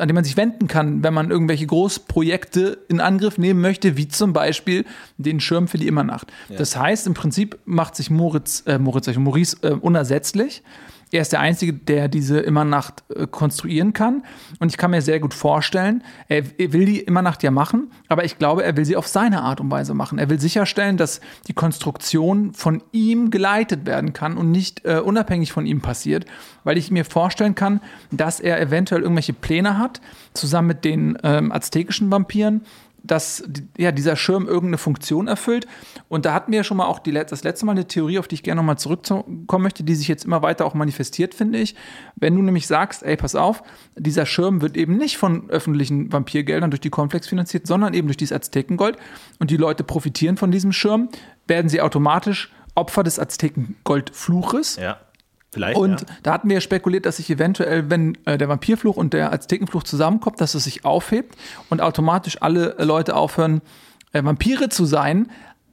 an 0.00 0.08
dem 0.08 0.14
man 0.14 0.24
sich 0.24 0.36
wenden 0.36 0.68
kann, 0.68 1.02
wenn 1.02 1.14
man 1.14 1.30
irgendwelche 1.30 1.66
Großprojekte 1.66 2.78
in 2.88 3.00
Angriff 3.00 3.38
nehmen 3.38 3.60
möchte, 3.60 3.96
wie 3.96 4.08
zum 4.08 4.32
Beispiel 4.32 4.84
den 5.18 5.40
Schirm 5.40 5.68
für 5.68 5.78
die 5.78 5.86
Immernacht. 5.86 6.32
Das 6.58 6.76
heißt, 6.76 7.06
im 7.06 7.14
Prinzip 7.14 7.58
macht 7.64 7.96
sich 7.96 8.10
Moritz, 8.10 8.62
äh, 8.66 8.78
Moritz, 8.78 9.14
Maurice 9.16 9.56
äh, 9.62 9.70
unersetzlich. 9.70 10.62
Er 11.12 11.22
ist 11.22 11.32
der 11.32 11.40
Einzige, 11.40 11.72
der 11.72 12.08
diese 12.08 12.40
Immernacht 12.40 13.04
äh, 13.14 13.26
konstruieren 13.28 13.92
kann. 13.92 14.24
Und 14.58 14.70
ich 14.70 14.76
kann 14.76 14.90
mir 14.90 15.02
sehr 15.02 15.20
gut 15.20 15.34
vorstellen, 15.34 16.02
er, 16.28 16.42
er 16.58 16.72
will 16.72 16.84
die 16.84 17.00
Immernacht 17.00 17.42
ja 17.44 17.52
machen, 17.52 17.92
aber 18.08 18.24
ich 18.24 18.38
glaube, 18.38 18.64
er 18.64 18.76
will 18.76 18.84
sie 18.84 18.96
auf 18.96 19.06
seine 19.06 19.42
Art 19.42 19.60
und 19.60 19.70
Weise 19.70 19.94
machen. 19.94 20.18
Er 20.18 20.28
will 20.30 20.40
sicherstellen, 20.40 20.96
dass 20.96 21.20
die 21.46 21.52
Konstruktion 21.52 22.54
von 22.54 22.82
ihm 22.90 23.30
geleitet 23.30 23.86
werden 23.86 24.12
kann 24.12 24.36
und 24.36 24.50
nicht 24.50 24.84
äh, 24.84 24.98
unabhängig 24.98 25.52
von 25.52 25.64
ihm 25.64 25.80
passiert, 25.80 26.26
weil 26.64 26.76
ich 26.76 26.90
mir 26.90 27.04
vorstellen 27.04 27.54
kann, 27.54 27.80
dass 28.10 28.40
er 28.40 28.60
eventuell 28.60 29.02
irgendwelche 29.02 29.32
Pläne 29.32 29.78
hat, 29.78 30.00
zusammen 30.34 30.68
mit 30.68 30.84
den 30.84 31.16
ähm, 31.22 31.52
aztekischen 31.52 32.10
Vampiren, 32.10 32.62
dass 33.06 33.44
ja, 33.76 33.92
dieser 33.92 34.16
Schirm 34.16 34.46
irgendeine 34.46 34.78
Funktion 34.78 35.28
erfüllt. 35.28 35.66
Und 36.08 36.26
da 36.26 36.34
hatten 36.34 36.52
wir 36.52 36.58
ja 36.58 36.64
schon 36.64 36.76
mal 36.76 36.86
auch 36.86 36.98
die, 36.98 37.12
das 37.12 37.44
letzte 37.44 37.66
Mal 37.66 37.72
eine 37.72 37.86
Theorie, 37.86 38.18
auf 38.18 38.28
die 38.28 38.36
ich 38.36 38.42
gerne 38.42 38.60
nochmal 38.60 38.78
zurückkommen 38.78 39.62
möchte, 39.62 39.84
die 39.84 39.94
sich 39.94 40.08
jetzt 40.08 40.24
immer 40.24 40.42
weiter 40.42 40.64
auch 40.64 40.74
manifestiert, 40.74 41.34
finde 41.34 41.58
ich. 41.58 41.74
Wenn 42.16 42.34
du 42.34 42.42
nämlich 42.42 42.66
sagst, 42.66 43.02
ey, 43.02 43.16
pass 43.16 43.34
auf, 43.34 43.62
dieser 43.96 44.26
Schirm 44.26 44.60
wird 44.60 44.76
eben 44.76 44.96
nicht 44.96 45.16
von 45.16 45.48
öffentlichen 45.50 46.12
Vampirgeldern 46.12 46.70
durch 46.70 46.80
die 46.80 46.90
Cornflakes 46.90 47.28
finanziert, 47.28 47.66
sondern 47.66 47.94
eben 47.94 48.08
durch 48.08 48.16
dieses 48.16 48.36
Aztekengold 48.36 48.96
und 49.38 49.50
die 49.50 49.56
Leute 49.56 49.84
profitieren 49.84 50.36
von 50.36 50.50
diesem 50.50 50.72
Schirm, 50.72 51.08
werden 51.46 51.68
sie 51.68 51.80
automatisch 51.80 52.50
Opfer 52.76 53.02
des 53.02 53.18
Aztekengoldfluches. 53.18 54.76
Ja. 54.76 55.00
Vielleicht. 55.56 55.78
Und 55.78 56.02
ja. 56.02 56.06
da 56.22 56.32
hatten 56.34 56.50
wir 56.50 56.56
ja 56.56 56.60
spekuliert, 56.60 57.06
dass 57.06 57.16
sich 57.16 57.30
eventuell, 57.30 57.88
wenn 57.88 58.18
äh, 58.26 58.36
der 58.36 58.50
Vampirfluch 58.50 58.98
und 58.98 59.14
der 59.14 59.32
Aztekenfluch 59.32 59.84
zusammenkommt, 59.84 60.38
dass 60.38 60.54
es 60.54 60.64
sich 60.64 60.84
aufhebt 60.84 61.34
und 61.70 61.80
automatisch 61.80 62.42
alle 62.42 62.78
äh, 62.78 62.84
Leute 62.84 63.16
aufhören, 63.16 63.62
äh, 64.12 64.22
Vampire 64.22 64.68
zu 64.68 64.84
sein. 64.84 65.30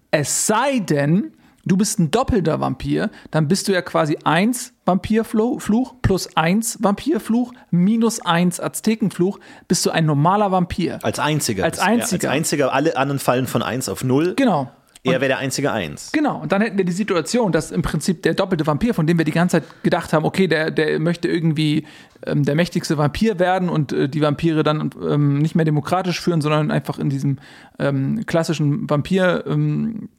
Es 0.10 0.48
sei 0.48 0.80
denn, 0.80 1.34
du 1.66 1.76
bist 1.76 2.00
ein 2.00 2.12
doppelter 2.12 2.62
Vampir, 2.62 3.10
dann 3.30 3.50
bist 3.50 3.68
du 3.68 3.74
ja 3.74 3.82
quasi 3.82 4.18
eins 4.24 4.72
Vampirfluch 4.86 5.62
Fluch 5.62 5.96
plus 6.02 6.38
eins 6.38 6.82
Vampirfluch 6.82 7.52
minus 7.70 8.22
eins 8.22 8.62
Aztekenfluch, 8.62 9.38
bist 9.68 9.86
du 9.86 9.92
ein 9.92 10.06
normaler 10.06 10.50
Vampir. 10.50 11.00
Als 11.04 11.20
einziger. 11.20 11.66
Als 11.66 11.80
Ja, 11.80 11.84
einziger. 11.84 12.30
als 12.30 12.38
einziger. 12.38 12.74
Alle 12.74 12.96
anderen 12.96 13.20
fallen 13.20 13.48
von 13.48 13.62
1 13.62 13.90
auf 13.90 14.06
0. 14.06 14.36
Genau. 14.36 14.72
Er 15.04 15.20
wäre 15.20 15.28
der 15.28 15.38
einzige 15.40 15.72
1. 15.72 16.14
Genau, 16.14 16.42
und 16.42 16.52
dann 16.52 16.62
hätten 16.62 16.78
wir 16.78 16.86
die 16.86 16.94
Situation, 16.94 17.52
dass 17.52 17.72
im 17.72 17.82
Prinzip 17.82 18.24
der 18.24 18.36
doppelte 18.36 18.66
Vampir, 18.66 18.94
von 18.94 19.06
dem 19.06 19.18
wir 19.18 19.26
die 19.26 19.32
ganze 19.32 19.60
Zeit 19.60 19.84
gedacht 19.84 20.14
haben, 20.14 20.24
okay, 20.24 20.48
der, 20.48 20.72
der 20.72 20.98
möchte 21.00 21.28
irgendwie 21.28 21.86
ähm, 22.26 22.44
der 22.44 22.56
mächtigste 22.56 22.98
Vampir 22.98 23.38
werden 23.38 23.68
und 23.68 23.92
äh, 23.92 24.08
die 24.08 24.22
Vampire 24.22 24.64
dann 24.64 24.92
ähm, 25.06 25.40
nicht 25.40 25.56
mehr 25.56 25.66
demokratisch 25.66 26.22
führen, 26.22 26.40
sondern 26.40 26.72
einfach 26.72 27.00
in 27.00 27.10
diesem 27.10 27.40
ähm, 27.80 28.26
klassischen 28.26 28.90
Vampir. 28.90 29.44
Ähm, 29.48 30.10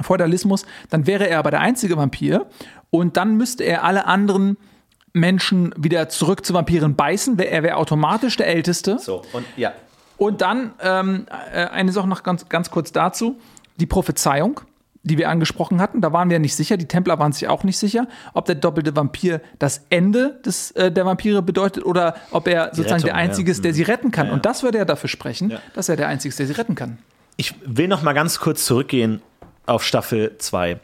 Feudalismus, 0.00 0.64
dann 0.88 1.06
wäre 1.06 1.28
er 1.28 1.38
aber 1.38 1.50
der 1.50 1.60
einzige 1.60 1.98
Vampir 1.98 2.46
und 2.88 3.18
dann 3.18 3.36
müsste 3.36 3.64
er 3.64 3.84
alle 3.84 4.06
anderen 4.06 4.56
Menschen 5.12 5.74
wieder 5.76 6.08
zurück 6.08 6.46
zu 6.46 6.54
Vampiren 6.54 6.96
beißen. 6.96 7.38
Er 7.38 7.62
wäre 7.62 7.76
automatisch 7.76 8.36
der 8.36 8.46
Älteste. 8.46 8.98
So, 8.98 9.22
und 9.32 9.44
ja. 9.56 9.72
Und 10.16 10.40
dann 10.40 10.72
ähm, 10.80 11.26
äh, 11.52 11.66
eine 11.66 11.92
Sache 11.92 12.08
noch 12.08 12.22
ganz, 12.22 12.48
ganz 12.48 12.70
kurz 12.70 12.92
dazu. 12.92 13.38
Die 13.76 13.86
Prophezeiung, 13.86 14.60
die 15.04 15.18
wir 15.18 15.28
angesprochen 15.30 15.80
hatten, 15.80 16.00
da 16.00 16.12
waren 16.12 16.30
wir 16.30 16.38
nicht 16.38 16.54
sicher, 16.54 16.76
die 16.76 16.86
Templer 16.86 17.18
waren 17.18 17.32
sich 17.32 17.48
auch 17.48 17.64
nicht 17.64 17.76
sicher, 17.78 18.06
ob 18.34 18.44
der 18.44 18.54
doppelte 18.54 18.94
Vampir 18.94 19.40
das 19.58 19.84
Ende 19.90 20.40
des, 20.44 20.70
äh, 20.72 20.92
der 20.92 21.04
Vampire 21.04 21.42
bedeutet 21.42 21.84
oder 21.84 22.14
ob 22.30 22.46
er 22.46 22.68
sozusagen 22.72 23.02
der 23.02 23.14
Rettung, 23.14 23.30
Einzige 23.30 23.48
ja. 23.48 23.52
ist, 23.52 23.64
der 23.64 23.74
sie 23.74 23.82
retten 23.82 24.10
kann. 24.12 24.28
Ja. 24.28 24.32
Und 24.32 24.46
das 24.46 24.62
würde 24.62 24.78
ja 24.78 24.84
dafür 24.84 25.08
sprechen, 25.08 25.50
Ja. 25.50 25.58
dass 25.74 25.88
er 25.88 25.96
der 25.96 26.08
Einzige 26.08 26.30
ist, 26.30 26.38
der 26.38 26.46
sie 26.46 26.52
retten 26.52 26.74
kann. 26.76 26.98
Ich 27.36 27.54
will 27.64 27.88
noch 27.88 28.02
mal 28.02 28.12
ganz 28.12 28.38
kurz 28.38 28.64
zurückgehen 28.64 29.20
auf 29.66 29.82
Staffel 29.84 30.36
2. 30.38 30.70
Äh, 30.70 30.76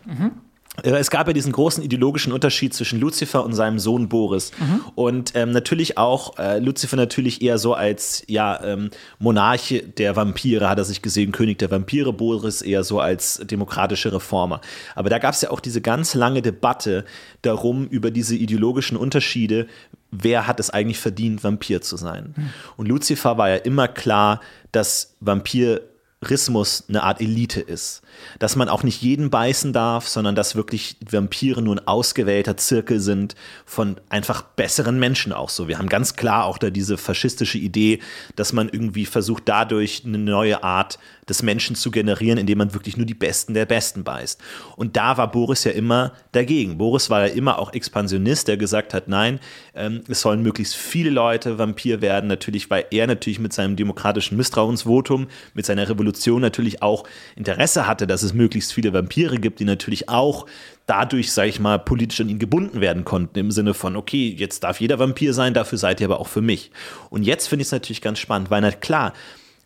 Es 0.82 1.10
gab 1.10 1.26
ja 1.26 1.32
diesen 1.32 1.52
großen 1.52 1.82
ideologischen 1.82 2.32
Unterschied 2.32 2.74
zwischen 2.74 3.00
Lucifer 3.00 3.44
und 3.44 3.52
seinem 3.52 3.78
Sohn 3.78 4.08
Boris. 4.08 4.50
Und 4.94 5.32
ähm, 5.34 5.50
natürlich 5.50 5.98
auch 5.98 6.38
äh, 6.38 6.58
Lucifer 6.58 6.96
natürlich 6.96 7.42
eher 7.42 7.58
so 7.58 7.74
als 7.74 8.22
ja, 8.26 8.62
ähm, 8.62 8.90
Monarch 9.18 9.82
der 9.96 10.16
Vampire 10.16 10.68
hat 10.68 10.78
er 10.78 10.84
sich 10.84 11.02
gesehen, 11.02 11.32
König 11.32 11.58
der 11.58 11.70
Vampire, 11.70 12.12
Boris 12.12 12.62
eher 12.62 12.84
so 12.84 13.00
als 13.00 13.40
demokratische 13.44 14.12
Reformer. 14.12 14.60
Aber 14.94 15.10
da 15.10 15.18
gab 15.18 15.34
es 15.34 15.42
ja 15.42 15.50
auch 15.50 15.60
diese 15.60 15.80
ganz 15.80 16.14
lange 16.14 16.42
Debatte 16.42 17.04
darum, 17.42 17.86
über 17.86 18.10
diese 18.10 18.36
ideologischen 18.36 18.96
Unterschiede, 18.96 19.66
wer 20.10 20.46
hat 20.46 20.60
es 20.60 20.70
eigentlich 20.70 20.98
verdient, 20.98 21.44
Vampir 21.44 21.82
zu 21.82 21.96
sein. 21.96 22.34
Und 22.76 22.88
Lucifer 22.88 23.38
war 23.38 23.48
ja 23.50 23.56
immer 23.56 23.88
klar, 23.88 24.40
dass 24.72 25.16
Vampir 25.20 25.82
Rismus 26.22 26.84
eine 26.88 27.04
Art 27.04 27.20
Elite 27.20 27.60
ist. 27.60 28.02
Dass 28.38 28.56
man 28.56 28.68
auch 28.68 28.82
nicht 28.82 29.02
jeden 29.02 29.30
beißen 29.30 29.72
darf, 29.72 30.08
sondern 30.08 30.34
dass 30.34 30.56
wirklich 30.56 30.96
Vampire 31.08 31.62
nur 31.62 31.76
ein 31.76 31.86
ausgewählter 31.86 32.56
Zirkel 32.56 33.00
sind 33.00 33.36
von 33.64 34.00
einfach 34.08 34.42
besseren 34.42 34.98
Menschen 34.98 35.32
auch 35.32 35.48
so. 35.48 35.68
Wir 35.68 35.78
haben 35.78 35.88
ganz 35.88 36.16
klar 36.16 36.44
auch 36.44 36.58
da 36.58 36.70
diese 36.70 36.98
faschistische 36.98 37.58
Idee, 37.58 38.00
dass 38.34 38.52
man 38.52 38.68
irgendwie 38.68 39.06
versucht, 39.06 39.44
dadurch 39.46 40.02
eine 40.04 40.18
neue 40.18 40.64
Art 40.64 40.98
des 41.28 41.42
Menschen 41.42 41.76
zu 41.76 41.90
generieren, 41.90 42.38
indem 42.38 42.58
man 42.58 42.74
wirklich 42.74 42.96
nur 42.96 43.06
die 43.06 43.14
Besten 43.14 43.54
der 43.54 43.66
Besten 43.66 44.04
beißt. 44.04 44.40
Und 44.76 44.96
da 44.96 45.16
war 45.16 45.30
Boris 45.30 45.64
ja 45.64 45.72
immer 45.72 46.12
dagegen. 46.32 46.78
Boris 46.78 47.10
war 47.10 47.26
ja 47.26 47.32
immer 47.34 47.58
auch 47.58 47.72
Expansionist, 47.72 48.48
der 48.48 48.56
gesagt 48.56 48.94
hat, 48.94 49.08
nein, 49.08 49.40
ähm, 49.74 50.02
es 50.08 50.20
sollen 50.20 50.42
möglichst 50.42 50.76
viele 50.76 51.10
Leute 51.10 51.58
Vampir 51.58 52.00
werden, 52.00 52.28
natürlich, 52.28 52.70
weil 52.70 52.86
er 52.90 53.06
natürlich 53.06 53.38
mit 53.38 53.52
seinem 53.52 53.76
demokratischen 53.76 54.36
Misstrauensvotum, 54.36 55.28
mit 55.54 55.66
seiner 55.66 55.88
Revolution 55.88 56.40
natürlich 56.40 56.82
auch 56.82 57.04
Interesse 57.36 57.86
hatte, 57.86 58.06
dass 58.06 58.22
es 58.22 58.34
möglichst 58.34 58.72
viele 58.72 58.92
Vampire 58.92 59.38
gibt, 59.38 59.60
die 59.60 59.64
natürlich 59.64 60.08
auch 60.08 60.46
dadurch, 60.88 61.32
sage 61.32 61.50
ich 61.50 61.60
mal, 61.60 61.78
politisch 61.78 62.20
an 62.20 62.30
ihn 62.30 62.38
gebunden 62.38 62.80
werden 62.80 63.04
konnten, 63.04 63.38
im 63.38 63.50
Sinne 63.50 63.74
von, 63.74 63.94
okay, 63.94 64.34
jetzt 64.36 64.64
darf 64.64 64.80
jeder 64.80 64.98
Vampir 64.98 65.34
sein, 65.34 65.52
dafür 65.54 65.78
seid 65.78 66.00
ihr 66.00 66.06
aber 66.06 66.18
auch 66.18 66.28
für 66.28 66.40
mich. 66.40 66.70
Und 67.10 67.24
jetzt 67.24 67.46
finde 67.46 67.62
ich 67.62 67.68
es 67.68 67.72
natürlich 67.72 68.00
ganz 68.00 68.18
spannend, 68.18 68.50
weil 68.50 68.62
na 68.62 68.70
klar, 68.70 69.12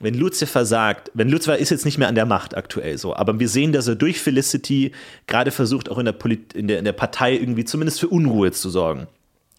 wenn 0.03 0.15
Lucifer 0.15 0.67
sagt, 0.67 1.11
wenn 1.15 1.29
Lucifer 1.29 1.57
ist 1.57 1.71
jetzt 1.71 1.85
nicht 1.85 1.97
mehr 1.97 2.09
an 2.09 2.15
der 2.15 2.27
Macht 2.27 2.57
aktuell 2.57 2.99
so, 2.99 3.15
aber 3.15 3.39
wir 3.39 3.49
sehen, 3.49 3.73
dass 3.73 3.87
er 3.87 3.95
durch 3.95 4.21
Felicity 4.21 4.93
gerade 5.27 5.53
versucht, 5.53 5.89
auch 5.89 5.99
in 5.99 6.05
der, 6.05 6.13
Polit 6.13 6.53
in 6.53 6.69
der, 6.69 6.79
in 6.79 6.85
der 6.85 6.93
Partei 6.93 7.35
irgendwie 7.35 7.65
zumindest 7.65 8.01
für 8.01 8.09
Unruhe 8.09 8.53
zu 8.53 8.69
sorgen. 8.69 9.07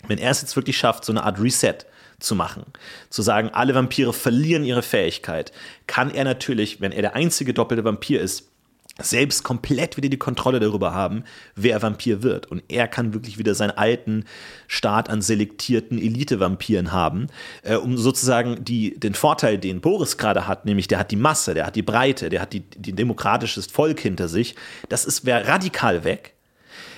Wenn 0.08 0.18
er 0.18 0.32
es 0.32 0.42
jetzt 0.42 0.56
wirklich 0.56 0.78
schafft, 0.78 1.06
so 1.06 1.14
eine 1.14 1.24
Art 1.24 1.42
Reset 1.42 1.78
zu 2.20 2.36
machen, 2.36 2.66
zu 3.10 3.22
sagen, 3.22 3.50
alle 3.54 3.74
Vampire 3.74 4.12
verlieren 4.12 4.66
ihre 4.66 4.82
Fähigkeit, 4.82 5.54
kann 5.88 6.12
er 6.14 6.26
natürlich, 6.26 6.82
wenn 6.82 6.92
er 6.92 7.02
der 7.02 7.16
einzige 7.16 7.54
doppelte 7.54 7.86
Vampir 7.86 8.22
ist, 8.22 8.50
selbst 9.02 9.44
komplett 9.44 9.98
wieder 9.98 10.10
die 10.10 10.18
Kontrolle 10.18 10.60
darüber 10.60 10.94
haben, 10.94 11.24
wer 11.56 11.82
Vampir 11.82 12.22
wird. 12.22 12.46
Und 12.46 12.64
er 12.68 12.88
kann 12.88 13.14
wirklich 13.14 13.40
wieder 13.40 13.56
seinen 13.56 13.72
alten 13.72 14.26
Staat 14.68 15.10
an 15.10 15.22
selektierten 15.22 15.98
Elite-Vampiren 15.98 16.92
haben, 16.92 17.28
äh, 17.64 17.76
um 17.76 17.98
sozusagen 17.98 18.64
die, 18.64 19.00
den 19.00 19.16
Vorteil, 19.16 19.58
den 19.58 19.82
Boris 19.82 20.18
gerade 20.18 20.48
hat, 20.48 20.66
nämlich 20.66 20.88
der 20.88 21.00
hat 21.00 21.10
die 21.10 21.16
Masse, 21.16 21.56
der 21.56 21.66
hat 21.66 21.76
die 21.76 21.82
Breite, 21.82 22.30
der 22.30 22.42
hat 22.42 22.54
die, 22.54 22.60
die 22.60 22.94
demokratisches 22.94 23.66
Volk 23.68 24.00
hinter 24.00 24.28
sich. 24.28 24.56
Das 24.90 25.06
ist 25.06 25.26
wäre 25.26 25.48
radikal 25.48 26.04
weg. 26.04 26.34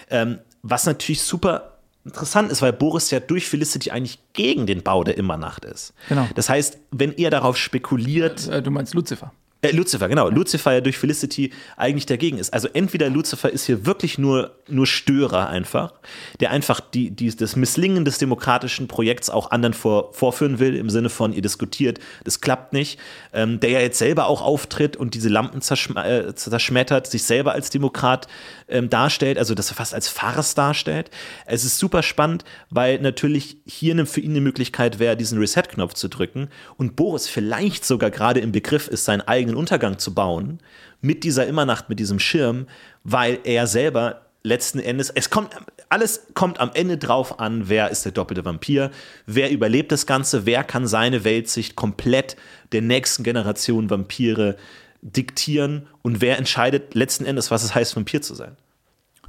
Ähm, 0.10 0.40
was 0.64 0.86
natürlich 0.86 1.22
super 1.22 1.80
interessant 2.04 2.52
ist, 2.52 2.62
weil 2.62 2.74
Boris 2.74 3.10
ja 3.10 3.20
durch 3.20 3.48
Felicity 3.48 3.92
eigentlich 3.92 4.20
gegen 4.34 4.68
den 4.68 4.84
Bau 4.84 5.04
der 5.04 5.18
Immernacht 5.18 5.66
ist. 5.66 5.94
Genau. 6.10 6.28
Das 6.36 6.50
heißt, 6.50 6.78
wenn 6.92 7.14
er 7.14 7.32
darauf 7.32 7.58
spekuliert, 7.58 8.48
Äh, 8.48 8.62
du 8.62 8.70
meinst 8.70 8.94
Lucifer. 8.94 9.32
Äh, 9.69 9.75
Lucifer, 9.75 10.08
genau. 10.08 10.30
Lucifer 10.30 10.73
ja 10.73 10.82
durch 10.82 10.97
Felicity 10.97 11.51
eigentlich 11.78 12.06
dagegen 12.06 12.38
ist. 12.38 12.54
Also 12.54 12.67
entweder 12.73 13.10
Lucifer 13.10 13.49
ist 13.49 13.65
hier 13.65 13.86
wirklich 13.86 14.17
nur, 14.17 14.56
nur 14.67 14.88
Störer 14.88 15.49
einfach, 15.49 15.93
der 16.39 16.51
einfach 16.51 16.80
die, 16.80 17.12
die, 17.12 17.36
das 17.36 17.56
Misslingen 17.56 18.06
des 18.06 18.17
demokratischen 18.17 18.88
Projekts 18.88 19.30
auch 19.30 19.51
anderen 19.51 19.73
vor, 19.73 20.13
vorführen 20.13 20.60
will, 20.60 20.75
im 20.75 20.89
Sinne 20.89 21.10
von, 21.10 21.34
ihr 21.34 21.41
diskutiert, 21.41 21.99
das 22.23 22.41
klappt 22.41 22.73
nicht, 22.73 22.99
ähm, 23.34 23.60
der 23.60 23.71
ja 23.71 23.80
jetzt 23.80 23.99
selber 23.99 24.28
auch 24.28 24.41
auftritt 24.41 24.97
und 24.97 25.13
diese 25.13 25.30
Lampen 25.30 25.62
zerschm 25.62 25.97
äh, 25.97 26.34
zerschmettert, 26.36 27.08
sich 27.08 27.23
selber 27.23 27.54
als 27.54 27.69
Demokrat 27.69 28.28
ähm, 28.67 28.89
darstellt, 28.89 29.38
also 29.38 29.56
das 29.56 29.71
fast 29.71 29.93
als 29.93 30.08
Farce 30.08 30.56
darstellt. 30.56 31.10
Es 31.45 31.65
ist 31.65 31.78
super 31.78 32.04
spannend, 32.04 32.43
weil 32.69 32.99
natürlich 32.99 33.58
hier 33.65 33.93
eine, 33.93 34.06
für 34.06 34.21
ihn 34.21 34.32
eine 34.32 34.41
Möglichkeit 34.41 34.99
wäre, 34.99 35.17
diesen 35.17 35.39
Reset-Knopf 35.39 35.93
zu 35.93 36.08
drücken 36.08 36.49
und 36.78 36.95
Boris 36.95 37.28
vielleicht 37.28 37.86
sogar 37.86 38.12
gerade 38.12 38.39
im 38.39 38.51
Begriff 38.51 38.88
ist, 38.88 39.06
seinen 39.06 39.21
eigenen 39.21 39.55
Untergang 39.56 39.98
zu 39.98 40.13
bauen, 40.13 40.60
mit 41.02 41.24
dieser 41.24 41.48
Immernacht, 41.48 41.89
mit 41.89 42.00
diesem 42.00 42.20
Schirm, 42.20 42.68
weil 43.04 43.39
er 43.44 43.68
selber 43.68 44.22
letzten 44.44 44.80
Endes, 44.80 45.10
es 45.10 45.30
kommt, 45.30 45.56
alles 45.89 46.28
kommt 46.34 46.60
am 46.60 46.72
Ende 46.74 46.98
drauf 46.98 47.39
an, 47.39 47.68
wer 47.68 47.89
ist 47.89 48.06
der 48.06 48.12
doppelte 48.12 48.46
Vampir, 48.46 48.91
wer 49.26 49.52
überlebt 49.52 49.91
das 49.91 50.06
Ganze, 50.06 50.46
wer 50.46 50.63
kann 50.63 50.88
seine 50.88 51.24
Weltsicht 51.24 51.76
komplett 51.76 52.36
der 52.72 52.82
nächsten 52.82 53.24
Generation 53.24 53.89
Vampire 53.89 54.56
diktieren 55.02 55.88
und 56.02 56.22
wer 56.22 56.38
entscheidet 56.38 56.96
letzten 56.96 57.26
Endes, 57.26 57.52
was 57.52 57.63
es 57.63 57.76
heißt, 57.76 57.96
Vampir 57.96 58.22
zu 58.22 58.36
sein. 58.36 58.56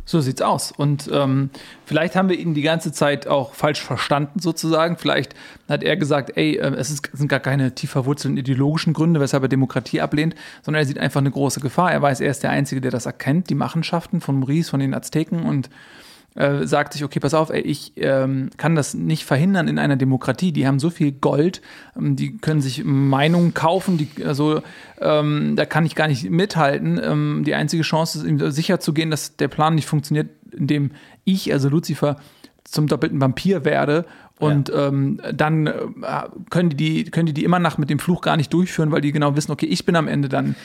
So 0.08 0.20
sieht's 0.20 0.40
aus. 0.40 0.70
Und 0.70 1.10
ähm, 1.12 1.50
vielleicht 1.84 2.14
haben 2.14 2.28
wir 2.28 2.38
ihn 2.38 2.54
die 2.54 2.62
ganze 2.62 2.92
Zeit 2.92 3.26
auch 3.26 3.54
falsch 3.54 3.82
verstanden, 3.82 4.38
sozusagen. 4.38 4.96
Vielleicht 4.96 5.34
hat 5.68 5.82
er 5.82 5.96
gesagt, 5.96 6.36
ey, 6.36 6.56
äh, 6.56 6.74
es, 6.76 6.90
ist, 6.90 7.10
es 7.12 7.18
sind 7.18 7.28
gar 7.28 7.40
keine 7.40 7.74
tief 7.74 7.90
verwurzelten 7.90 8.38
ideologischen 8.38 8.92
Gründe, 8.92 9.18
weshalb 9.18 9.42
er 9.42 9.48
Demokratie 9.48 10.00
ablehnt, 10.00 10.36
sondern 10.62 10.82
er 10.82 10.86
sieht 10.86 10.98
einfach 10.98 11.20
eine 11.20 11.32
große 11.32 11.58
Gefahr. 11.58 11.90
Er 11.90 12.00
weiß, 12.00 12.20
er 12.20 12.30
ist 12.30 12.44
der 12.44 12.50
Einzige, 12.50 12.80
der 12.80 12.92
das 12.92 13.06
erkennt, 13.06 13.50
die 13.50 13.56
Machenschaften 13.56 14.20
von 14.20 14.38
Maurice, 14.38 14.70
von 14.70 14.78
den 14.78 14.94
Azteken 14.94 15.42
und 15.42 15.68
äh, 16.36 16.66
sagt 16.66 16.92
sich, 16.92 17.02
okay, 17.02 17.18
pass 17.18 17.34
auf, 17.34 17.50
ey, 17.50 17.60
ich 17.62 17.92
ähm, 17.96 18.50
kann 18.56 18.74
das 18.74 18.94
nicht 18.94 19.24
verhindern 19.24 19.68
in 19.68 19.78
einer 19.78 19.96
Demokratie. 19.96 20.52
Die 20.52 20.66
haben 20.66 20.78
so 20.78 20.90
viel 20.90 21.12
Gold, 21.12 21.62
ähm, 21.96 22.14
die 22.14 22.36
können 22.36 22.60
sich 22.60 22.84
Meinungen 22.84 23.54
kaufen, 23.54 23.98
die, 23.98 24.08
also 24.24 24.62
ähm, 25.00 25.56
da 25.56 25.64
kann 25.64 25.86
ich 25.86 25.94
gar 25.94 26.08
nicht 26.08 26.30
mithalten. 26.30 27.00
Ähm, 27.02 27.42
die 27.44 27.54
einzige 27.54 27.82
Chance 27.82 28.18
ist, 28.18 28.26
ihm 28.26 28.50
sicher 28.50 28.80
zu 28.80 28.92
gehen, 28.92 29.10
dass 29.10 29.36
der 29.36 29.48
Plan 29.48 29.74
nicht 29.74 29.86
funktioniert, 29.86 30.28
indem 30.52 30.92
ich, 31.24 31.52
also 31.52 31.68
Lucifer, 31.68 32.16
zum 32.64 32.86
doppelten 32.86 33.20
Vampir 33.20 33.64
werde 33.64 34.04
Und 34.38 34.70
ähm, 34.74 35.20
dann 35.32 35.66
äh, 35.66 35.72
können, 36.50 36.70
die, 36.70 36.76
die, 36.76 37.10
können 37.10 37.26
die 37.26 37.32
die 37.32 37.44
immer 37.44 37.58
nach 37.58 37.78
mit 37.78 37.88
dem 37.88 37.98
Fluch 37.98 38.20
gar 38.20 38.36
nicht 38.36 38.52
durchführen, 38.52 38.90
weil 38.90 39.00
die 39.00 39.12
genau 39.12 39.34
wissen, 39.34 39.50
okay, 39.50 39.66
ich 39.66 39.86
bin 39.86 39.96
am 39.96 40.08
Ende 40.08 40.28
dann 40.28 40.56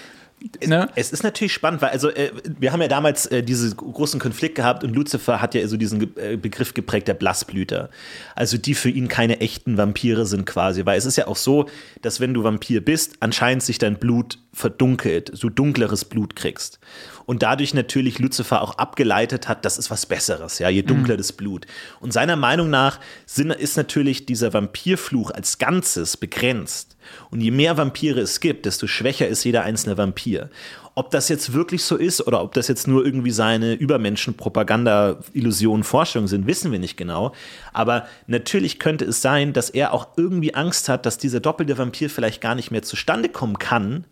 Ne? 0.65 0.89
Es 0.95 1.11
ist 1.11 1.23
natürlich 1.23 1.53
spannend, 1.53 1.81
weil 1.81 1.89
also 1.89 2.09
äh, 2.09 2.31
wir 2.59 2.71
haben 2.71 2.81
ja 2.81 2.87
damals 2.87 3.27
äh, 3.27 3.43
diesen 3.43 3.77
großen 3.77 4.19
Konflikt 4.19 4.55
gehabt 4.55 4.83
und 4.83 4.95
Lucifer 4.95 5.39
hat 5.39 5.53
ja 5.53 5.67
so 5.67 5.77
diesen 5.77 6.17
äh, 6.17 6.35
Begriff 6.35 6.73
geprägt 6.73 7.07
der 7.07 7.13
Blassblüter. 7.13 7.89
Also 8.35 8.57
die 8.57 8.73
für 8.73 8.89
ihn 8.89 9.07
keine 9.07 9.39
echten 9.39 9.77
Vampire 9.77 10.25
sind 10.25 10.45
quasi, 10.45 10.85
weil 10.85 10.97
es 10.97 11.05
ist 11.05 11.17
ja 11.17 11.27
auch 11.27 11.35
so, 11.35 11.67
dass 12.01 12.19
wenn 12.19 12.33
du 12.33 12.43
Vampir 12.43 12.83
bist, 12.83 13.17
anscheinend 13.19 13.61
sich 13.61 13.77
dein 13.77 13.99
Blut 13.99 14.39
verdunkelt, 14.51 15.29
so 15.33 15.49
dunkleres 15.49 16.05
Blut 16.05 16.35
kriegst. 16.35 16.79
Und 17.25 17.43
dadurch 17.43 17.73
natürlich 17.73 18.19
Lucifer 18.19 18.61
auch 18.61 18.77
abgeleitet 18.77 19.47
hat, 19.47 19.63
das 19.63 19.77
ist 19.77 19.91
was 19.91 20.07
Besseres, 20.07 20.59
ja, 20.59 20.69
je 20.69 20.81
dunkler 20.81 21.13
mhm. 21.13 21.19
das 21.19 21.31
Blut. 21.33 21.67
Und 21.99 22.13
seiner 22.13 22.35
Meinung 22.35 22.69
nach 22.69 22.99
ist 23.25 23.77
natürlich 23.77 24.25
dieser 24.25 24.53
Vampirfluch 24.53 25.31
als 25.31 25.59
Ganzes 25.59 26.17
begrenzt. 26.17 26.90
Und 27.29 27.41
je 27.41 27.51
mehr 27.51 27.77
Vampire 27.77 28.19
es 28.19 28.39
gibt, 28.39 28.65
desto 28.65 28.87
schwächer 28.87 29.27
ist 29.27 29.43
jeder 29.43 29.63
einzelne 29.63 29.97
Vampir. 29.97 30.49
Ob 30.93 31.09
das 31.11 31.29
jetzt 31.29 31.53
wirklich 31.53 31.83
so 31.83 31.95
ist 31.95 32.25
oder 32.27 32.43
ob 32.43 32.53
das 32.53 32.67
jetzt 32.67 32.87
nur 32.87 33.05
irgendwie 33.05 33.31
seine 33.31 33.73
Übermenschen-Propaganda-Illusionen, 33.73 35.83
Vorstellungen 35.83 36.27
sind, 36.27 36.47
wissen 36.47 36.71
wir 36.71 36.79
nicht 36.79 36.97
genau. 36.97 37.33
Aber 37.71 38.07
natürlich 38.27 38.77
könnte 38.77 39.05
es 39.05 39.21
sein, 39.21 39.53
dass 39.53 39.69
er 39.69 39.93
auch 39.93 40.09
irgendwie 40.17 40.53
Angst 40.53 40.89
hat, 40.89 41.05
dass 41.05 41.17
dieser 41.17 41.39
doppelte 41.39 41.77
Vampir 41.77 42.09
vielleicht 42.09 42.41
gar 42.41 42.55
nicht 42.55 42.71
mehr 42.71 42.81
zustande 42.81 43.29
kommen 43.29 43.57
kann, 43.57 44.05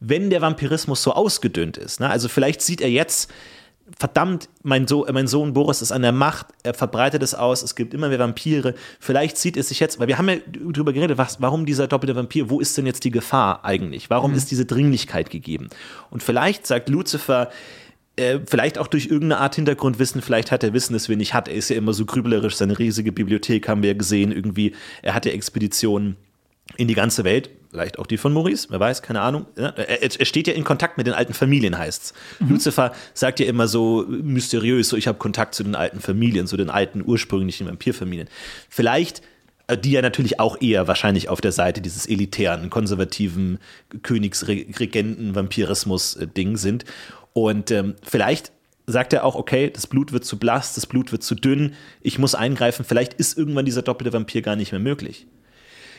wenn 0.00 0.30
der 0.30 0.42
Vampirismus 0.42 1.02
so 1.02 1.12
ausgedünnt 1.12 1.76
ist. 1.76 2.00
Ne? 2.00 2.10
Also 2.10 2.28
vielleicht 2.28 2.62
sieht 2.62 2.80
er 2.80 2.90
jetzt, 2.90 3.30
verdammt, 3.98 4.48
mein, 4.62 4.86
so 4.86 5.06
mein, 5.12 5.26
Sohn 5.26 5.52
Boris 5.52 5.82
ist 5.82 5.92
an 5.92 6.02
der 6.02 6.12
Macht, 6.12 6.46
er 6.62 6.74
verbreitet 6.74 7.22
es 7.22 7.34
aus, 7.34 7.62
es 7.62 7.74
gibt 7.74 7.94
immer 7.94 8.08
mehr 8.08 8.18
Vampire. 8.18 8.74
Vielleicht 8.98 9.36
sieht 9.36 9.56
es 9.56 9.68
sich 9.68 9.80
jetzt, 9.80 9.98
weil 9.98 10.08
wir 10.08 10.18
haben 10.18 10.28
ja 10.28 10.36
darüber 10.46 10.92
geredet, 10.92 11.18
was, 11.18 11.40
warum 11.40 11.66
dieser 11.66 11.86
doppelte 11.86 12.16
Vampir, 12.16 12.50
wo 12.50 12.60
ist 12.60 12.76
denn 12.76 12.86
jetzt 12.86 13.04
die 13.04 13.10
Gefahr 13.10 13.64
eigentlich? 13.64 14.10
Warum 14.10 14.32
mhm. 14.32 14.36
ist 14.36 14.50
diese 14.50 14.66
Dringlichkeit 14.66 15.30
gegeben? 15.30 15.68
Und 16.10 16.22
vielleicht 16.22 16.66
sagt 16.66 16.88
Lucifer, 16.88 17.50
äh, 18.16 18.40
vielleicht 18.46 18.78
auch 18.78 18.86
durch 18.86 19.06
irgendeine 19.06 19.38
Art 19.38 19.54
Hintergrundwissen, 19.54 20.22
vielleicht 20.22 20.50
hat 20.52 20.62
er 20.62 20.72
Wissen, 20.72 20.92
das 20.92 21.08
wir 21.08 21.16
nicht 21.16 21.34
hat. 21.34 21.48
Er 21.48 21.54
ist 21.54 21.70
ja 21.70 21.76
immer 21.76 21.92
so 21.92 22.04
grüblerisch, 22.04 22.56
seine 22.56 22.78
riesige 22.78 23.12
Bibliothek 23.12 23.68
haben 23.68 23.82
wir 23.82 23.90
ja 23.90 23.96
gesehen, 23.96 24.32
irgendwie, 24.32 24.74
er 25.02 25.14
hatte 25.14 25.32
Expeditionen 25.32 26.16
in 26.76 26.88
die 26.88 26.94
ganze 26.94 27.24
Welt, 27.24 27.50
vielleicht 27.70 27.98
auch 27.98 28.06
die 28.06 28.16
von 28.16 28.32
Maurice, 28.32 28.68
wer 28.70 28.80
weiß, 28.80 29.02
keine 29.02 29.20
Ahnung. 29.20 29.44
Er, 29.54 30.26
steht 30.26 30.48
ja 30.48 30.54
in 30.54 30.64
Kontakt 30.64 30.98
mit 30.98 31.06
den 31.06 31.14
alten 31.14 31.32
Familien, 31.34 31.78
heißt's. 31.78 32.12
Mhm. 32.40 32.48
Lucifer 32.50 32.90
sagt 33.14 33.38
ja 33.40 33.46
immer 33.46 33.68
so 33.68 34.04
mysteriös, 34.08 34.88
so 34.88 34.96
ich 34.96 35.06
habe 35.06 35.18
Kontakt 35.18 35.54
zu 35.54 35.62
den 35.62 35.76
alten 35.76 36.00
Familien, 36.00 36.46
zu 36.46 36.56
den 36.56 36.70
alten 36.70 37.02
ursprünglichen 37.04 37.68
Vampirfamilien. 37.68 38.28
Vielleicht 38.68 39.22
äh, 39.68 39.78
die 39.78 39.92
ja 39.92 40.02
natürlich 40.02 40.40
auch 40.40 40.60
eher 40.60 40.88
wahrscheinlich 40.88 41.28
auf 41.28 41.40
der 41.40 41.52
Seite 41.52 41.80
dieses 41.80 42.06
elitären, 42.06 42.70
konservativen 42.70 43.60
Königsregenten-Vampirismus-Ding 44.02 46.56
sind. 46.56 46.84
Und 47.32 47.70
ähm, 47.70 47.94
vielleicht 48.02 48.50
sagt 48.86 49.12
er 49.12 49.24
auch, 49.24 49.36
okay, 49.36 49.70
das 49.70 49.86
Blut 49.86 50.10
wird 50.12 50.24
zu 50.24 50.40
blass, 50.40 50.74
das 50.74 50.86
Blut 50.86 51.12
wird 51.12 51.22
zu 51.22 51.36
dünn, 51.36 51.74
ich 52.00 52.18
muss 52.18 52.34
eingreifen, 52.34 52.84
vielleicht 52.84 53.14
ist 53.14 53.38
irgendwann 53.38 53.64
dieser 53.64 53.82
doppelte 53.82 54.12
Vampir 54.12 54.42
gar 54.42 54.56
nicht 54.56 54.72
mehr 54.72 54.80
möglich 54.80 55.28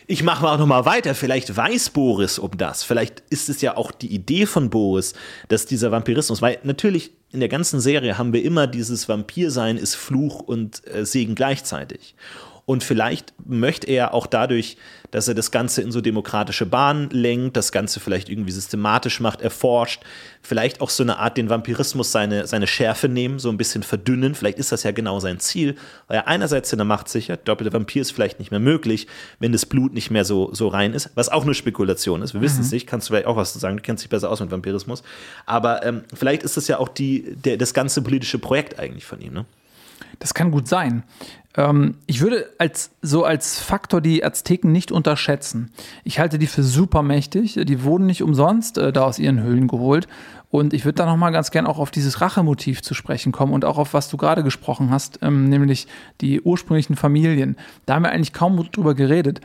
ich 0.07 0.23
mache 0.23 0.47
auch 0.47 0.57
noch 0.57 0.67
mal 0.67 0.85
weiter. 0.85 1.15
Vielleicht 1.15 1.55
weiß 1.55 1.91
Boris 1.91 2.39
um 2.39 2.51
das. 2.57 2.83
Vielleicht 2.83 3.23
ist 3.29 3.49
es 3.49 3.61
ja 3.61 3.77
auch 3.77 3.91
die 3.91 4.13
Idee 4.13 4.45
von 4.45 4.69
Boris, 4.69 5.13
dass 5.47 5.65
dieser 5.65 5.91
Vampirismus, 5.91 6.41
weil 6.41 6.59
natürlich 6.63 7.11
in 7.31 7.39
der 7.39 7.49
ganzen 7.49 7.79
Serie 7.79 8.17
haben 8.17 8.33
wir 8.33 8.43
immer 8.43 8.67
dieses 8.67 9.07
Vampirsein 9.07 9.77
ist 9.77 9.95
Fluch 9.95 10.39
und 10.39 10.85
äh, 10.87 11.05
Segen 11.05 11.35
gleichzeitig. 11.35 12.15
Und 12.71 12.85
vielleicht 12.85 13.33
möchte 13.45 13.87
er 13.87 14.13
auch 14.13 14.25
dadurch, 14.25 14.77
dass 15.11 15.27
er 15.27 15.33
das 15.33 15.51
Ganze 15.51 15.81
in 15.81 15.91
so 15.91 15.99
demokratische 15.99 16.65
Bahnen 16.65 17.09
lenkt, 17.09 17.57
das 17.57 17.73
Ganze 17.73 17.99
vielleicht 17.99 18.29
irgendwie 18.29 18.53
systematisch 18.53 19.19
macht, 19.19 19.41
erforscht, 19.41 20.03
vielleicht 20.41 20.79
auch 20.79 20.89
so 20.89 21.03
eine 21.03 21.17
Art 21.17 21.35
den 21.35 21.49
Vampirismus 21.49 22.13
seine, 22.13 22.47
seine 22.47 22.67
Schärfe 22.67 23.09
nehmen, 23.09 23.39
so 23.39 23.49
ein 23.49 23.57
bisschen 23.57 23.83
verdünnen. 23.83 24.35
Vielleicht 24.35 24.57
ist 24.57 24.71
das 24.71 24.83
ja 24.83 24.91
genau 24.91 25.19
sein 25.19 25.41
Ziel, 25.41 25.75
weil 26.07 26.15
er 26.15 26.29
einerseits 26.29 26.69
seine 26.69 26.85
Macht 26.85 27.09
sichert, 27.09 27.45
doppelte 27.45 27.73
Vampir 27.73 28.03
ist 28.03 28.11
vielleicht 28.11 28.39
nicht 28.39 28.51
mehr 28.51 28.61
möglich, 28.61 29.05
wenn 29.39 29.51
das 29.51 29.65
Blut 29.65 29.93
nicht 29.93 30.09
mehr 30.09 30.23
so, 30.23 30.53
so 30.53 30.69
rein 30.69 30.93
ist, 30.93 31.09
was 31.15 31.27
auch 31.27 31.43
nur 31.43 31.55
Spekulation 31.55 32.21
ist. 32.21 32.33
Wir 32.33 32.39
mhm. 32.39 32.45
wissen 32.45 32.61
es 32.61 32.71
nicht, 32.71 32.87
kannst 32.87 33.09
du 33.09 33.11
vielleicht 33.11 33.27
auch 33.27 33.35
was 33.35 33.51
zu 33.51 33.59
sagen, 33.59 33.75
du 33.75 33.83
kennst 33.83 34.01
dich 34.01 34.09
besser 34.09 34.29
aus 34.29 34.39
mit 34.39 34.49
Vampirismus. 34.49 35.03
Aber 35.45 35.85
ähm, 35.85 36.03
vielleicht 36.13 36.43
ist 36.43 36.55
das 36.55 36.69
ja 36.69 36.79
auch 36.79 36.87
die, 36.87 37.35
der, 37.35 37.57
das 37.57 37.73
ganze 37.73 38.01
politische 38.01 38.39
Projekt 38.39 38.79
eigentlich 38.79 39.05
von 39.05 39.19
ihm. 39.19 39.33
Ne? 39.33 39.45
Das 40.21 40.35
kann 40.35 40.51
gut 40.51 40.67
sein. 40.67 41.03
Ähm, 41.57 41.95
ich 42.05 42.21
würde 42.21 42.45
als, 42.59 42.91
so 43.01 43.25
als 43.25 43.59
Faktor 43.59 44.01
die 44.01 44.23
Azteken 44.23 44.71
nicht 44.71 44.91
unterschätzen. 44.91 45.71
Ich 46.03 46.19
halte 46.19 46.37
die 46.37 46.45
für 46.45 46.61
super 46.61 47.01
mächtig. 47.01 47.59
Die 47.63 47.83
wurden 47.83 48.05
nicht 48.05 48.21
umsonst 48.21 48.77
äh, 48.77 48.93
da 48.93 49.03
aus 49.03 49.17
ihren 49.17 49.41
Höhlen 49.41 49.67
geholt. 49.67 50.07
Und 50.51 50.73
ich 50.73 50.85
würde 50.85 50.97
da 50.97 51.05
nochmal 51.07 51.31
ganz 51.31 51.49
gern 51.49 51.65
auch 51.65 51.79
auf 51.79 51.89
dieses 51.89 52.21
Rachemotiv 52.21 52.83
zu 52.83 52.93
sprechen 52.93 53.31
kommen 53.31 53.51
und 53.51 53.65
auch 53.65 53.79
auf 53.79 53.95
was 53.95 54.09
du 54.09 54.17
gerade 54.17 54.43
gesprochen 54.43 54.91
hast, 54.91 55.19
ähm, 55.23 55.49
nämlich 55.49 55.87
die 56.21 56.39
ursprünglichen 56.39 56.95
Familien. 56.95 57.57
Da 57.87 57.95
haben 57.95 58.03
wir 58.03 58.11
eigentlich 58.11 58.33
kaum 58.33 58.63
drüber 58.71 58.93
geredet 58.93 59.41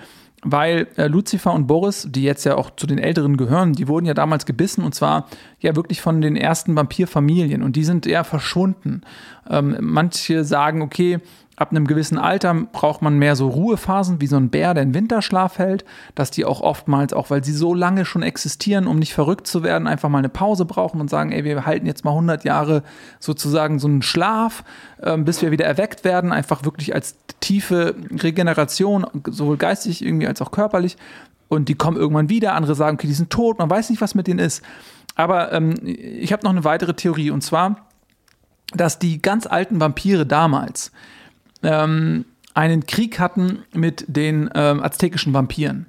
weil 0.46 0.86
äh, 0.96 1.08
Lucifer 1.08 1.52
und 1.52 1.66
Boris, 1.66 2.06
die 2.08 2.22
jetzt 2.22 2.44
ja 2.44 2.54
auch 2.54 2.70
zu 2.76 2.86
den 2.86 2.98
Älteren 2.98 3.36
gehören, 3.36 3.72
die 3.72 3.88
wurden 3.88 4.06
ja 4.06 4.14
damals 4.14 4.46
gebissen 4.46 4.84
und 4.84 4.94
zwar 4.94 5.26
ja 5.60 5.74
wirklich 5.74 6.00
von 6.00 6.20
den 6.20 6.36
ersten 6.36 6.76
Vampirfamilien 6.76 7.62
und 7.62 7.74
die 7.74 7.84
sind 7.84 8.06
eher 8.06 8.22
verschwunden. 8.22 9.02
Ähm, 9.50 9.76
manche 9.80 10.44
sagen, 10.44 10.82
okay, 10.82 11.18
ab 11.56 11.70
einem 11.70 11.86
gewissen 11.86 12.18
Alter 12.18 12.54
braucht 12.54 13.00
man 13.00 13.18
mehr 13.18 13.34
so 13.34 13.48
Ruhephasen, 13.48 14.20
wie 14.20 14.26
so 14.26 14.36
ein 14.36 14.50
Bär, 14.50 14.74
der 14.74 14.82
in 14.82 14.94
Winterschlaf 14.94 15.58
hält, 15.58 15.84
dass 16.14 16.30
die 16.30 16.44
auch 16.44 16.60
oftmals, 16.60 17.14
auch 17.14 17.30
weil 17.30 17.42
sie 17.42 17.52
so 17.52 17.72
lange 17.72 18.04
schon 18.04 18.22
existieren, 18.22 18.86
um 18.86 18.98
nicht 18.98 19.14
verrückt 19.14 19.46
zu 19.46 19.62
werden, 19.62 19.88
einfach 19.88 20.10
mal 20.10 20.18
eine 20.18 20.28
Pause 20.28 20.66
brauchen 20.66 21.00
und 21.00 21.08
sagen, 21.08 21.32
ey, 21.32 21.44
wir 21.44 21.64
halten 21.64 21.86
jetzt 21.86 22.04
mal 22.04 22.10
100 22.10 22.44
Jahre 22.44 22.82
sozusagen 23.20 23.78
so 23.78 23.88
einen 23.88 24.02
Schlaf, 24.02 24.64
äh, 25.00 25.16
bis 25.16 25.40
wir 25.40 25.50
wieder 25.50 25.64
erweckt 25.64 26.04
werden, 26.04 26.30
einfach 26.30 26.64
wirklich 26.64 26.94
als 26.94 27.16
tiefe 27.40 27.94
Regeneration, 28.10 29.06
sowohl 29.30 29.56
geistig 29.56 30.04
irgendwie 30.04 30.26
als 30.26 30.42
auch 30.42 30.50
körperlich. 30.50 30.96
Und 31.48 31.68
die 31.68 31.74
kommen 31.74 31.96
irgendwann 31.96 32.28
wieder, 32.28 32.54
andere 32.54 32.74
sagen, 32.74 32.96
okay, 32.96 33.06
die 33.06 33.14
sind 33.14 33.30
tot, 33.30 33.58
man 33.58 33.70
weiß 33.70 33.88
nicht, 33.88 34.02
was 34.02 34.14
mit 34.14 34.26
denen 34.26 34.40
ist. 34.40 34.62
Aber 35.14 35.52
ähm, 35.52 35.74
ich 35.82 36.32
habe 36.32 36.42
noch 36.44 36.50
eine 36.50 36.64
weitere 36.64 36.92
Theorie 36.92 37.30
und 37.30 37.40
zwar, 37.42 37.86
dass 38.74 38.98
die 38.98 39.22
ganz 39.22 39.46
alten 39.46 39.80
Vampire 39.80 40.26
damals, 40.26 40.92
ähm, 41.62 42.24
einen 42.54 42.86
Krieg 42.86 43.18
hatten 43.18 43.60
mit 43.72 44.04
den 44.08 44.50
ähm, 44.54 44.82
aztekischen 44.82 45.34
Vampiren. 45.34 45.86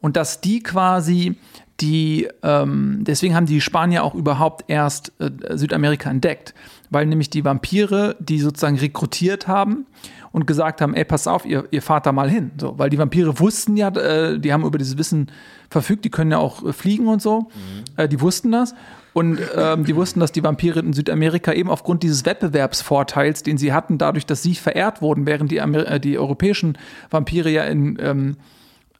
Und 0.00 0.16
dass 0.16 0.40
die 0.40 0.62
quasi 0.62 1.36
die, 1.80 2.28
ähm, 2.42 3.04
deswegen 3.06 3.36
haben 3.36 3.46
die 3.46 3.60
Spanier 3.60 4.02
auch 4.02 4.14
überhaupt 4.14 4.64
erst 4.68 5.12
äh, 5.20 5.30
Südamerika 5.56 6.10
entdeckt, 6.10 6.54
weil 6.90 7.06
nämlich 7.06 7.30
die 7.30 7.44
Vampire, 7.44 8.16
die 8.18 8.40
sozusagen 8.40 8.78
rekrutiert 8.78 9.46
haben 9.46 9.86
und 10.32 10.46
gesagt 10.46 10.80
haben, 10.80 10.94
ey, 10.94 11.04
pass 11.04 11.28
auf, 11.28 11.44
ihr, 11.44 11.68
ihr 11.70 11.82
fahrt 11.82 12.06
da 12.06 12.12
mal 12.12 12.28
hin. 12.28 12.50
So, 12.58 12.78
weil 12.78 12.90
die 12.90 12.98
Vampire 12.98 13.38
wussten 13.38 13.76
ja, 13.76 13.88
äh, 13.88 14.40
die 14.40 14.52
haben 14.52 14.64
über 14.64 14.78
dieses 14.78 14.98
Wissen 14.98 15.30
verfügt, 15.70 16.04
die 16.04 16.10
können 16.10 16.32
ja 16.32 16.38
auch 16.38 16.64
äh, 16.64 16.72
fliegen 16.72 17.06
und 17.06 17.22
so, 17.22 17.42
mhm. 17.42 17.84
äh, 17.96 18.08
die 18.08 18.20
wussten 18.20 18.50
das. 18.50 18.74
Und 19.18 19.40
ähm, 19.56 19.84
die 19.84 19.96
wussten, 19.96 20.20
dass 20.20 20.30
die 20.30 20.44
Vampire 20.44 20.78
in 20.78 20.92
Südamerika 20.92 21.52
eben 21.52 21.70
aufgrund 21.70 22.04
dieses 22.04 22.24
Wettbewerbsvorteils, 22.24 23.42
den 23.42 23.58
sie 23.58 23.72
hatten, 23.72 23.98
dadurch, 23.98 24.26
dass 24.26 24.44
sie 24.44 24.54
verehrt 24.54 25.02
wurden, 25.02 25.26
während 25.26 25.50
die, 25.50 25.60
Amer 25.60 25.88
äh, 25.88 25.98
die 25.98 26.18
europäischen 26.18 26.78
Vampire 27.10 27.50
ja 27.50 27.64
in, 27.64 27.98
ähm, 28.00 28.36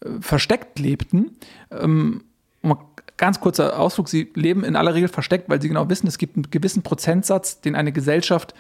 äh, 0.01 0.09
versteckt 0.21 0.81
lebten. 0.81 1.37
Ähm, 1.71 2.23
ganz 3.17 3.39
kurzer 3.39 3.79
Ausflug, 3.79 4.09
sie 4.09 4.33
leben 4.35 4.65
in 4.65 4.75
aller 4.75 4.95
Regel 4.95 5.09
versteckt, 5.09 5.49
weil 5.49 5.63
sie 5.63 5.69
genau 5.69 5.89
wissen, 5.89 6.09
es 6.09 6.19
gibt 6.19 6.37
einen 6.37 6.51
gewissen 6.51 6.83
Prozentsatz, 6.83 7.61
den 7.61 7.77
eine 7.77 7.93
Gesellschaft 7.93 8.55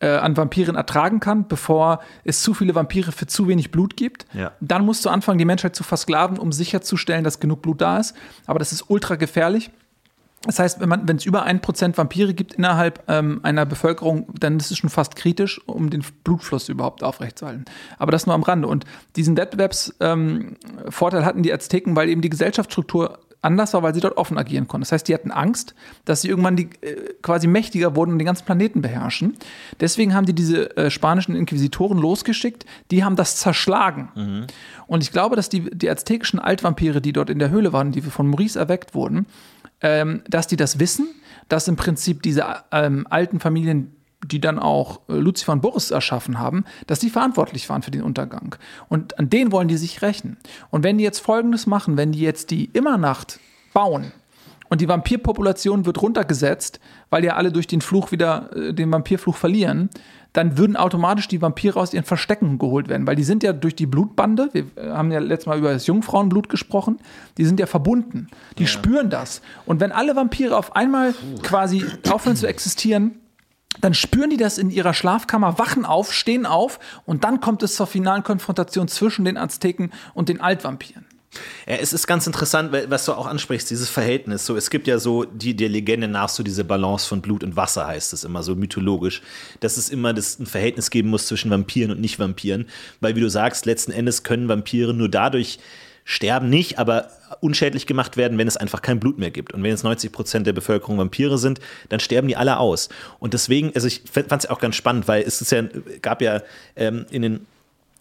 äh, 0.00 0.08
an 0.08 0.36
Vampiren 0.36 0.74
ertragen 0.74 1.20
kann, 1.20 1.46
bevor 1.46 2.00
es 2.24 2.42
zu 2.42 2.52
viele 2.52 2.74
Vampire 2.74 3.12
für 3.12 3.26
zu 3.28 3.46
wenig 3.46 3.70
Blut 3.70 3.96
gibt. 3.96 4.26
Ja. 4.32 4.52
Dann 4.60 4.84
musst 4.84 5.04
du 5.04 5.08
anfangen, 5.10 5.38
die 5.38 5.44
Menschheit 5.44 5.76
zu 5.76 5.84
versklaven, 5.84 6.38
um 6.38 6.50
sicherzustellen, 6.50 7.22
dass 7.22 7.38
genug 7.38 7.62
Blut 7.62 7.80
da 7.80 7.98
ist. 7.98 8.16
Aber 8.46 8.58
das 8.58 8.72
ist 8.72 8.88
ultra 8.88 9.14
gefährlich. 9.14 9.70
Das 10.44 10.58
heißt, 10.58 10.80
wenn 10.80 11.16
es 11.16 11.26
über 11.26 11.42
ein 11.42 11.60
Prozent 11.60 11.98
Vampire 11.98 12.32
gibt 12.32 12.54
innerhalb 12.54 13.02
ähm, 13.08 13.40
einer 13.42 13.66
Bevölkerung, 13.66 14.26
dann 14.38 14.56
ist 14.56 14.70
es 14.70 14.78
schon 14.78 14.88
fast 14.88 15.14
kritisch, 15.14 15.60
um 15.66 15.90
den 15.90 16.02
Blutfluss 16.24 16.70
überhaupt 16.70 17.02
aufrechtzuerhalten. 17.02 17.66
Aber 17.98 18.10
das 18.10 18.24
nur 18.24 18.34
am 18.34 18.42
Rande. 18.42 18.66
Und 18.66 18.86
diesen 19.16 19.36
Wettbewerbsvorteil 19.36 21.20
ähm, 21.20 21.26
hatten 21.26 21.42
die 21.42 21.52
Azteken, 21.52 21.94
weil 21.94 22.08
eben 22.08 22.22
die 22.22 22.30
Gesellschaftsstruktur 22.30 23.18
anders 23.42 23.72
war, 23.74 23.82
weil 23.82 23.94
sie 23.94 24.00
dort 24.00 24.16
offen 24.16 24.38
agieren 24.38 24.68
konnten. 24.68 24.82
Das 24.82 24.92
heißt, 24.92 25.08
die 25.08 25.14
hatten 25.14 25.30
Angst, 25.30 25.74
dass 26.04 26.22
sie 26.22 26.28
irgendwann 26.28 26.56
die, 26.56 26.70
äh, 26.82 27.14
quasi 27.22 27.46
mächtiger 27.46 27.96
wurden 27.96 28.12
und 28.12 28.18
den 28.18 28.26
ganzen 28.26 28.44
Planeten 28.44 28.82
beherrschen. 28.82 29.36
Deswegen 29.80 30.14
haben 30.14 30.26
die 30.26 30.34
diese 30.34 30.76
äh, 30.76 30.90
spanischen 30.90 31.34
Inquisitoren 31.34 31.98
losgeschickt, 31.98 32.66
die 32.90 33.04
haben 33.04 33.16
das 33.16 33.36
zerschlagen. 33.36 34.08
Mhm. 34.14 34.46
Und 34.86 35.02
ich 35.02 35.12
glaube, 35.12 35.36
dass 35.36 35.48
die, 35.48 35.70
die 35.70 35.90
aztekischen 35.90 36.38
Altvampire, 36.38 37.00
die 37.00 37.12
dort 37.12 37.30
in 37.30 37.38
der 37.38 37.50
Höhle 37.50 37.72
waren, 37.72 37.92
die 37.92 38.02
von 38.02 38.26
Maurice 38.26 38.58
erweckt 38.58 38.94
wurden, 38.94 39.26
ähm, 39.82 40.22
dass 40.28 40.46
die 40.46 40.56
das 40.56 40.78
wissen, 40.78 41.08
dass 41.48 41.68
im 41.68 41.76
Prinzip 41.76 42.22
diese 42.22 42.44
ähm, 42.70 43.06
alten 43.08 43.40
Familien 43.40 43.96
die 44.26 44.40
dann 44.40 44.58
auch 44.58 45.00
äh, 45.08 45.14
Lucifer 45.14 45.52
und 45.52 45.62
Boris 45.62 45.90
erschaffen 45.90 46.38
haben, 46.38 46.64
dass 46.86 46.98
die 46.98 47.10
verantwortlich 47.10 47.68
waren 47.68 47.82
für 47.82 47.90
den 47.90 48.02
Untergang. 48.02 48.56
Und 48.88 49.18
an 49.18 49.30
denen 49.30 49.52
wollen 49.52 49.68
die 49.68 49.76
sich 49.76 50.02
rächen. 50.02 50.36
Und 50.70 50.84
wenn 50.84 50.98
die 50.98 51.04
jetzt 51.04 51.20
Folgendes 51.20 51.66
machen, 51.66 51.96
wenn 51.96 52.12
die 52.12 52.20
jetzt 52.20 52.50
die 52.50 52.66
Immernacht 52.72 53.40
bauen 53.72 54.12
und 54.68 54.80
die 54.80 54.88
Vampirpopulation 54.88 55.86
wird 55.86 56.02
runtergesetzt, 56.02 56.80
weil 57.08 57.24
ja 57.24 57.36
alle 57.36 57.50
durch 57.50 57.66
den 57.66 57.80
Fluch 57.80 58.12
wieder 58.12 58.54
äh, 58.54 58.74
den 58.74 58.92
Vampirfluch 58.92 59.36
verlieren, 59.36 59.90
dann 60.32 60.58
würden 60.58 60.76
automatisch 60.76 61.28
die 61.28 61.42
Vampire 61.42 61.78
aus 61.78 61.92
ihren 61.92 62.04
Verstecken 62.04 62.58
geholt 62.58 62.88
werden, 62.88 63.06
weil 63.06 63.16
die 63.16 63.24
sind 63.24 63.42
ja 63.42 63.52
durch 63.52 63.74
die 63.74 63.86
Blutbande, 63.86 64.48
wir 64.52 64.66
äh, 64.76 64.90
haben 64.90 65.10
ja 65.10 65.18
letztes 65.18 65.46
Mal 65.46 65.58
über 65.58 65.72
das 65.72 65.86
Jungfrauenblut 65.86 66.48
gesprochen, 66.48 66.98
die 67.38 67.44
sind 67.44 67.58
ja 67.60 67.66
verbunden, 67.66 68.28
die 68.58 68.66
spüren 68.66 69.10
das. 69.10 69.42
Und 69.66 69.80
wenn 69.80 69.92
alle 69.92 70.16
Vampire 70.16 70.56
auf 70.56 70.76
einmal 70.76 71.14
quasi 71.42 71.84
aufhören 72.10 72.36
zu 72.36 72.46
existieren, 72.46 73.16
dann 73.80 73.94
spüren 73.94 74.30
die 74.30 74.36
das 74.36 74.58
in 74.58 74.70
ihrer 74.70 74.94
Schlafkammer, 74.94 75.58
wachen 75.58 75.84
auf, 75.84 76.12
stehen 76.12 76.44
auf 76.44 76.78
und 77.06 77.24
dann 77.24 77.40
kommt 77.40 77.62
es 77.62 77.76
zur 77.76 77.86
finalen 77.86 78.24
Konfrontation 78.24 78.88
zwischen 78.88 79.24
den 79.24 79.36
Azteken 79.36 79.90
und 80.12 80.28
den 80.28 80.40
Altvampiren. 80.40 81.06
Ja, 81.66 81.76
es 81.76 81.92
ist 81.92 82.08
ganz 82.08 82.26
interessant, 82.26 82.72
was 82.88 83.04
du 83.04 83.12
auch 83.12 83.26
ansprichst, 83.26 83.70
dieses 83.70 83.88
Verhältnis. 83.88 84.46
So, 84.46 84.56
es 84.56 84.68
gibt 84.68 84.88
ja 84.88 84.98
so 84.98 85.24
die 85.24 85.54
der 85.54 85.68
Legende 85.68 86.08
nach 86.08 86.28
so 86.28 86.42
diese 86.42 86.64
Balance 86.64 87.06
von 87.06 87.22
Blut 87.22 87.44
und 87.44 87.54
Wasser 87.54 87.86
heißt 87.86 88.12
es 88.12 88.24
immer 88.24 88.42
so 88.42 88.56
mythologisch, 88.56 89.22
dass 89.60 89.76
es 89.76 89.90
immer 89.90 90.12
das 90.12 90.40
ein 90.40 90.46
Verhältnis 90.46 90.90
geben 90.90 91.10
muss 91.10 91.26
zwischen 91.26 91.50
Vampiren 91.50 91.92
und 91.92 92.00
Nicht-Vampiren, 92.00 92.66
weil 93.00 93.14
wie 93.14 93.20
du 93.20 93.30
sagst, 93.30 93.64
letzten 93.66 93.92
Endes 93.92 94.24
können 94.24 94.48
Vampire 94.48 94.92
nur 94.92 95.08
dadurch 95.08 95.60
sterben 96.04 96.50
nicht, 96.50 96.80
aber 96.80 97.10
unschädlich 97.40 97.86
gemacht 97.86 98.16
werden, 98.16 98.36
wenn 98.36 98.48
es 98.48 98.56
einfach 98.56 98.82
kein 98.82 98.98
Blut 98.98 99.18
mehr 99.18 99.30
gibt. 99.30 99.52
Und 99.52 99.62
wenn 99.62 99.70
jetzt 99.70 99.84
90 99.84 100.10
Prozent 100.10 100.46
der 100.46 100.52
Bevölkerung 100.52 100.98
Vampire 100.98 101.38
sind, 101.38 101.60
dann 101.88 102.00
sterben 102.00 102.26
die 102.26 102.36
alle 102.36 102.58
aus. 102.58 102.88
Und 103.20 103.34
deswegen, 103.34 103.70
also 103.76 103.86
ich 103.86 104.02
fand 104.10 104.32
es 104.32 104.50
auch 104.50 104.58
ganz 104.58 104.74
spannend, 104.74 105.06
weil 105.06 105.22
es 105.22 105.40
ist 105.40 105.52
ja, 105.52 105.62
gab 106.02 106.20
ja 106.22 106.42
ähm, 106.74 107.06
in 107.10 107.22
den 107.22 107.46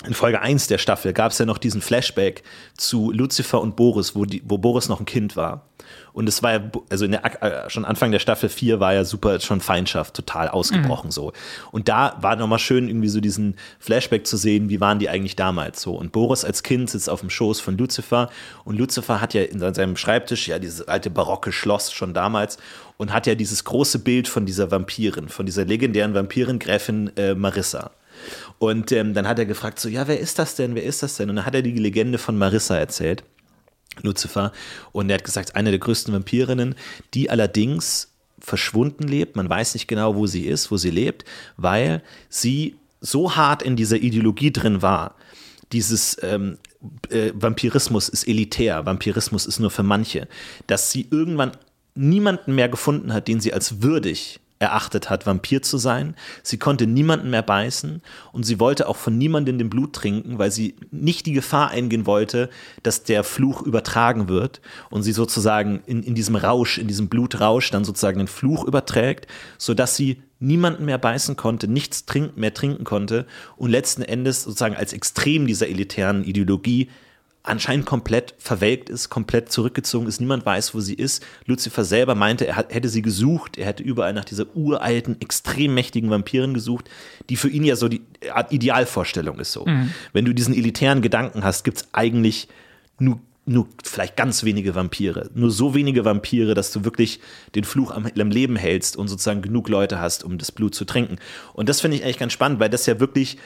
in 0.06 0.14
Folge 0.14 0.42
1 0.42 0.68
der 0.68 0.78
Staffel 0.78 1.12
gab 1.12 1.34
es 1.34 1.40
ja 1.40 1.46
noch 1.46 1.58
diesen 1.58 1.82
Flashback 1.82 2.44
zu 2.78 3.12
Lucifer 3.12 3.60
und 3.60 3.76
Boris, 3.76 4.16
wo, 4.16 4.24
die, 4.24 4.42
wo 4.46 4.58
Boris 4.58 4.88
noch 4.88 5.02
ein 5.02 5.06
Kind 5.06 5.36
war. 5.36 5.66
Und 6.14 6.30
es 6.30 6.42
war 6.42 6.54
ja, 6.54 6.62
also 6.90 7.04
in 7.04 7.12
der, 7.12 7.44
äh, 7.44 7.70
schon 7.70 7.84
Anfang 7.84 8.12
der 8.12 8.20
Staffel 8.20 8.48
4 8.48 8.80
war 8.80 8.94
ja 8.94 9.04
super 9.04 9.40
schon 9.42 9.60
Feindschaft 9.60 10.14
total 10.14 10.48
ausgebrochen 10.48 11.12
so. 11.12 11.34
Und 11.72 11.90
da 11.90 12.18
war 12.22 12.38
nochmal 12.38 12.60
schön 12.60 12.88
irgendwie 12.88 13.10
so 13.10 13.20
diesen 13.20 13.56
Flashback 13.80 14.26
zu 14.26 14.38
sehen, 14.38 14.70
wie 14.70 14.80
waren 14.80 15.00
die 15.00 15.10
eigentlich 15.10 15.36
damals 15.36 15.82
so. 15.82 15.96
Und 15.96 16.14
Boris 16.14 16.46
als 16.46 16.64
Kind 16.64 16.90
sitzt 16.90 17.10
auf 17.10 17.20
dem 17.20 17.30
Schoß 17.30 17.60
von 17.60 17.78
Lucifer 17.78 18.30
und 18.64 18.78
Lucifer 18.78 19.20
hat 19.20 19.34
ja 19.34 19.44
in 19.44 19.60
seinem 19.60 19.98
Schreibtisch 19.98 20.48
ja 20.48 20.60
dieses 20.60 20.88
alte 20.88 21.10
barocke 21.10 21.52
Schloss 21.52 21.92
schon 21.92 22.14
damals 22.14 22.58
und 22.98 23.12
hat 23.12 23.28
ja 23.28 23.36
dieses 23.36 23.66
große 23.66 24.00
Bild 24.00 24.30
von 24.30 24.46
dieser 24.46 24.72
Vampirin, 24.72 25.28
von 25.28 25.46
dieser 25.46 25.66
legendären 25.66 26.14
Vampirin 26.14 26.60
Gräfin 26.60 27.12
äh, 27.18 27.36
Marissa. 27.36 27.92
Und 28.60 28.92
ähm, 28.92 29.14
dann 29.14 29.28
hat 29.28 29.40
er 29.40 29.46
gefragt, 29.46 29.80
so, 29.80 29.90
ja, 29.90 30.08
wer 30.08 30.20
ist 30.20 30.38
das 30.38 30.56
denn, 30.56 30.76
wer 30.76 30.84
ist 30.84 31.02
das 31.02 31.16
denn? 31.16 31.30
Und 31.30 31.38
dann 31.38 31.46
hat 31.46 31.56
er 31.56 31.62
die 31.62 31.72
Legende 31.72 32.18
von 32.18 32.38
Marissa 32.38 32.78
erzählt, 32.78 33.24
Lucifer. 34.02 34.52
Und 34.92 35.10
er 35.10 35.16
hat 35.16 35.24
gesagt, 35.24 35.56
eine 35.56 35.72
der 35.72 35.80
größten 35.80 36.14
Vampirinnen, 36.14 36.76
die 37.14 37.30
allerdings 37.30 38.10
verschwunden 38.40 39.08
lebt. 39.08 39.36
Man 39.36 39.50
weiß 39.50 39.74
nicht 39.74 39.88
genau, 39.88 40.16
wo 40.16 40.28
sie 40.28 40.46
ist, 40.46 40.72
wo 40.72 40.78
sie 40.78 40.92
lebt, 40.92 41.26
weil 41.58 42.04
sie 42.28 42.76
so 43.02 43.36
hart 43.36 43.64
in 43.64 43.76
dieser 43.76 43.98
Ideologie 43.98 44.52
drin 44.52 44.82
war. 44.82 45.16
Dieses 45.72 46.18
ähm, 46.22 46.58
äh, 47.10 47.32
Vampirismus 47.34 48.10
ist 48.10 48.28
elitär, 48.28 48.86
Vampirismus 48.86 49.46
ist 49.46 49.60
nur 49.60 49.72
für 49.72 49.84
manche, 49.84 50.28
dass 50.68 50.92
sie 50.92 51.08
irgendwann 51.12 51.52
niemanden 51.96 52.56
mehr 52.56 52.70
gefunden 52.70 53.14
hat, 53.14 53.28
den 53.28 53.40
sie 53.40 53.54
als 53.54 53.82
würdig 53.82 54.40
erachtet 54.60 55.10
hat, 55.10 55.26
Vampir 55.26 55.62
zu 55.62 55.78
sein. 55.78 56.16
Sie 56.44 56.58
konnte 56.58 56.86
niemanden 56.86 57.30
mehr 57.30 57.42
beißen 57.42 58.02
und 58.34 58.44
sie 58.44 58.60
wollte 58.60 58.90
auch 58.90 58.98
von 58.98 59.18
niemandem 59.18 59.58
den 59.58 59.70
Blut 59.70 59.94
trinken, 59.94 60.38
weil 60.38 60.52
sie 60.52 60.76
nicht 60.92 61.26
die 61.26 61.32
Gefahr 61.32 61.70
eingehen 61.70 62.06
wollte, 62.06 62.50
dass 62.84 63.04
der 63.04 63.24
Fluch 63.24 63.62
übertragen 63.62 64.28
wird 64.28 64.60
und 64.90 65.04
sie 65.04 65.14
sozusagen 65.14 65.82
in, 65.86 66.04
in 66.04 66.14
diesem 66.14 66.36
Rausch, 66.36 66.78
in 66.78 66.88
diesem 66.88 67.08
Blutrausch 67.08 67.72
dann 67.72 67.86
sozusagen 67.86 68.20
den 68.20 68.28
Fluch 68.28 68.66
überträgt, 68.66 69.28
sodass 69.58 69.96
sie 69.96 70.22
niemanden 70.40 70.86
mehr 70.86 70.98
beißen 70.98 71.38
konnte, 71.38 71.70
nichts 71.70 72.06
trink 72.06 72.38
mehr 72.38 72.54
trinken 72.54 72.84
konnte 72.84 73.26
und 73.56 73.72
letzten 73.72 74.02
Endes 74.02 74.44
sozusagen 74.44 74.76
als 74.76 74.92
Extrem 74.92 75.48
dieser 75.48 75.68
elitären 75.68 76.24
Ideologie 76.24 76.90
anscheinend 77.50 77.86
komplett 77.86 78.36
verwelkt 78.38 78.90
ist, 78.90 79.10
komplett 79.10 79.52
zurückgezogen 79.52 80.08
ist, 80.08 80.20
niemand 80.20 80.46
weiß, 80.46 80.74
wo 80.74 80.80
sie 80.80 80.94
ist. 80.94 81.26
Lucifer 81.46 81.84
selber 81.84 82.16
meinte, 82.16 82.48
er 82.48 82.56
hat, 82.56 82.74
hätte 82.74 82.90
sie 82.90 83.02
gesucht, 83.02 83.58
er 83.58 83.66
hätte 83.66 83.84
überall 83.84 84.14
nach 84.14 84.26
dieser 84.26 84.46
uralten, 84.56 85.20
extrem 85.22 85.74
mächtigen 85.74 86.10
Vampirin 86.10 86.54
gesucht, 86.54 86.90
die 87.30 87.36
für 87.36 87.50
ihn 87.50 87.64
ja 87.64 87.76
so 87.76 87.88
die 87.88 88.02
Art 88.34 88.52
Idealvorstellung 88.52 89.40
ist 89.40 89.52
so. 89.52 89.66
Wenn 90.14 90.26
du 90.26 90.34
diesen 90.34 90.54
elitären 90.54 91.02
Gedanken 91.02 91.44
hast, 91.44 91.64
gibt 91.64 91.78
es 91.78 91.88
eigentlich 91.92 92.48
nur, 93.00 93.20
nur 93.46 93.68
vielleicht 93.84 94.16
ganz 94.16 94.44
wenige 94.44 94.76
Vampire. 94.76 95.30
Nur 95.34 95.52
so 95.52 95.74
wenige 95.74 96.06
Vampire, 96.06 96.54
dass 96.54 96.72
du 96.72 96.84
wirklich 96.86 97.20
den 97.56 97.64
Fluch 97.64 97.92
am, 97.92 98.06
am 98.06 98.30
Leben 98.32 98.56
hältst 98.56 98.96
und 98.96 99.08
sozusagen 99.08 99.42
genug 99.42 99.70
Leute 99.70 100.00
hast, 100.00 100.24
um 100.24 100.38
das 100.38 100.52
Blut 100.52 100.76
zu 100.76 100.86
trinken. 100.86 101.18
Und 101.54 101.70
das 101.70 101.82
finde 101.82 101.98
ich 101.98 102.04
eigentlich 102.04 102.20
ganz 102.20 102.34
spannend, 102.34 102.60
weil 102.60 102.70
das 102.70 102.86
ja 102.86 103.00
wirklich 103.00 103.38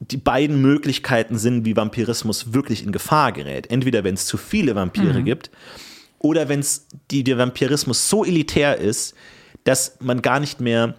die 0.00 0.16
beiden 0.16 0.60
Möglichkeiten 0.60 1.38
sind, 1.38 1.64
wie 1.64 1.76
Vampirismus 1.76 2.52
wirklich 2.52 2.84
in 2.84 2.92
Gefahr 2.92 3.32
gerät. 3.32 3.70
Entweder 3.70 4.04
wenn 4.04 4.14
es 4.14 4.26
zu 4.26 4.36
viele 4.36 4.74
Vampire 4.74 5.22
gibt 5.22 5.50
oder 6.18 6.48
wenn 6.48 6.60
es 6.60 6.86
die, 7.10 7.24
der 7.24 7.38
Vampirismus 7.38 8.08
so 8.08 8.24
elitär 8.24 8.78
ist, 8.78 9.14
dass 9.64 9.96
man 10.00 10.22
gar 10.22 10.40
nicht 10.40 10.60
mehr 10.60 10.94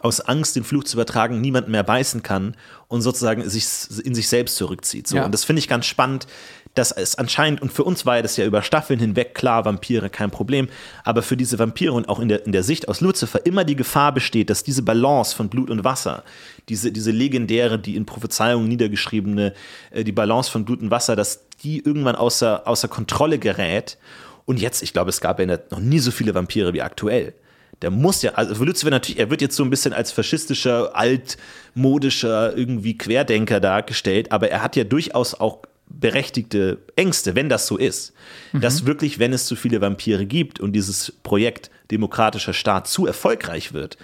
aus 0.00 0.20
Angst, 0.20 0.56
den 0.56 0.64
Fluch 0.64 0.84
zu 0.84 0.96
übertragen, 0.96 1.40
niemanden 1.40 1.70
mehr 1.70 1.82
beißen 1.82 2.22
kann 2.22 2.56
und 2.88 3.02
sozusagen 3.02 3.48
sich 3.48 3.66
in 4.02 4.14
sich 4.14 4.28
selbst 4.28 4.56
zurückzieht. 4.56 5.06
So. 5.06 5.16
Ja. 5.16 5.24
Und 5.26 5.32
das 5.32 5.44
finde 5.44 5.60
ich 5.60 5.68
ganz 5.68 5.86
spannend, 5.86 6.26
dass 6.74 6.92
es 6.92 7.16
anscheinend, 7.16 7.60
und 7.60 7.72
für 7.72 7.84
uns 7.84 8.06
war 8.06 8.22
das 8.22 8.36
ja 8.38 8.46
über 8.46 8.62
Staffeln 8.62 8.98
hinweg 8.98 9.34
klar, 9.34 9.66
Vampire 9.66 10.08
kein 10.08 10.30
Problem, 10.30 10.68
aber 11.04 11.22
für 11.22 11.36
diese 11.36 11.58
Vampire 11.58 11.92
und 11.92 12.08
auch 12.08 12.18
in 12.18 12.28
der, 12.28 12.46
in 12.46 12.52
der 12.52 12.62
Sicht 12.62 12.88
aus 12.88 13.02
Lucifer 13.02 13.44
immer 13.44 13.64
die 13.64 13.76
Gefahr 13.76 14.12
besteht, 14.12 14.48
dass 14.48 14.64
diese 14.64 14.82
Balance 14.82 15.36
von 15.36 15.50
Blut 15.50 15.68
und 15.68 15.84
Wasser, 15.84 16.24
diese, 16.68 16.92
diese 16.92 17.10
legendäre, 17.10 17.78
die 17.78 17.96
in 17.96 18.06
Prophezeiungen 18.06 18.68
niedergeschriebene, 18.68 19.52
äh, 19.90 20.04
die 20.04 20.12
Balance 20.12 20.50
von 20.50 20.64
Blut 20.64 20.80
und 20.80 20.90
Wasser, 20.90 21.16
dass 21.16 21.46
die 21.62 21.80
irgendwann 21.84 22.16
außer, 22.16 22.66
außer 22.66 22.88
Kontrolle 22.88 23.38
gerät. 23.38 23.98
Und 24.44 24.60
jetzt, 24.60 24.82
ich 24.82 24.92
glaube, 24.92 25.10
es 25.10 25.20
gab 25.20 25.38
ja 25.40 25.58
noch 25.70 25.80
nie 25.80 25.98
so 25.98 26.10
viele 26.10 26.34
Vampire 26.34 26.72
wie 26.72 26.82
aktuell. 26.82 27.34
Der 27.80 27.90
muss 27.90 28.22
ja, 28.22 28.32
also 28.34 28.64
Lucifer 28.64 28.90
natürlich, 28.90 29.18
er 29.18 29.30
wird 29.30 29.40
jetzt 29.40 29.56
so 29.56 29.64
ein 29.64 29.70
bisschen 29.70 29.92
als 29.92 30.12
faschistischer, 30.12 30.94
altmodischer, 30.94 32.56
irgendwie 32.56 32.96
Querdenker 32.96 33.58
dargestellt, 33.58 34.30
aber 34.30 34.50
er 34.50 34.62
hat 34.62 34.76
ja 34.76 34.84
durchaus 34.84 35.34
auch 35.34 35.62
berechtigte 35.88 36.78
Ängste, 36.96 37.34
wenn 37.34 37.48
das 37.48 37.66
so 37.66 37.76
ist, 37.76 38.12
dass 38.52 38.86
wirklich, 38.86 39.18
wenn 39.18 39.32
es 39.32 39.46
zu 39.46 39.56
viele 39.56 39.80
Vampire 39.80 40.24
gibt 40.26 40.60
und 40.60 40.72
dieses 40.72 41.12
Projekt 41.22 41.70
demokratischer 41.90 42.54
Staat 42.54 42.88
zu 42.88 43.06
erfolgreich 43.06 43.72
wird, 43.72 43.98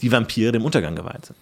die 0.00 0.10
Vampire 0.10 0.52
dem 0.52 0.64
Untergang 0.64 0.96
geweiht 0.96 1.26
sind. 1.26 1.36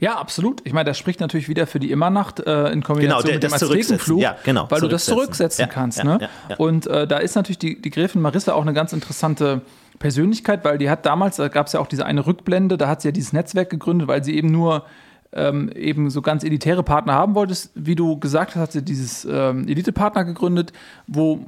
Ja, 0.00 0.16
absolut. 0.16 0.60
Ich 0.64 0.72
meine, 0.72 0.84
das 0.90 0.96
spricht 0.98 1.20
natürlich 1.20 1.48
wieder 1.48 1.66
für 1.66 1.80
die 1.80 1.90
Immernacht 1.90 2.40
äh, 2.40 2.70
in 2.70 2.82
Kombination 2.82 2.98
Genau, 3.08 3.22
der- 3.22 3.34
mit 3.34 3.42
dem. 3.42 3.52
Aztekenfluch, 3.52 4.20
Ja, 4.20 4.36
genau, 4.44 4.66
weil 4.70 4.80
du 4.80 4.88
das 4.88 5.04
zurücksetzen. 5.06 5.62
Ja, 5.62 5.66
kannst. 5.66 5.98
ja, 5.98 6.04
ne? 6.04 6.28
Und 6.56 6.86
äh, 6.86 7.06
da 7.06 7.18
ist 7.18 7.34
natürlich 7.34 7.58
die, 7.58 7.80
die 7.82 7.90
Gräfin 7.90 8.20
Marissa 8.20 8.52
auch 8.52 8.62
eine 8.62 8.72
ganz 8.72 8.92
interessante 8.92 9.62
Persönlichkeit, 9.98 10.64
weil 10.64 10.78
die 10.78 10.88
hat 10.88 11.04
damals, 11.04 11.36
da 11.36 11.48
gab 11.48 11.66
es 11.66 11.72
ja 11.72 11.80
auch 11.80 11.88
diese 11.88 12.06
eine 12.06 12.26
Rückblende, 12.26 12.78
da 12.78 12.86
hat 12.88 13.02
sie 13.02 13.08
ja 13.08 13.12
dieses 13.12 13.32
Netzwerk 13.32 13.70
gegründet, 13.70 14.06
weil 14.06 14.22
sie 14.22 14.36
eben 14.36 14.52
nur 14.52 14.84
ähm, 15.32 15.68
eben 15.74 16.08
so 16.10 16.22
ganz 16.22 16.44
elitäre 16.44 16.82
Partner 16.84 17.14
haben 17.14 17.34
wolltest. 17.34 17.70
Wie 17.74 17.94
du 17.96 18.18
gesagt 18.18 18.54
hast, 18.54 18.62
hat 18.62 18.72
sie 18.72 18.82
dieses 18.82 19.26
ähm, 19.30 19.66
Elite-Partner 19.68 20.24
gegründet, 20.24 20.72
wo 21.06 21.40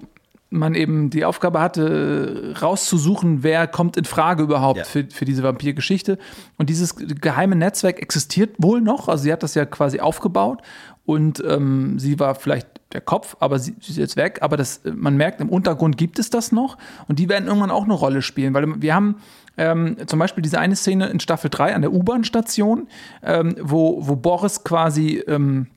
man 0.50 0.74
eben 0.74 1.10
die 1.10 1.24
Aufgabe 1.24 1.60
hatte, 1.60 2.54
rauszusuchen, 2.60 3.42
wer 3.44 3.68
kommt 3.68 3.96
in 3.96 4.04
Frage 4.04 4.42
überhaupt 4.42 4.78
Ja. 4.78 4.84
für, 4.84 5.06
für 5.10 5.24
diese 5.24 5.42
Vampirgeschichte. 5.44 6.18
Und 6.58 6.68
dieses 6.70 6.96
geheime 6.96 7.54
Netzwerk 7.56 8.00
existiert 8.02 8.56
wohl 8.58 8.80
noch. 8.80 9.08
Also 9.08 9.22
sie 9.24 9.32
hat 9.32 9.42
das 9.44 9.54
ja 9.54 9.64
quasi 9.64 10.00
aufgebaut 10.00 10.60
und 11.06 11.42
ähm, 11.46 11.98
sie 11.98 12.18
war 12.18 12.34
vielleicht 12.34 12.66
der 12.92 13.00
Kopf, 13.00 13.36
aber 13.38 13.60
sie, 13.60 13.76
sie 13.80 13.92
ist 13.92 13.98
jetzt 13.98 14.16
weg. 14.16 14.38
Aber 14.42 14.56
das, 14.56 14.80
man 14.92 15.16
merkt, 15.16 15.40
im 15.40 15.48
Untergrund 15.48 15.96
gibt 15.96 16.18
es 16.18 16.30
das 16.30 16.50
noch 16.50 16.76
und 17.06 17.20
die 17.20 17.28
werden 17.28 17.46
irgendwann 17.46 17.70
auch 17.70 17.84
eine 17.84 17.94
Rolle 17.94 18.20
spielen, 18.20 18.52
weil 18.52 18.82
wir 18.82 18.94
haben 18.94 19.16
ähm, 19.56 19.96
zum 20.06 20.18
Beispiel 20.18 20.42
diese 20.42 20.58
eine 20.58 20.74
Szene 20.74 21.06
in 21.10 21.20
Staffel 21.20 21.48
3 21.50 21.76
an 21.76 21.82
der 21.82 21.92
U-Bahn-Station, 21.92 22.88
ähm, 23.22 23.54
wo, 23.60 24.04
wo 24.08 24.16
Boris 24.16 24.64
quasi 24.64 25.22
ähm, 25.28 25.68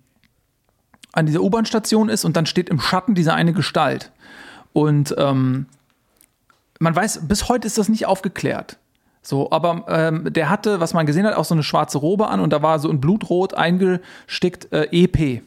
an 1.11 1.27
dieser 1.27 1.41
U-Bahn-Station 1.41 2.09
ist 2.09 2.25
und 2.25 2.35
dann 2.35 2.47
steht 2.47 2.69
im 2.69 2.79
Schatten 2.79 3.13
diese 3.13 3.35
eine 3.35 3.53
Gestalt. 3.53 4.11
Und 4.73 5.15
ähm, 5.17 5.67
man 6.79 6.95
weiß, 6.95 7.27
bis 7.27 7.47
heute 7.49 7.67
ist 7.67 7.77
das 7.77 7.89
nicht 7.89 8.05
aufgeklärt. 8.05 8.77
So, 9.21 9.49
aber 9.51 9.85
ähm, 9.87 10.33
der 10.33 10.49
hatte, 10.49 10.79
was 10.81 10.93
man 10.93 11.05
gesehen 11.05 11.25
hat, 11.25 11.35
auch 11.35 11.45
so 11.45 11.53
eine 11.55 11.63
schwarze 11.63 11.97
Robe 11.97 12.27
an 12.27 12.41
und 12.41 12.51
da 12.51 12.61
war 12.61 12.79
so 12.79 12.89
in 12.89 12.99
Blutrot 12.99 13.53
eingestickt 13.53 14.73
äh, 14.73 14.89
EP. 14.91 15.41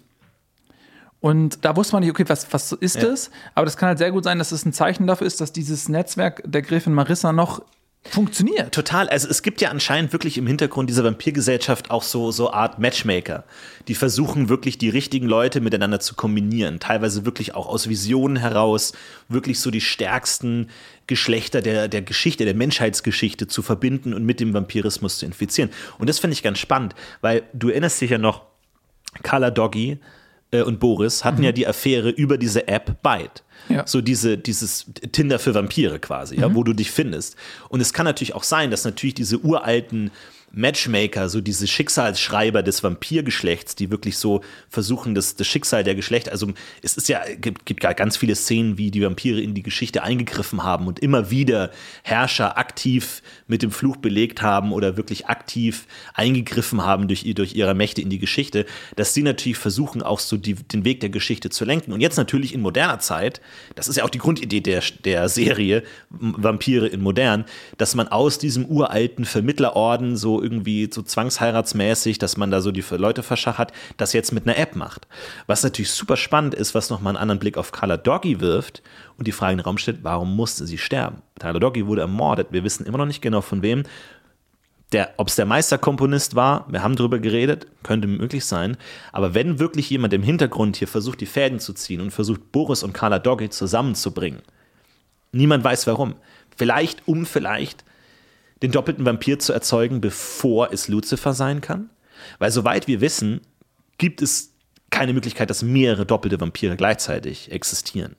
Und 1.21 1.65
da 1.65 1.77
wusste 1.77 1.95
man 1.95 2.03
nicht, 2.03 2.11
okay, 2.11 2.25
was, 2.29 2.53
was 2.53 2.73
ist 2.73 2.97
Ja. 2.97 3.03
das? 3.09 3.31
Aber 3.55 3.67
das 3.67 3.77
kann 3.77 3.89
halt 3.89 3.99
sehr 3.99 4.13
gut 4.13 4.25
sein, 4.25 4.39
dass 4.39 4.53
es 4.53 4.65
ein 4.65 4.73
Zeichen 4.73 5.07
dafür 5.07 5.27
ist, 5.27 5.41
dass 5.41 5.53
dieses 5.53 5.89
Netzwerk 5.89 6.43
der 6.47 6.63
Gräfin 6.63 6.95
Marissa 6.95 7.33
noch 7.33 7.63
funktioniert. 8.11 8.75
Total. 8.75 9.09
Also 9.09 9.29
es 9.29 9.43
gibt 9.43 9.61
ja 9.61 9.71
anscheinend 9.71 10.13
wirklich 10.13 10.39
im 10.39 10.47
Hintergrund 10.47 10.91
dieser 10.91 11.05
Vampirgesellschaft 11.05 11.91
auch 11.91 12.03
so, 12.03 12.31
so 12.31 12.53
Art 12.53 12.79
Matchmaker, 12.79 13.45
die 13.89 13.95
versuchen 13.95 14.49
wirklich 14.49 14.79
die 14.79 14.89
richtigen 14.89 15.27
Leute 15.27 15.61
miteinander 15.61 16.01
zu 16.01 16.15
kombinieren. 16.15 16.81
Teilweise 16.81 17.25
wirklich 17.25 17.55
auch 17.55 17.67
aus 17.67 17.89
Visionen 17.89 18.37
heraus, 18.37 18.93
wirklich 19.29 19.61
so 19.61 19.71
die 19.71 19.81
stärksten 19.81 20.69
Geschlechter 21.07 21.63
der, 21.63 21.89
der 21.89 22.03
Geschichte, 22.03 22.45
der 22.45 22.55
Menschheitsgeschichte 22.55 23.47
zu 23.47 23.63
verbinden 23.63 24.15
und 24.15 24.25
mit 24.25 24.41
dem 24.41 24.55
Vampirismus 24.55 25.19
zu 25.19 25.27
infizieren. 25.27 25.71
Und 25.99 26.09
das 26.09 26.19
finde 26.19 26.35
ich 26.35 26.43
ganz 26.43 26.59
spannend, 26.59 26.95
weil 27.21 27.45
du 27.53 27.69
erinnerst 27.69 28.01
dich 28.01 28.11
ja 28.11 28.19
noch, 28.19 28.43
Carla 29.23 29.51
Doggy 29.51 29.99
äh, 30.51 30.63
und 30.63 30.81
Boris 30.81 31.25
hatten 31.25 31.43
ja 31.43 31.53
die 31.53 31.67
Affäre 31.67 32.11
über 32.11 32.39
diese 32.39 32.69
App 32.69 33.03
Byte. 33.03 33.43
Ja. 33.69 33.87
So 33.87 34.01
diese, 34.01 34.39
dieses 34.39 34.87
Tinder 35.13 35.39
für 35.39 35.55
Vampire 35.55 35.99
quasi, 35.99 36.39
ja, 36.41 36.55
wo 36.55 36.63
du 36.63 36.73
dich 36.73 36.91
findest. 36.91 37.37
Und 37.69 37.81
es 37.81 37.93
kann 37.93 38.05
natürlich 38.05 38.35
auch 38.35 38.45
sein, 38.45 38.71
dass 38.71 38.85
natürlich 38.85 39.15
diese 39.15 39.39
uralten 39.39 40.11
Matchmaker, 40.57 41.29
so 41.29 41.43
diese 41.43 41.67
Schicksalsschreiber 41.67 42.63
des 42.63 42.83
Vampirgeschlechts, 42.83 43.77
die 43.77 43.91
wirklich 43.91 44.17
so 44.17 44.41
versuchen, 44.71 45.15
das, 45.15 45.37
das 45.37 45.47
Schicksal 45.47 45.85
der 45.85 45.95
Geschlechter, 45.95 46.33
also 46.33 46.49
es 46.83 46.97
ist 46.97 47.09
ja, 47.09 47.21
gibt, 47.39 47.67
gibt 47.67 47.81
ganz 47.81 48.17
viele 48.17 48.35
Szenen, 48.35 48.79
wie 48.79 48.91
die 48.91 49.03
Vampire 49.03 49.41
in 49.41 49.53
die 49.53 49.63
Geschichte 49.63 50.03
eingegriffen 50.03 50.65
haben 50.65 50.87
und 50.87 50.99
immer 51.01 51.31
wieder 51.31 51.71
Herrscher 52.03 52.57
aktiv 52.57 53.23
mit 53.47 53.63
dem 53.63 53.71
Fluch 53.71 53.99
belegt 53.99 54.41
haben 54.41 54.73
oder 54.73 54.97
wirklich 54.97 55.27
aktiv 55.27 55.87
eingegriffen 56.15 56.83
haben 56.83 57.07
durch, 57.07 57.23
durch 57.35 57.55
ihre 57.55 57.75
Mächte 57.75 58.01
in 58.01 58.09
die 58.09 58.19
Geschichte, 58.19 58.65
dass 58.97 59.13
sie 59.13 59.23
natürlich 59.23 59.59
versuchen, 59.59 60.03
auch 60.03 60.21
so 60.21 60.39
die, 60.39 60.55
den 60.55 60.87
Weg 60.87 61.01
der 61.01 61.11
Geschichte 61.11 61.51
zu 61.51 61.67
lenken. 61.67 61.93
Und 61.93 62.01
jetzt 62.01 62.17
natürlich 62.17 62.55
in 62.55 62.63
moderner 62.63 62.99
Zeit, 62.99 63.43
das 63.75 63.89
ist 63.89 63.97
ja 63.97 64.05
auch 64.05 64.11
die 64.11 64.19
Grundidee 64.19 64.63
der, 64.63 64.83
der 65.05 65.29
Serie 65.29 65.83
Vampire 66.09 66.87
in 66.87 67.03
modern, 67.03 67.45
dass 67.77 67.95
man 67.95 68.09
aus 68.09 68.39
diesem 68.39 68.65
uralten 68.65 69.27
Vermittlerorden 69.27 70.17
so 70.17 70.46
irgendwie 70.47 70.89
so 70.93 71.03
zwangsheiratsmäßig, 71.03 72.19
dass 72.19 72.37
man 72.37 72.53
da 72.53 72.61
so 72.61 72.71
die 72.71 72.85
Leute 72.97 73.25
verschachert, 73.25 73.73
das 73.97 74.13
jetzt 74.13 74.33
mit 74.33 74.47
einer 74.47 74.57
App 74.57 74.77
macht. 74.77 75.09
Was 75.49 75.65
natürlich 75.65 75.91
super 75.91 76.17
spannend 76.17 76.55
ist, 76.55 76.77
was 76.77 76.89
nochmal 76.89 77.11
einen 77.11 77.23
anderen 77.23 77.41
Blick 77.41 77.59
auf 77.59 77.73
Carla 77.73 77.97
Doggy 77.97 78.41
wirft 78.41 78.83
und 79.19 79.27
die 79.27 79.33
Frage 79.33 79.55
in 79.55 79.59
den 79.59 79.65
Raum 79.65 79.79
stellt, 79.79 80.05
warum 80.05 80.37
musste 80.37 80.65
sie 80.67 80.79
sterben? 80.79 81.23
Carla 81.41 81.59
Doggy 81.59 81.89
wurde 81.89 82.03
ermordet. 82.03 82.49
Wir 82.53 82.63
wissen 82.63 82.87
immer 82.87 82.99
noch 82.99 83.07
nicht 83.07 83.23
genau 83.23 83.41
von 83.41 83.63
wem. 83.63 83.83
Ob 85.17 85.27
es 85.27 85.35
der 85.35 85.47
Meisterkomponist 85.47 86.37
war, 86.37 86.65
wir 86.71 86.83
haben 86.83 86.95
darüber 86.95 87.19
geredet, 87.19 87.67
könnte 87.83 88.07
möglich 88.07 88.45
sein. 88.45 88.77
Aber 89.11 89.35
wenn 89.35 89.59
wirklich 89.59 89.91
jemand 89.91 90.15
im 90.15 90.23
Hintergrund 90.23 90.77
hier 90.77 90.87
versucht, 90.87 91.21
die 91.21 91.27
Fäden 91.27 91.59
zu 91.59 91.73
ziehen 91.73 92.01
und 92.01 92.13
versucht, 92.13 92.53
Boris 92.53 92.85
und 92.85 92.93
Carla 92.93 93.19
Doggy 93.19 93.51
zusammenzubringen, 93.51 94.43
niemand 95.33 95.65
weiß 95.65 95.89
warum. 95.89 96.15
Vielleicht, 96.57 97.09
um 97.09 97.27
vielleicht 97.27 97.85
den 98.63 98.73
doppelten 98.73 99.05
Vampir 99.05 99.39
zu 99.39 99.53
erzeugen, 99.53 100.01
bevor 100.01 100.73
es 100.73 100.89
Lucifer 100.89 101.35
sein 101.35 101.61
kann? 101.61 101.91
Weil 102.39 102.51
soweit 102.51 102.87
wir 102.87 103.01
wissen, 103.01 103.41
gibt 103.99 104.23
es 104.23 104.53
keine 104.91 105.13
Möglichkeit, 105.13 105.51
dass 105.51 105.63
mehrere 105.63 106.07
doppelte 106.07 106.41
Vampire 106.41 106.77
gleichzeitig 106.77 107.53
existieren. 107.53 108.17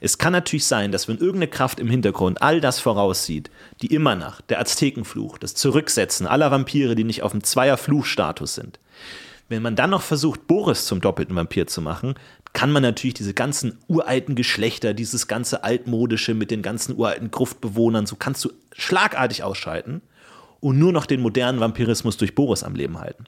Es 0.00 0.18
kann 0.18 0.32
natürlich 0.32 0.66
sein, 0.66 0.90
dass 0.90 1.06
wenn 1.06 1.18
irgendeine 1.18 1.48
Kraft 1.48 1.78
im 1.78 1.88
Hintergrund 1.88 2.42
all 2.42 2.60
das 2.60 2.80
voraussieht, 2.80 3.50
die 3.82 3.94
immer 3.94 4.16
nach 4.16 4.40
der 4.40 4.60
Aztekenfluch, 4.60 5.38
das 5.38 5.54
Zurücksetzen 5.54 6.26
aller 6.26 6.50
Vampire, 6.50 6.94
die 6.94 7.04
nicht 7.04 7.22
auf 7.22 7.32
dem 7.32 7.44
Zweier-Fluchstatus 7.44 8.54
sind, 8.54 8.80
wenn 9.48 9.62
man 9.62 9.76
dann 9.76 9.90
noch 9.90 10.02
versucht, 10.02 10.46
Boris 10.46 10.86
zum 10.86 11.00
doppelten 11.00 11.36
Vampir 11.36 11.66
zu 11.66 11.82
machen, 11.82 12.14
kann 12.52 12.72
man 12.72 12.82
natürlich 12.82 13.14
diese 13.14 13.34
ganzen 13.34 13.78
uralten 13.86 14.34
Geschlechter, 14.34 14.94
dieses 14.94 15.28
ganze 15.28 15.62
altmodische 15.64 16.34
mit 16.34 16.50
den 16.50 16.62
ganzen 16.62 16.96
uralten 16.96 17.30
Gruftbewohnern, 17.30 18.06
so 18.06 18.16
kannst 18.16 18.44
du 18.44 18.52
schlagartig 18.72 19.42
ausschalten 19.42 20.02
und 20.60 20.78
nur 20.78 20.92
noch 20.92 21.06
den 21.06 21.20
modernen 21.20 21.60
Vampirismus 21.60 22.16
durch 22.16 22.34
Boris 22.34 22.62
am 22.62 22.74
Leben 22.74 22.98
halten. 22.98 23.24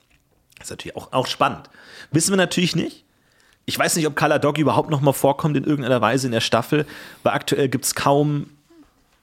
Das 0.58 0.66
ist 0.66 0.70
natürlich 0.70 0.96
auch, 0.96 1.12
auch 1.12 1.26
spannend. 1.26 1.70
Wissen 2.10 2.32
wir 2.32 2.36
natürlich 2.36 2.76
nicht. 2.76 3.04
Ich 3.64 3.78
weiß 3.78 3.96
nicht, 3.96 4.06
ob 4.06 4.16
Carla 4.16 4.38
Doggy 4.38 4.60
überhaupt 4.60 4.90
noch 4.90 5.00
mal 5.00 5.12
vorkommt 5.12 5.56
in 5.56 5.64
irgendeiner 5.64 6.00
Weise 6.00 6.26
in 6.26 6.32
der 6.32 6.40
Staffel, 6.40 6.84
weil 7.22 7.32
aktuell 7.32 7.68
gibt 7.68 7.84
es 7.84 7.94
kaum, 7.94 8.50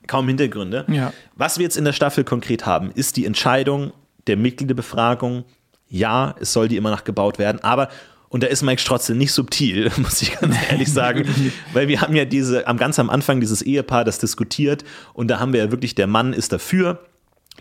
kaum 0.08 0.28
Hintergründe. 0.28 0.86
Ja. 0.88 1.14
Was 1.36 1.58
wir 1.58 1.64
jetzt 1.64 1.78
in 1.78 1.86
der 1.86 1.94
Staffel 1.94 2.24
konkret 2.24 2.66
haben, 2.66 2.92
ist 2.92 3.18
die 3.18 3.26
Entscheidung 3.26 3.92
der 4.28 4.38
Mitgliederbefragung. 4.38 5.44
Ja, 5.90 6.36
es 6.40 6.54
soll 6.54 6.70
die 6.70 6.78
immer 6.78 6.92
noch 6.92 7.04
gebaut 7.04 7.38
werden, 7.38 7.62
aber 7.64 7.90
und 8.30 8.44
da 8.44 8.48
ist 8.48 8.62
Mike 8.62 8.80
Strotzel 8.80 9.16
nicht 9.16 9.34
subtil, 9.34 9.92
muss 9.98 10.22
ich 10.22 10.40
ganz 10.40 10.56
ehrlich 10.70 10.92
sagen. 10.92 11.28
weil 11.74 11.88
wir 11.88 12.02
haben 12.02 12.16
ja 12.16 12.26
diese, 12.26 12.68
am 12.68 12.78
ganz 12.78 13.00
am 13.00 13.10
Anfang 13.10 13.40
dieses 13.40 13.62
Ehepaar, 13.62 14.06
das 14.06 14.20
diskutiert. 14.20 14.84
Und 15.14 15.30
da 15.30 15.40
haben 15.40 15.52
wir 15.52 15.64
ja 15.64 15.72
wirklich, 15.72 15.96
der 15.96 16.08
Mann 16.08 16.34
ist 16.34 16.54
dafür, 16.54 17.00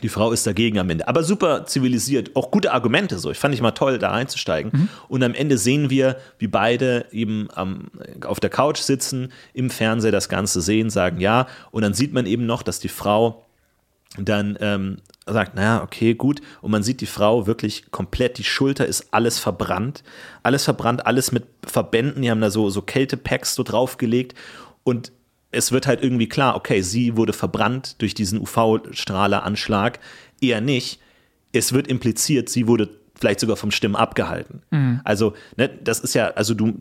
die 0.02 0.08
Frau 0.08 0.30
ist 0.30 0.46
dagegen 0.46 0.78
am 0.78 0.90
Ende. 0.90 1.08
Aber 1.08 1.24
super 1.24 1.66
zivilisiert, 1.66 2.36
auch 2.36 2.50
gute 2.50 2.72
Argumente 2.72 3.18
so. 3.18 3.30
Ich 3.30 3.38
fand 3.38 3.54
ich 3.54 3.62
mal 3.62 3.72
toll, 3.72 3.98
da 3.98 4.10
reinzusteigen. 4.10 4.70
Mhm. 4.72 4.88
Und 5.08 5.22
am 5.24 5.34
Ende 5.34 5.58
sehen 5.58 5.90
wir, 5.90 6.18
wie 6.38 6.46
beide 6.46 7.06
eben 7.10 7.48
am, 7.54 7.88
auf 8.24 8.38
der 8.38 8.50
Couch 8.50 8.78
sitzen, 8.78 9.32
im 9.54 9.70
Fernseher 9.70 10.12
das 10.12 10.28
Ganze 10.28 10.60
sehen, 10.60 10.90
sagen 10.90 11.18
ja. 11.18 11.46
Und 11.72 11.82
dann 11.82 11.94
sieht 11.94 12.12
man 12.12 12.26
eben 12.26 12.46
noch, 12.46 12.62
dass 12.62 12.78
die 12.78 12.88
Frau 12.88 13.44
dann 14.16 14.56
ähm, 14.60 14.98
sagt, 15.26 15.54
naja, 15.54 15.82
okay, 15.82 16.14
gut. 16.14 16.40
Und 16.60 16.70
man 16.70 16.82
sieht 16.82 17.00
die 17.00 17.06
Frau 17.06 17.46
wirklich 17.46 17.90
komplett, 17.90 18.38
die 18.38 18.44
Schulter 18.44 18.86
ist 18.86 19.08
alles 19.12 19.38
verbrannt. 19.38 20.02
Alles 20.42 20.64
verbrannt, 20.64 21.06
alles 21.06 21.32
mit 21.32 21.44
Verbänden, 21.64 22.22
die 22.22 22.30
haben 22.30 22.40
da 22.40 22.50
so, 22.50 22.70
so 22.70 22.82
Kältepacks 22.82 23.54
so 23.54 23.62
draufgelegt. 23.62 24.34
Und 24.84 25.12
es 25.50 25.72
wird 25.72 25.86
halt 25.86 26.02
irgendwie 26.02 26.28
klar, 26.28 26.56
okay, 26.56 26.82
sie 26.82 27.16
wurde 27.16 27.32
verbrannt 27.32 28.00
durch 28.00 28.14
diesen 28.14 28.40
UV-Strahleranschlag. 28.40 29.98
Eher 30.40 30.60
nicht. 30.60 31.00
Es 31.52 31.72
wird 31.72 31.88
impliziert, 31.88 32.48
sie 32.48 32.66
wurde 32.66 32.90
vielleicht 33.20 33.40
sogar 33.40 33.56
vom 33.56 33.70
Stimmen 33.70 33.96
abgehalten. 33.96 34.62
Mhm. 34.70 35.00
Also, 35.04 35.34
ne, 35.56 35.68
das 35.68 36.00
ist 36.00 36.14
ja, 36.14 36.28
also 36.28 36.54
du 36.54 36.72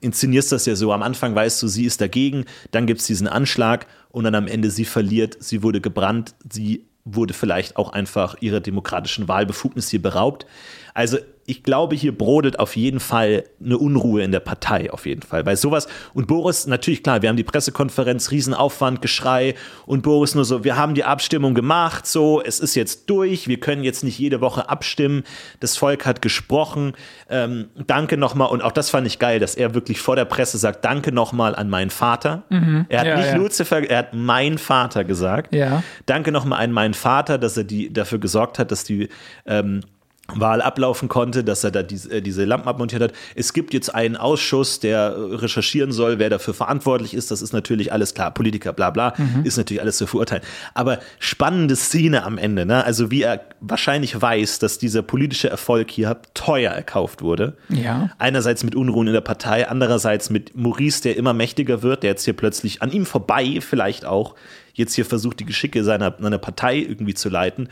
inszenierst 0.00 0.52
das 0.52 0.66
ja 0.66 0.76
so, 0.76 0.92
am 0.92 1.02
Anfang 1.02 1.34
weißt 1.34 1.62
du, 1.62 1.68
sie 1.68 1.84
ist 1.84 2.00
dagegen, 2.00 2.44
dann 2.70 2.86
gibt 2.86 3.00
es 3.00 3.06
diesen 3.06 3.28
Anschlag 3.28 3.86
und 4.10 4.24
dann 4.24 4.34
am 4.34 4.46
Ende 4.46 4.70
sie 4.70 4.84
verliert, 4.84 5.36
sie 5.40 5.62
wurde 5.62 5.80
gebrannt, 5.80 6.34
sie 6.50 6.86
wurde 7.04 7.34
vielleicht 7.34 7.76
auch 7.76 7.92
einfach 7.92 8.36
ihrer 8.40 8.60
demokratischen 8.60 9.28
Wahlbefugnis 9.28 9.90
hier 9.90 10.00
beraubt. 10.00 10.46
Also 10.94 11.18
ich 11.46 11.62
glaube, 11.62 11.94
hier 11.94 12.16
brodelt 12.16 12.58
auf 12.58 12.76
jeden 12.76 13.00
Fall 13.00 13.44
eine 13.62 13.78
Unruhe 13.78 14.22
in 14.22 14.32
der 14.32 14.40
Partei, 14.40 14.90
auf 14.90 15.06
jeden 15.06 15.22
Fall. 15.22 15.44
Weil 15.44 15.56
sowas, 15.56 15.86
und 16.14 16.26
Boris, 16.26 16.66
natürlich 16.66 17.02
klar, 17.02 17.20
wir 17.20 17.28
haben 17.28 17.36
die 17.36 17.44
Pressekonferenz, 17.44 18.30
Riesenaufwand, 18.30 19.02
Geschrei 19.02 19.54
und 19.86 20.02
Boris 20.02 20.34
nur 20.34 20.44
so, 20.44 20.64
wir 20.64 20.76
haben 20.76 20.94
die 20.94 21.04
Abstimmung 21.04 21.54
gemacht, 21.54 22.06
so, 22.06 22.42
es 22.42 22.60
ist 22.60 22.74
jetzt 22.74 23.10
durch, 23.10 23.46
wir 23.46 23.60
können 23.60 23.84
jetzt 23.84 24.04
nicht 24.04 24.18
jede 24.18 24.40
Woche 24.40 24.68
abstimmen, 24.68 25.24
das 25.60 25.76
Volk 25.76 26.06
hat 26.06 26.22
gesprochen, 26.22 26.94
ähm, 27.28 27.66
danke 27.86 28.16
nochmal, 28.16 28.48
und 28.48 28.62
auch 28.62 28.72
das 28.72 28.88
fand 28.88 29.06
ich 29.06 29.18
geil, 29.18 29.38
dass 29.38 29.54
er 29.54 29.74
wirklich 29.74 30.00
vor 30.00 30.16
der 30.16 30.24
Presse 30.24 30.56
sagt, 30.56 30.84
danke 30.84 31.12
nochmal 31.12 31.54
an 31.54 31.68
meinen 31.68 31.90
Vater. 31.90 32.44
Mhm. 32.48 32.86
Er 32.88 33.00
hat 33.00 33.06
ja, 33.06 33.16
nicht 33.16 33.26
ja. 33.28 33.36
Lucifer, 33.36 33.82
er 33.82 33.98
hat 33.98 34.14
mein 34.14 34.56
Vater 34.56 35.04
gesagt. 35.04 35.54
Ja. 35.54 35.82
Danke 36.06 36.32
nochmal 36.32 36.62
an 36.62 36.72
meinen 36.72 36.94
Vater, 36.94 37.36
dass 37.36 37.56
er 37.56 37.64
die, 37.64 37.92
dafür 37.92 38.18
gesorgt 38.18 38.58
hat, 38.58 38.70
dass 38.70 38.84
die 38.84 39.08
ähm, 39.46 39.82
Wahl 40.28 40.62
ablaufen 40.62 41.08
konnte, 41.08 41.44
dass 41.44 41.64
er 41.64 41.70
da 41.70 41.82
diese, 41.82 42.10
äh, 42.10 42.22
diese 42.22 42.44
Lampen 42.44 42.66
abmontiert 42.66 43.02
hat. 43.02 43.12
Es 43.34 43.52
gibt 43.52 43.74
jetzt 43.74 43.94
einen 43.94 44.16
Ausschuss, 44.16 44.80
der 44.80 45.14
recherchieren 45.18 45.92
soll, 45.92 46.18
wer 46.18 46.30
dafür 46.30 46.54
verantwortlich 46.54 47.12
ist. 47.12 47.30
Das 47.30 47.42
ist 47.42 47.52
natürlich 47.52 47.92
alles 47.92 48.14
klar. 48.14 48.32
Politiker, 48.32 48.72
bla 48.72 48.88
bla, 48.90 49.12
mhm. 49.18 49.44
ist 49.44 49.58
natürlich 49.58 49.82
alles 49.82 49.98
zu 49.98 50.06
verurteilen. 50.06 50.42
Aber 50.72 50.98
spannende 51.18 51.76
Szene 51.76 52.24
am 52.24 52.38
Ende, 52.38 52.64
ne? 52.64 52.84
Also 52.84 53.10
wie 53.10 53.22
er 53.22 53.42
wahrscheinlich 53.60 54.20
weiß, 54.20 54.60
dass 54.60 54.78
dieser 54.78 55.02
politische 55.02 55.50
Erfolg 55.50 55.90
hier 55.90 56.16
teuer 56.32 56.72
erkauft 56.72 57.20
wurde. 57.20 57.56
Ja. 57.68 58.10
Einerseits 58.18 58.64
mit 58.64 58.74
Unruhen 58.74 59.08
in 59.08 59.12
der 59.12 59.20
Partei, 59.20 59.68
andererseits 59.68 60.30
mit 60.30 60.56
Maurice, 60.56 61.02
der 61.02 61.16
immer 61.18 61.34
mächtiger 61.34 61.82
wird, 61.82 62.02
der 62.02 62.10
jetzt 62.10 62.24
hier 62.24 62.34
plötzlich 62.34 62.80
an 62.80 62.90
ihm 62.90 63.04
vorbei 63.04 63.58
vielleicht 63.60 64.06
auch 64.06 64.34
jetzt 64.72 64.94
hier 64.94 65.04
versucht, 65.04 65.38
die 65.38 65.44
Geschicke 65.44 65.84
seiner, 65.84 66.14
seiner 66.18 66.38
Partei 66.38 66.78
irgendwie 66.78 67.14
zu 67.14 67.28
leiten 67.28 67.68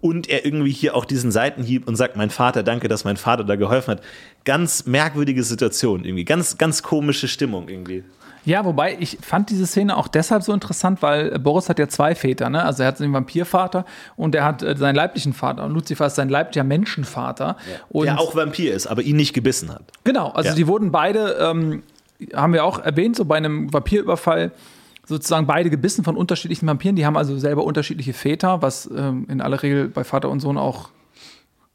und 0.00 0.28
er 0.28 0.44
irgendwie 0.44 0.72
hier 0.72 0.96
auch 0.96 1.04
diesen 1.04 1.30
Seitenhieb 1.30 1.86
und 1.86 1.96
sagt, 1.96 2.16
mein 2.16 2.30
Vater, 2.30 2.62
danke, 2.62 2.88
dass 2.88 3.04
mein 3.04 3.16
Vater 3.16 3.44
da 3.44 3.56
geholfen 3.56 3.92
hat. 3.92 4.02
Ganz 4.44 4.86
merkwürdige 4.86 5.42
Situation 5.42 6.04
irgendwie, 6.04 6.24
ganz, 6.24 6.58
ganz 6.58 6.82
komische 6.82 7.28
Stimmung 7.28 7.68
irgendwie. 7.68 8.04
Ja, 8.44 8.64
wobei 8.64 8.96
ich 8.98 9.18
fand 9.20 9.50
diese 9.50 9.66
Szene 9.66 9.96
auch 9.96 10.08
deshalb 10.08 10.42
so 10.42 10.52
interessant, 10.54 11.02
weil 11.02 11.38
Boris 11.38 11.68
hat 11.68 11.78
ja 11.78 11.88
zwei 11.88 12.14
Väter, 12.14 12.48
ne? 12.48 12.64
Also 12.64 12.82
er 12.82 12.88
hat 12.88 13.00
den 13.00 13.12
Vampirvater 13.12 13.84
und 14.16 14.34
er 14.34 14.44
hat 14.44 14.62
äh, 14.62 14.76
seinen 14.76 14.94
leiblichen 14.94 15.34
Vater 15.34 15.64
und 15.64 15.72
Lucifer 15.72 16.06
ist 16.06 16.14
sein 16.14 16.30
leiblicher 16.30 16.64
Menschenvater. 16.64 17.56
Ja. 17.92 18.02
Der 18.02 18.18
auch 18.18 18.34
Vampir 18.34 18.74
ist, 18.74 18.86
aber 18.86 19.02
ihn 19.02 19.16
nicht 19.16 19.34
gebissen 19.34 19.70
hat. 19.70 19.82
Genau, 20.04 20.30
also 20.30 20.50
ja. 20.50 20.54
die 20.54 20.66
wurden 20.66 20.90
beide, 20.90 21.36
ähm, 21.38 21.82
haben 22.34 22.54
wir 22.54 22.64
auch 22.64 22.78
erwähnt, 22.78 23.16
so 23.16 23.26
bei 23.26 23.36
einem 23.36 23.72
Vampirüberfall 23.72 24.52
sozusagen 25.10 25.46
beide 25.46 25.70
gebissen 25.70 26.04
von 26.04 26.16
unterschiedlichen 26.16 26.66
Vampiren. 26.66 26.96
Die 26.96 27.04
haben 27.04 27.16
also 27.16 27.36
selber 27.36 27.64
unterschiedliche 27.64 28.12
Väter, 28.12 28.62
was 28.62 28.88
ähm, 28.96 29.26
in 29.28 29.40
aller 29.40 29.62
Regel 29.62 29.88
bei 29.88 30.04
Vater 30.04 30.30
und 30.30 30.40
Sohn 30.40 30.56
auch 30.56 30.90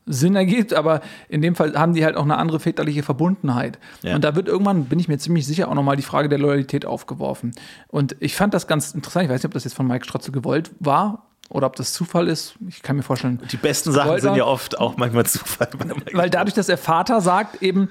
Sinn 0.08 0.36
ergibt, 0.36 0.74
aber 0.74 1.02
in 1.30 1.42
dem 1.42 1.56
Fall 1.56 1.74
haben 1.74 1.94
die 1.94 2.06
halt 2.06 2.16
auch 2.16 2.24
eine 2.24 2.38
andere 2.38 2.60
väterliche 2.60 3.04
Verbundenheit. 3.04 3.80
Ja. 4.04 4.16
Und 4.16 4.24
da 4.24 4.36
wird 4.36 4.48
irgendwann, 4.48 4.86
bin 4.86 5.00
ich 5.00 5.08
mir 5.08 5.18
ziemlich 5.18 5.48
sicher, 5.48 5.68
auch 5.68 5.74
nochmal 5.74 5.96
die 5.96 6.04
Frage 6.04 6.30
der 6.30 6.38
Loyalität 6.38 6.86
aufgeworfen. 6.86 7.52
Und 7.88 8.16
ich 8.20 8.36
fand 8.36 8.54
das 8.54 8.68
ganz 8.68 8.94
interessant. 8.94 9.26
Ich 9.26 9.32
weiß 9.32 9.42
nicht, 9.42 9.46
ob 9.46 9.54
das 9.54 9.64
jetzt 9.64 9.74
von 9.74 9.88
Mike 9.88 10.06
Strotze 10.06 10.32
gewollt 10.32 10.72
war, 10.80 11.24
oder 11.50 11.68
ob 11.68 11.76
das 11.76 11.94
Zufall 11.94 12.28
ist. 12.28 12.56
Ich 12.68 12.82
kann 12.82 12.96
mir 12.96 13.04
vorstellen. 13.04 13.40
Die 13.52 13.58
besten 13.58 13.92
Sachen 13.92 14.20
sind 14.20 14.36
ja 14.36 14.46
oft 14.46 14.80
auch 14.80 14.98
manchmal 14.98 15.28
Zufall. 15.28 15.70
Weil 16.14 16.32
dadurch, 16.32 16.56
dass 16.56 16.66
der 16.66 16.78
Vater 16.78 17.22
sagt, 17.22 17.62
eben, 17.62 17.90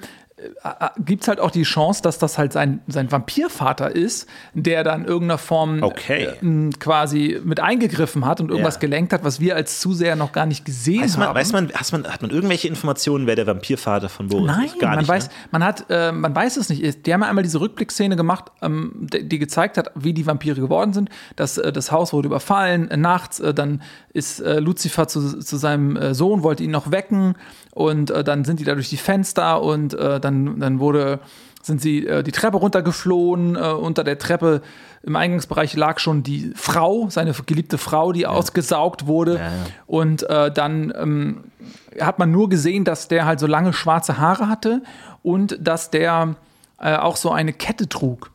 gibt 0.99 1.21
es 1.21 1.27
halt 1.29 1.39
auch 1.39 1.51
die 1.51 1.63
Chance, 1.63 2.01
dass 2.01 2.17
das 2.17 2.37
halt 2.37 2.51
sein, 2.51 2.81
sein 2.87 3.09
Vampirvater 3.09 3.95
ist, 3.95 4.27
der 4.53 4.83
dann 4.83 5.05
irgendeiner 5.05 5.37
Form 5.37 5.81
okay. 5.81 6.27
äh, 6.41 6.69
quasi 6.77 7.39
mit 7.43 7.61
eingegriffen 7.61 8.25
hat 8.25 8.41
und 8.41 8.49
irgendwas 8.49 8.75
ja. 8.75 8.81
gelenkt 8.81 9.13
hat, 9.13 9.23
was 9.23 9.39
wir 9.39 9.55
als 9.55 9.79
Zuseher 9.79 10.17
noch 10.17 10.33
gar 10.33 10.45
nicht 10.45 10.65
gesehen 10.65 11.03
weiß 11.03 11.17
man, 11.17 11.27
haben. 11.29 11.35
Weiß 11.35 11.53
man, 11.53 11.71
hat, 11.71 11.91
man, 11.93 12.05
hat 12.05 12.21
man 12.21 12.31
irgendwelche 12.31 12.67
Informationen, 12.67 13.27
wer 13.27 13.37
der 13.37 13.47
Vampirvater 13.47 14.09
von 14.09 14.27
Boris 14.27 14.47
Nein, 14.47 14.65
ist? 14.65 14.79
Gar 14.79 14.89
man 14.89 14.99
nicht, 14.99 15.07
weiß, 15.07 15.27
ne? 15.27 15.33
man 15.51 15.63
hat, 15.63 15.85
äh, 15.89 16.11
man 16.11 16.35
weiß 16.35 16.57
es 16.57 16.67
nicht. 16.67 17.05
Die 17.05 17.13
haben 17.13 17.21
ja 17.21 17.29
einmal 17.29 17.43
diese 17.43 17.61
Rückblickszene 17.61 18.17
gemacht, 18.17 18.51
ähm, 18.61 19.07
die, 19.13 19.39
gezeigt 19.39 19.77
hat, 19.77 19.91
wie 19.95 20.13
die 20.13 20.27
Vampire 20.27 20.59
geworden 20.59 20.91
sind. 20.91 21.09
Das, 21.37 21.57
äh, 21.57 21.71
das 21.71 21.93
Haus 21.93 22.11
wurde 22.11 22.27
überfallen, 22.27 22.91
äh, 22.91 22.97
nachts, 22.97 23.39
äh, 23.39 23.53
dann 23.53 23.81
ist 24.11 24.41
äh, 24.41 24.59
Lucifer 24.59 25.07
zu, 25.07 25.39
zu 25.39 25.57
seinem 25.57 26.13
Sohn, 26.13 26.43
wollte 26.43 26.63
ihn 26.63 26.71
noch 26.71 26.91
wecken 26.91 27.35
und 27.71 28.09
dann 28.09 28.45
sind 28.45 28.61
die 28.61 28.63
da 28.63 28.73
durch 28.73 28.89
die 28.89 28.97
Fenster 28.97 29.61
und 29.61 29.93
dann, 29.93 30.21
dann 30.59 30.79
wurde 30.79 31.19
sind 31.65 31.81
sie 31.81 32.05
äh, 32.05 32.23
die 32.23 32.31
Treppe 32.31 32.57
runtergeflohen. 32.57 33.55
Äh, 33.55 33.59
unter 33.59 34.03
der 34.03 34.17
Treppe 34.17 34.61
im 35.03 35.15
Eingangsbereich 35.15 35.75
lag 35.75 35.99
schon 35.99 36.23
die 36.23 36.51
Frau, 36.55 37.09
seine 37.09 37.33
geliebte 37.45 37.77
Frau, 37.77 38.11
die 38.11 38.21
ja. 38.21 38.29
ausgesaugt 38.29 39.07
wurde. 39.07 39.35
Ja, 39.35 39.41
ja. 39.41 39.51
Und 39.87 40.23
äh, 40.29 40.51
dann 40.51 40.93
ähm, 40.95 41.43
hat 41.99 42.19
man 42.19 42.31
nur 42.31 42.49
gesehen, 42.49 42.83
dass 42.83 43.07
der 43.07 43.25
halt 43.25 43.39
so 43.39 43.47
lange 43.47 43.73
schwarze 43.73 44.17
Haare 44.17 44.47
hatte 44.47 44.81
und 45.23 45.57
dass 45.59 45.91
der 45.91 46.35
äh, 46.79 46.95
auch 46.95 47.15
so 47.17 47.31
eine 47.31 47.53
Kette 47.53 47.89
trug. 47.89 48.31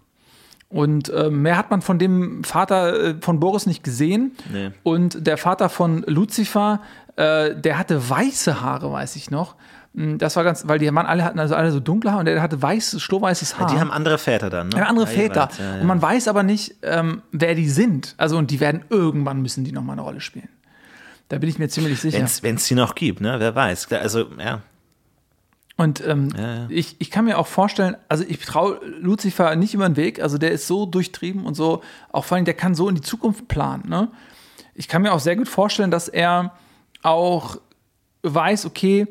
Und 0.68 1.08
äh, 1.08 1.30
mehr 1.30 1.56
hat 1.56 1.70
man 1.70 1.82
von 1.82 1.98
dem 1.98 2.44
Vater 2.44 3.10
äh, 3.10 3.14
von 3.20 3.40
Boris 3.40 3.66
nicht 3.66 3.82
gesehen. 3.82 4.36
Nee. 4.52 4.70
Und 4.84 5.26
der 5.26 5.36
Vater 5.36 5.68
von 5.68 6.02
Lucifer, 6.06 6.80
der 7.16 7.76
hatte 7.76 8.08
weiße 8.08 8.62
Haare, 8.62 8.90
weiß 8.90 9.16
ich 9.16 9.30
noch. 9.30 9.54
Hm, 9.94 10.18
das 10.18 10.36
war 10.36 10.44
ganz, 10.44 10.68
weil 10.68 10.78
die 10.78 10.90
Mann 10.90 11.06
alle 11.06 11.24
hatten 11.24 11.38
also 11.38 11.54
alle 11.54 11.72
so 11.72 11.80
dunkle 11.80 12.12
Haar 12.12 12.20
und 12.20 12.26
der 12.26 12.40
hatte 12.40 12.60
weiß, 12.60 13.00
strohweißes 13.00 13.58
Haar. 13.58 13.68
Ja, 13.68 13.74
die 13.74 13.80
haben 13.80 13.90
andere 13.90 14.18
Väter 14.18 14.50
dann, 14.50 14.68
ne? 14.68 14.78
Ja, 14.78 14.84
andere 14.84 15.06
ja, 15.06 15.12
Väter. 15.12 15.48
Ja, 15.58 15.74
ja. 15.76 15.80
Und 15.80 15.86
man 15.86 16.00
weiß 16.00 16.28
aber 16.28 16.42
nicht, 16.42 16.76
ähm, 16.82 17.22
wer 17.32 17.54
die 17.54 17.68
sind. 17.68 18.14
Also 18.16 18.38
und 18.38 18.50
die 18.50 18.60
werden 18.60 18.84
irgendwann 18.88 19.42
müssen 19.42 19.64
die 19.64 19.72
noch 19.72 19.82
mal 19.82 19.92
eine 19.94 20.02
Rolle 20.02 20.20
spielen. 20.20 20.48
Da 21.28 21.38
bin 21.38 21.48
ich 21.48 21.58
mir 21.58 21.68
ziemlich 21.68 22.00
sicher. 22.00 22.26
Wenn 22.42 22.56
es 22.56 22.66
sie 22.66 22.74
noch 22.74 22.94
gibt, 22.94 23.20
ne? 23.20 23.36
Wer 23.38 23.54
weiß. 23.54 23.92
Also, 23.92 24.26
ja. 24.38 24.62
Und 25.76 26.06
ähm, 26.06 26.28
Ich, 26.68 26.96
ich 26.98 27.10
kann 27.10 27.24
mir 27.24 27.38
auch 27.38 27.46
vorstellen, 27.46 27.96
also 28.08 28.24
ich 28.26 28.40
traue 28.40 28.80
Lucifer 29.00 29.54
nicht 29.56 29.72
über 29.72 29.88
den 29.88 29.96
Weg. 29.96 30.20
Also 30.20 30.38
der 30.38 30.50
ist 30.50 30.66
so 30.66 30.86
durchtrieben 30.86 31.46
und 31.46 31.54
so, 31.54 31.82
auch 32.12 32.24
vor 32.24 32.36
allem, 32.36 32.44
der 32.44 32.54
kann 32.54 32.74
so 32.74 32.88
in 32.88 32.96
die 32.96 33.00
Zukunft 33.00 33.48
planen. 33.48 33.88
Ne? 33.88 34.08
Ich 34.74 34.88
kann 34.88 35.02
mir 35.02 35.12
auch 35.12 35.20
sehr 35.20 35.36
gut 35.36 35.48
vorstellen, 35.48 35.90
dass 35.90 36.08
er 36.08 36.52
auch 37.02 37.58
weiß, 38.22 38.66
okay, 38.66 39.06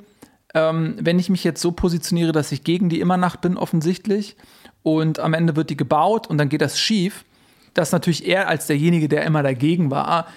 ähm, 0.54 0.95
wenn 1.00 1.20
ich 1.20 1.30
mich 1.30 1.43
jetzt 1.43 1.62
so 1.62 1.72
positioniere, 1.72 2.32
dass 2.32 2.52
ich 2.52 2.64
gegen 2.64 2.89
die 2.89 3.00
Immernacht 3.00 3.41
bin, 3.41 3.58
offensichtlich, 3.58 4.36
und 4.82 5.20
am 5.20 5.34
Ende 5.34 5.56
wird 5.56 5.70
die 5.70 5.78
gebaut 5.78 6.28
und 6.28 6.38
dann 6.38 6.50
geht 6.50 6.62
das 6.62 6.80
schief, 6.80 7.26
dass 7.74 7.91
natürlich 7.91 8.28
er 8.28 8.47
als 8.47 8.68
derjenige, 8.68 9.08
der 9.08 9.24
immer 9.24 9.43
dagegen 9.43 9.91
war, 9.91 10.28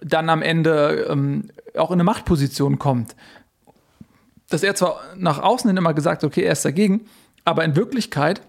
dann 0.00 0.28
am 0.28 0.42
Ende 0.42 1.06
ähm, 1.08 1.50
auch 1.76 1.90
in 1.90 1.94
eine 1.94 2.04
Machtposition 2.04 2.78
kommt. 2.78 3.14
Dass 4.48 4.62
er 4.62 4.74
zwar 4.74 5.00
nach 5.16 5.40
außen 5.40 5.68
hin 5.68 5.76
immer 5.76 5.94
gesagt 5.94 6.24
okay, 6.24 6.42
er 6.42 6.52
ist 6.52 6.64
dagegen, 6.64 7.06
aber 7.44 7.64
in 7.64 7.76
Wirklichkeit 7.76 8.40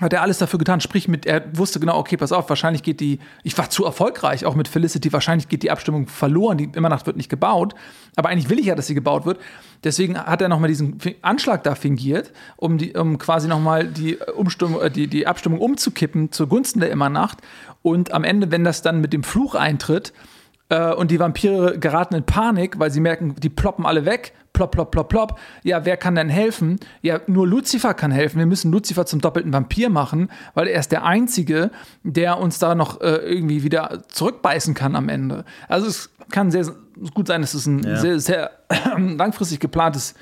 hat 0.00 0.12
er 0.12 0.22
alles 0.22 0.38
dafür 0.38 0.58
getan. 0.58 0.80
Sprich, 0.80 1.08
mit, 1.08 1.26
er 1.26 1.44
wusste 1.56 1.80
genau, 1.80 1.98
okay, 1.98 2.16
pass 2.16 2.32
auf, 2.32 2.48
wahrscheinlich 2.48 2.82
geht 2.82 3.00
die, 3.00 3.20
ich 3.42 3.56
war 3.56 3.70
zu 3.70 3.84
erfolgreich, 3.84 4.44
auch 4.44 4.54
mit 4.54 4.68
Felicity, 4.68 5.12
wahrscheinlich 5.12 5.48
geht 5.48 5.62
die 5.62 5.70
Abstimmung 5.70 6.08
verloren, 6.08 6.58
die 6.58 6.64
Immernacht 6.64 7.06
wird 7.06 7.16
nicht 7.16 7.28
gebaut. 7.28 7.74
Aber 8.16 8.28
eigentlich 8.28 8.48
will 8.48 8.58
ich 8.58 8.66
ja, 8.66 8.74
dass 8.74 8.86
sie 8.86 8.94
gebaut 8.94 9.26
wird. 9.26 9.38
Deswegen 9.84 10.18
hat 10.18 10.40
er 10.40 10.48
nochmal 10.48 10.68
diesen 10.68 10.98
Anschlag 11.22 11.62
da 11.62 11.74
fingiert, 11.74 12.32
um, 12.56 12.78
die, 12.78 12.94
um 12.94 13.18
quasi 13.18 13.48
nochmal 13.48 13.86
die, 13.86 14.16
Umstimmung, 14.16 14.80
äh, 14.80 14.90
die, 14.90 15.06
die 15.06 15.26
Abstimmung 15.26 15.60
umzukippen 15.60 16.32
zugunsten 16.32 16.80
der 16.80 16.90
Immernacht. 16.90 17.38
Und 17.82 18.12
am 18.12 18.24
Ende, 18.24 18.50
wenn 18.50 18.64
das 18.64 18.82
dann 18.82 19.00
mit 19.00 19.12
dem 19.12 19.22
Fluch 19.22 19.54
eintritt, 19.54 20.10
äh, 20.10 20.33
und 20.68 21.10
die 21.10 21.20
Vampire 21.20 21.78
geraten 21.78 22.14
in 22.14 22.24
Panik, 22.24 22.78
weil 22.78 22.90
sie 22.90 23.00
merken, 23.00 23.34
die 23.38 23.50
ploppen 23.50 23.84
alle 23.86 24.06
weg 24.06 24.32
plopp, 24.54 24.70
plopp, 24.70 24.90
plopp, 24.90 25.08
plopp. 25.10 25.38
Ja, 25.62 25.84
wer 25.84 25.98
kann 25.98 26.14
denn 26.14 26.30
helfen? 26.30 26.80
Ja, 27.02 27.20
nur 27.26 27.46
Lucifer 27.46 27.92
kann 27.92 28.10
helfen. 28.10 28.38
Wir 28.38 28.46
müssen 28.46 28.72
Lucifer 28.72 29.04
zum 29.04 29.20
doppelten 29.20 29.52
Vampir 29.52 29.90
machen, 29.90 30.30
weil 30.54 30.68
er 30.68 30.80
ist 30.80 30.92
der 30.92 31.04
Einzige, 31.04 31.70
der 32.02 32.38
uns 32.38 32.58
da 32.58 32.74
noch 32.74 33.02
äh, 33.02 33.16
irgendwie 33.16 33.62
wieder 33.62 34.04
zurückbeißen 34.08 34.72
kann 34.72 34.96
am 34.96 35.10
Ende. 35.10 35.44
Also 35.68 35.86
es 35.88 36.10
kann 36.30 36.50
sehr 36.50 36.64
gut 37.12 37.26
sein, 37.26 37.42
dass 37.42 37.52
es 37.52 37.66
ein 37.66 37.82
ja. 37.82 37.96
sehr, 37.96 38.20
sehr 38.20 38.50
langfristig 38.96 39.60
geplantes 39.60 40.14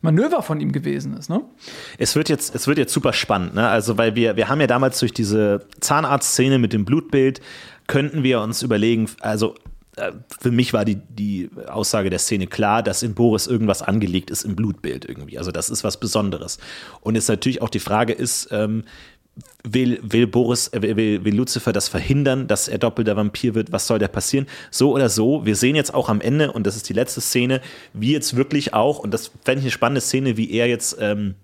Manöver 0.00 0.42
von 0.42 0.60
ihm 0.60 0.72
gewesen 0.72 1.16
ist. 1.16 1.30
Ne? 1.30 1.40
Es 1.98 2.14
wird 2.14 2.28
jetzt, 2.28 2.54
es 2.54 2.66
wird 2.66 2.78
jetzt 2.78 2.92
super 2.92 3.12
spannend, 3.12 3.54
ne? 3.54 3.68
Also, 3.68 3.98
weil 3.98 4.14
wir, 4.14 4.36
wir 4.36 4.48
haben 4.48 4.60
ja 4.60 4.68
damals 4.68 5.00
durch 5.00 5.12
diese 5.12 5.66
Zahnarztszene 5.80 6.58
mit 6.58 6.72
dem 6.72 6.84
Blutbild, 6.84 7.40
könnten 7.88 8.22
wir 8.22 8.40
uns 8.40 8.62
überlegen, 8.62 9.08
also 9.20 9.54
äh, 9.54 9.67
für 10.40 10.50
mich 10.50 10.72
war 10.72 10.84
die, 10.84 10.96
die 10.96 11.50
Aussage 11.66 12.10
der 12.10 12.18
Szene 12.18 12.46
klar, 12.46 12.82
dass 12.82 13.02
in 13.02 13.14
Boris 13.14 13.46
irgendwas 13.46 13.82
angelegt 13.82 14.30
ist 14.30 14.44
im 14.44 14.56
Blutbild 14.56 15.04
irgendwie. 15.04 15.38
Also 15.38 15.50
das 15.50 15.70
ist 15.70 15.84
was 15.84 15.98
Besonderes. 15.98 16.58
Und 17.00 17.14
jetzt 17.14 17.28
natürlich 17.28 17.62
auch 17.62 17.70
die 17.70 17.80
Frage 17.80 18.12
ist, 18.12 18.48
ähm, 18.50 18.84
will, 19.62 20.00
will 20.02 20.26
Boris, 20.26 20.68
äh, 20.68 20.82
will, 20.82 21.24
will 21.24 21.34
Lucifer 21.34 21.72
das 21.72 21.88
verhindern, 21.88 22.46
dass 22.46 22.68
er 22.68 22.78
doppelter 22.78 23.16
Vampir 23.16 23.54
wird? 23.54 23.72
Was 23.72 23.86
soll 23.86 23.98
da 23.98 24.08
passieren? 24.08 24.46
So 24.70 24.92
oder 24.92 25.08
so, 25.08 25.44
wir 25.44 25.56
sehen 25.56 25.76
jetzt 25.76 25.94
auch 25.94 26.08
am 26.08 26.20
Ende, 26.20 26.52
und 26.52 26.66
das 26.66 26.76
ist 26.76 26.88
die 26.88 26.94
letzte 26.94 27.20
Szene, 27.20 27.60
wie 27.92 28.12
jetzt 28.12 28.36
wirklich 28.36 28.74
auch, 28.74 28.98
und 28.98 29.12
das 29.12 29.30
fände 29.44 29.60
ich 29.60 29.64
eine 29.64 29.70
spannende 29.70 30.00
Szene, 30.00 30.36
wie 30.36 30.50
er 30.52 30.66
jetzt 30.66 30.96
ähm, 31.00 31.34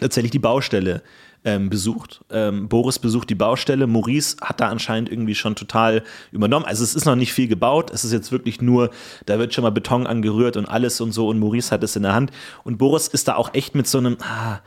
tatsächlich 0.00 0.32
die 0.32 0.38
Baustelle 0.38 1.02
ähm, 1.44 1.70
besucht. 1.70 2.24
Ähm, 2.30 2.68
Boris 2.68 2.98
besucht 2.98 3.30
die 3.30 3.34
Baustelle. 3.34 3.86
Maurice 3.86 4.36
hat 4.40 4.60
da 4.60 4.68
anscheinend 4.68 5.10
irgendwie 5.10 5.34
schon 5.34 5.56
total 5.56 6.02
übernommen. 6.30 6.64
Also 6.64 6.84
es 6.84 6.94
ist 6.94 7.04
noch 7.04 7.16
nicht 7.16 7.32
viel 7.32 7.48
gebaut. 7.48 7.90
Es 7.90 8.04
ist 8.04 8.12
jetzt 8.12 8.32
wirklich 8.32 8.60
nur, 8.60 8.90
da 9.26 9.38
wird 9.38 9.52
schon 9.52 9.62
mal 9.62 9.70
Beton 9.70 10.06
angerührt 10.06 10.56
und 10.56 10.66
alles 10.66 11.00
und 11.00 11.12
so. 11.12 11.28
Und 11.28 11.38
Maurice 11.38 11.70
hat 11.70 11.82
es 11.82 11.96
in 11.96 12.02
der 12.02 12.14
Hand. 12.14 12.30
Und 12.64 12.78
Boris 12.78 13.08
ist 13.08 13.28
da 13.28 13.34
auch 13.34 13.54
echt 13.54 13.74
mit 13.74 13.86
so 13.86 13.98
einem, 13.98 14.16
ah, 14.20 14.60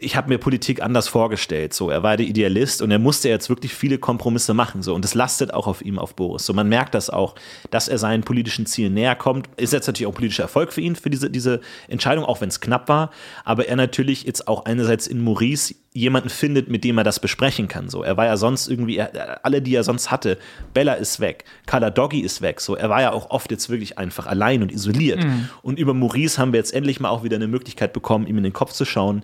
ich 0.00 0.16
habe 0.16 0.28
mir 0.28 0.38
Politik 0.38 0.82
anders 0.82 1.08
vorgestellt. 1.08 1.74
So, 1.74 1.90
er 1.90 2.02
war 2.02 2.16
der 2.16 2.26
Idealist 2.26 2.80
und 2.80 2.90
er 2.90 2.98
musste 2.98 3.28
jetzt 3.28 3.50
wirklich 3.50 3.74
viele 3.74 3.98
Kompromisse 3.98 4.54
machen. 4.54 4.82
So, 4.82 4.94
und 4.94 5.04
das 5.04 5.14
lastet 5.14 5.52
auch 5.52 5.66
auf 5.66 5.82
ihm, 5.82 5.98
auf 5.98 6.14
Boris. 6.14 6.46
So, 6.46 6.54
man 6.54 6.68
merkt 6.68 6.94
das 6.94 7.10
auch, 7.10 7.34
dass 7.70 7.88
er 7.88 7.98
seinen 7.98 8.22
politischen 8.22 8.64
Zielen 8.64 8.94
näher 8.94 9.14
kommt. 9.14 9.48
Ist 9.58 9.72
jetzt 9.72 9.86
natürlich 9.86 10.06
auch 10.10 10.14
politischer 10.14 10.44
Erfolg 10.44 10.72
für 10.72 10.80
ihn, 10.80 10.96
für 10.96 11.10
diese, 11.10 11.28
diese 11.28 11.60
Entscheidung, 11.88 12.24
auch 12.24 12.40
wenn 12.40 12.48
es 12.48 12.60
knapp 12.60 12.88
war. 12.88 13.10
Aber 13.44 13.68
er 13.68 13.76
natürlich 13.76 14.24
jetzt 14.24 14.48
auch 14.48 14.64
einerseits 14.64 15.06
in 15.06 15.22
Maurice 15.22 15.74
jemanden 15.92 16.30
findet, 16.30 16.70
mit 16.70 16.84
dem 16.84 16.96
er 16.96 17.04
das 17.04 17.20
besprechen 17.20 17.68
kann. 17.68 17.90
So, 17.90 18.02
er 18.02 18.16
war 18.16 18.24
ja 18.24 18.38
sonst 18.38 18.68
irgendwie, 18.68 18.96
er, 18.96 19.44
alle, 19.44 19.60
die 19.60 19.74
er 19.74 19.84
sonst 19.84 20.10
hatte, 20.10 20.38
Bella 20.72 20.94
ist 20.94 21.20
weg, 21.20 21.44
Carla 21.66 21.90
Doggy 21.90 22.20
ist 22.20 22.40
weg. 22.40 22.62
So, 22.62 22.76
er 22.76 22.88
war 22.88 23.02
ja 23.02 23.12
auch 23.12 23.28
oft 23.28 23.50
jetzt 23.50 23.68
wirklich 23.68 23.98
einfach 23.98 24.26
allein 24.26 24.62
und 24.62 24.72
isoliert. 24.72 25.22
Mhm. 25.22 25.50
Und 25.60 25.78
über 25.78 25.92
Maurice 25.92 26.38
haben 26.38 26.54
wir 26.54 26.58
jetzt 26.58 26.72
endlich 26.72 26.98
mal 26.98 27.10
auch 27.10 27.24
wieder 27.24 27.36
eine 27.36 27.46
Möglichkeit 27.46 27.92
bekommen, 27.92 28.26
ihm 28.26 28.38
in 28.38 28.44
den 28.44 28.54
Kopf 28.54 28.72
zu 28.72 28.86
schauen 28.86 29.22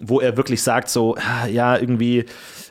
wo 0.00 0.20
er 0.20 0.36
wirklich 0.36 0.62
sagt, 0.62 0.88
so, 0.88 1.16
ja, 1.50 1.76
irgendwie, 1.76 2.24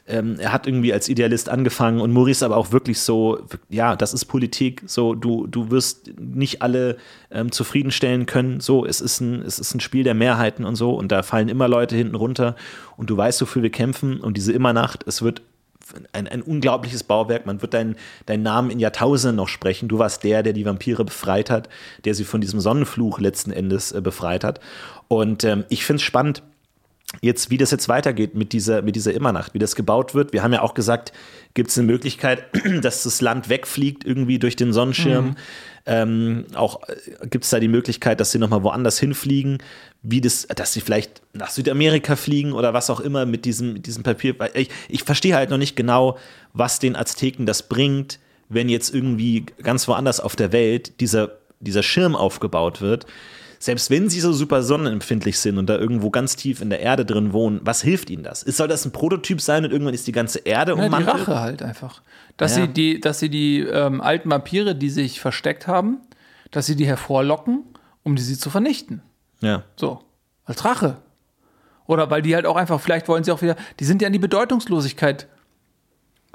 ähm, 0.07 0.37
er 0.39 0.53
hat 0.53 0.67
irgendwie 0.67 0.93
als 0.93 1.09
Idealist 1.09 1.49
angefangen 1.49 1.99
und 1.99 2.11
Maurice 2.11 2.45
aber 2.45 2.57
auch 2.57 2.71
wirklich 2.71 2.99
so, 2.99 3.39
ja, 3.69 3.95
das 3.95 4.13
ist 4.13 4.25
Politik, 4.25 4.83
so, 4.85 5.13
du, 5.13 5.47
du 5.47 5.69
wirst 5.69 6.11
nicht 6.19 6.61
alle 6.61 6.97
ähm, 7.31 7.51
zufriedenstellen 7.51 8.25
können, 8.25 8.59
so, 8.59 8.85
es 8.85 9.01
ist, 9.01 9.19
ein, 9.19 9.41
es 9.41 9.59
ist 9.59 9.73
ein 9.73 9.79
Spiel 9.79 10.03
der 10.03 10.13
Mehrheiten 10.13 10.65
und 10.65 10.75
so 10.75 10.91
und 10.93 11.11
da 11.11 11.23
fallen 11.23 11.49
immer 11.49 11.67
Leute 11.67 11.95
hinten 11.95 12.15
runter 12.15 12.55
und 12.95 13.09
du 13.09 13.17
weißt, 13.17 13.41
wofür 13.41 13.63
wir 13.63 13.71
kämpfen 13.71 14.21
und 14.21 14.37
diese 14.37 14.53
Immernacht, 14.53 15.03
es 15.07 15.21
wird 15.21 15.41
ein, 16.11 16.27
ein 16.27 16.41
unglaubliches 16.41 17.03
Bauwerk. 17.03 17.45
Man 17.45 17.61
wird 17.61 17.73
deinen 17.73 17.95
dein 18.25 18.41
Namen 18.41 18.69
in 18.69 18.79
Jahrtausenden 18.79 19.35
noch 19.35 19.47
sprechen. 19.47 19.87
Du 19.87 19.99
warst 19.99 20.23
der, 20.23 20.43
der 20.43 20.53
die 20.53 20.65
Vampire 20.65 21.05
befreit 21.05 21.49
hat, 21.49 21.69
der 22.05 22.13
sie 22.13 22.25
von 22.25 22.41
diesem 22.41 22.59
Sonnenfluch 22.59 23.19
letzten 23.19 23.51
Endes 23.51 23.91
äh, 23.91 24.01
befreit 24.01 24.43
hat. 24.43 24.59
Und 25.07 25.43
ähm, 25.43 25.63
ich 25.69 25.85
finde 25.85 25.97
es 25.97 26.03
spannend, 26.03 26.43
jetzt, 27.21 27.49
wie 27.49 27.57
das 27.57 27.71
jetzt 27.71 27.87
weitergeht 27.87 28.35
mit 28.35 28.53
dieser, 28.53 28.81
mit 28.81 28.95
dieser 28.95 29.13
Immernacht, 29.13 29.53
wie 29.53 29.59
das 29.59 29.75
gebaut 29.75 30.13
wird. 30.13 30.33
Wir 30.33 30.43
haben 30.43 30.53
ja 30.53 30.61
auch 30.61 30.73
gesagt, 30.73 31.13
gibt 31.53 31.69
es 31.69 31.77
eine 31.77 31.87
Möglichkeit, 31.87 32.43
dass 32.81 33.03
das 33.03 33.21
Land 33.21 33.49
wegfliegt 33.49 34.03
irgendwie 34.05 34.39
durch 34.39 34.55
den 34.55 34.73
Sonnenschirm. 34.73 35.25
Mhm. 35.25 35.35
Ähm, 35.85 36.45
auch 36.53 36.81
äh, 36.87 37.27
gibt 37.27 37.45
es 37.45 37.49
da 37.49 37.59
die 37.59 37.69
Möglichkeit, 37.69 38.19
dass 38.19 38.31
sie 38.31 38.39
nochmal 38.39 38.63
woanders 38.63 38.99
hinfliegen, 38.99 39.59
wie 40.03 40.19
das, 40.19 40.47
dass 40.47 40.73
sie 40.73 40.81
vielleicht 40.81 41.21
nach 41.33 41.49
Südamerika 41.49 42.17
fliegen 42.17 42.51
oder 42.51 42.73
was 42.73 42.89
auch 42.89 42.99
immer 42.99 43.25
mit 43.25 43.45
diesem, 43.45 43.73
mit 43.73 43.87
diesem 43.87 44.03
Papier. 44.03 44.35
Ich, 44.53 44.69
ich 44.89 45.03
verstehe 45.03 45.35
halt 45.35 45.49
noch 45.49 45.57
nicht 45.57 45.77
genau, 45.77 46.17
was 46.53 46.79
den 46.79 46.95
Azteken 46.95 47.45
das 47.45 47.63
bringt, 47.63 48.19
wenn 48.49 48.67
jetzt 48.67 48.93
irgendwie 48.93 49.45
ganz 49.63 49.87
woanders 49.87 50.19
auf 50.19 50.35
der 50.35 50.51
Welt 50.51 50.99
dieser, 50.99 51.37
dieser 51.61 51.83
Schirm 51.83 52.15
aufgebaut 52.15 52.81
wird 52.81 53.05
selbst 53.59 53.89
wenn 53.89 54.09
sie 54.09 54.19
so 54.19 54.31
super 54.33 54.61
sonnenempfindlich 54.63 55.39
sind 55.39 55.57
und 55.57 55.67
da 55.67 55.77
irgendwo 55.77 56.09
ganz 56.09 56.35
tief 56.35 56.61
in 56.61 56.69
der 56.69 56.79
Erde 56.79 57.05
drin 57.05 57.33
wohnen, 57.33 57.59
was 57.63 57.81
hilft 57.81 58.09
ihnen 58.09 58.23
das? 58.23 58.41
Soll 58.41 58.67
das 58.67 58.85
ein 58.85 58.91
Prototyp 58.91 59.41
sein 59.41 59.65
und 59.65 59.71
irgendwann 59.71 59.93
ist 59.93 60.07
die 60.07 60.11
ganze 60.11 60.39
Erde 60.39 60.73
Ja, 60.73 60.77
die 60.77 60.85
ummantelt? 60.85 61.15
Rache 61.27 61.39
halt 61.39 61.61
einfach. 61.63 62.01
Dass 62.37 62.55
Ja. 62.55 62.63
sie 62.63 62.67
die, 62.69 62.99
dass 62.99 63.19
sie 63.19 63.29
die 63.29 63.59
ähm, 63.61 64.01
alten 64.01 64.29
Vampire, 64.29 64.75
die 64.75 64.89
sich 64.89 65.19
versteckt 65.19 65.67
haben, 65.67 65.97
dass 66.51 66.65
sie 66.67 66.75
die 66.75 66.85
hervorlocken, 66.85 67.63
um 68.03 68.15
die 68.15 68.21
sie 68.21 68.37
zu 68.37 68.49
vernichten. 68.49 69.01
Ja. 69.41 69.63
So, 69.75 70.01
als 70.45 70.63
Rache. 70.65 70.97
Oder 71.87 72.09
weil 72.11 72.21
die 72.21 72.35
halt 72.35 72.45
auch 72.45 72.55
einfach, 72.57 72.79
vielleicht 72.79 73.07
wollen 73.07 73.23
sie 73.23 73.31
auch 73.31 73.41
wieder, 73.41 73.55
die 73.79 73.85
sind 73.85 74.01
ja 74.01 74.07
in 74.07 74.13
die 74.13 74.19
Bedeutungslosigkeit 74.19 75.27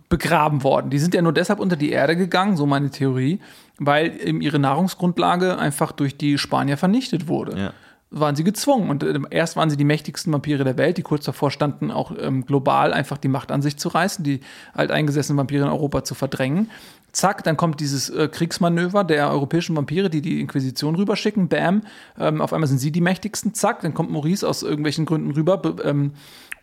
begraben 0.08 0.62
worden. 0.62 0.90
Die 0.90 0.98
sind 0.98 1.14
ja 1.14 1.22
nur 1.22 1.32
deshalb 1.32 1.58
unter 1.60 1.76
die 1.76 1.90
Erde 1.90 2.16
gegangen, 2.16 2.56
so 2.56 2.66
meine 2.66 2.90
Theorie, 2.90 3.40
weil 3.78 4.20
eben 4.20 4.40
ihre 4.40 4.58
Nahrungsgrundlage 4.58 5.58
einfach 5.58 5.92
durch 5.92 6.16
die 6.16 6.38
Spanier 6.38 6.76
vernichtet 6.76 7.28
wurde. 7.28 7.58
Ja. 7.58 7.72
Waren 8.10 8.36
sie 8.36 8.44
gezwungen. 8.44 8.90
Und 8.90 9.02
ähm, 9.04 9.26
erst 9.30 9.56
waren 9.56 9.70
sie 9.70 9.76
die 9.76 9.84
mächtigsten 9.84 10.32
Vampire 10.32 10.64
der 10.64 10.76
Welt, 10.76 10.98
die 10.98 11.02
kurz 11.02 11.24
davor 11.24 11.50
standen, 11.50 11.90
auch 11.90 12.12
ähm, 12.18 12.44
global 12.44 12.92
einfach 12.92 13.16
die 13.16 13.28
Macht 13.28 13.50
an 13.50 13.62
sich 13.62 13.78
zu 13.78 13.88
reißen, 13.88 14.22
die 14.22 14.40
alteingesessenen 14.74 15.38
Vampire 15.38 15.64
in 15.64 15.70
Europa 15.70 16.04
zu 16.04 16.14
verdrängen. 16.14 16.70
Zack, 17.12 17.44
dann 17.44 17.56
kommt 17.56 17.80
dieses 17.80 18.08
äh, 18.10 18.28
Kriegsmanöver 18.28 19.04
der 19.04 19.30
europäischen 19.30 19.76
Vampire, 19.76 20.08
die 20.08 20.22
die 20.22 20.40
Inquisition 20.40 20.94
rüberschicken. 20.94 21.48
Bam, 21.48 21.82
ähm, 22.18 22.40
auf 22.40 22.52
einmal 22.52 22.68
sind 22.68 22.78
sie 22.78 22.90
die 22.90 23.02
mächtigsten. 23.02 23.54
Zack, 23.54 23.82
dann 23.82 23.92
kommt 23.94 24.10
Maurice 24.10 24.48
aus 24.48 24.62
irgendwelchen 24.62 25.04
Gründen 25.04 25.30
rüber 25.30 25.58
be- 25.58 25.82
ähm, 25.84 26.12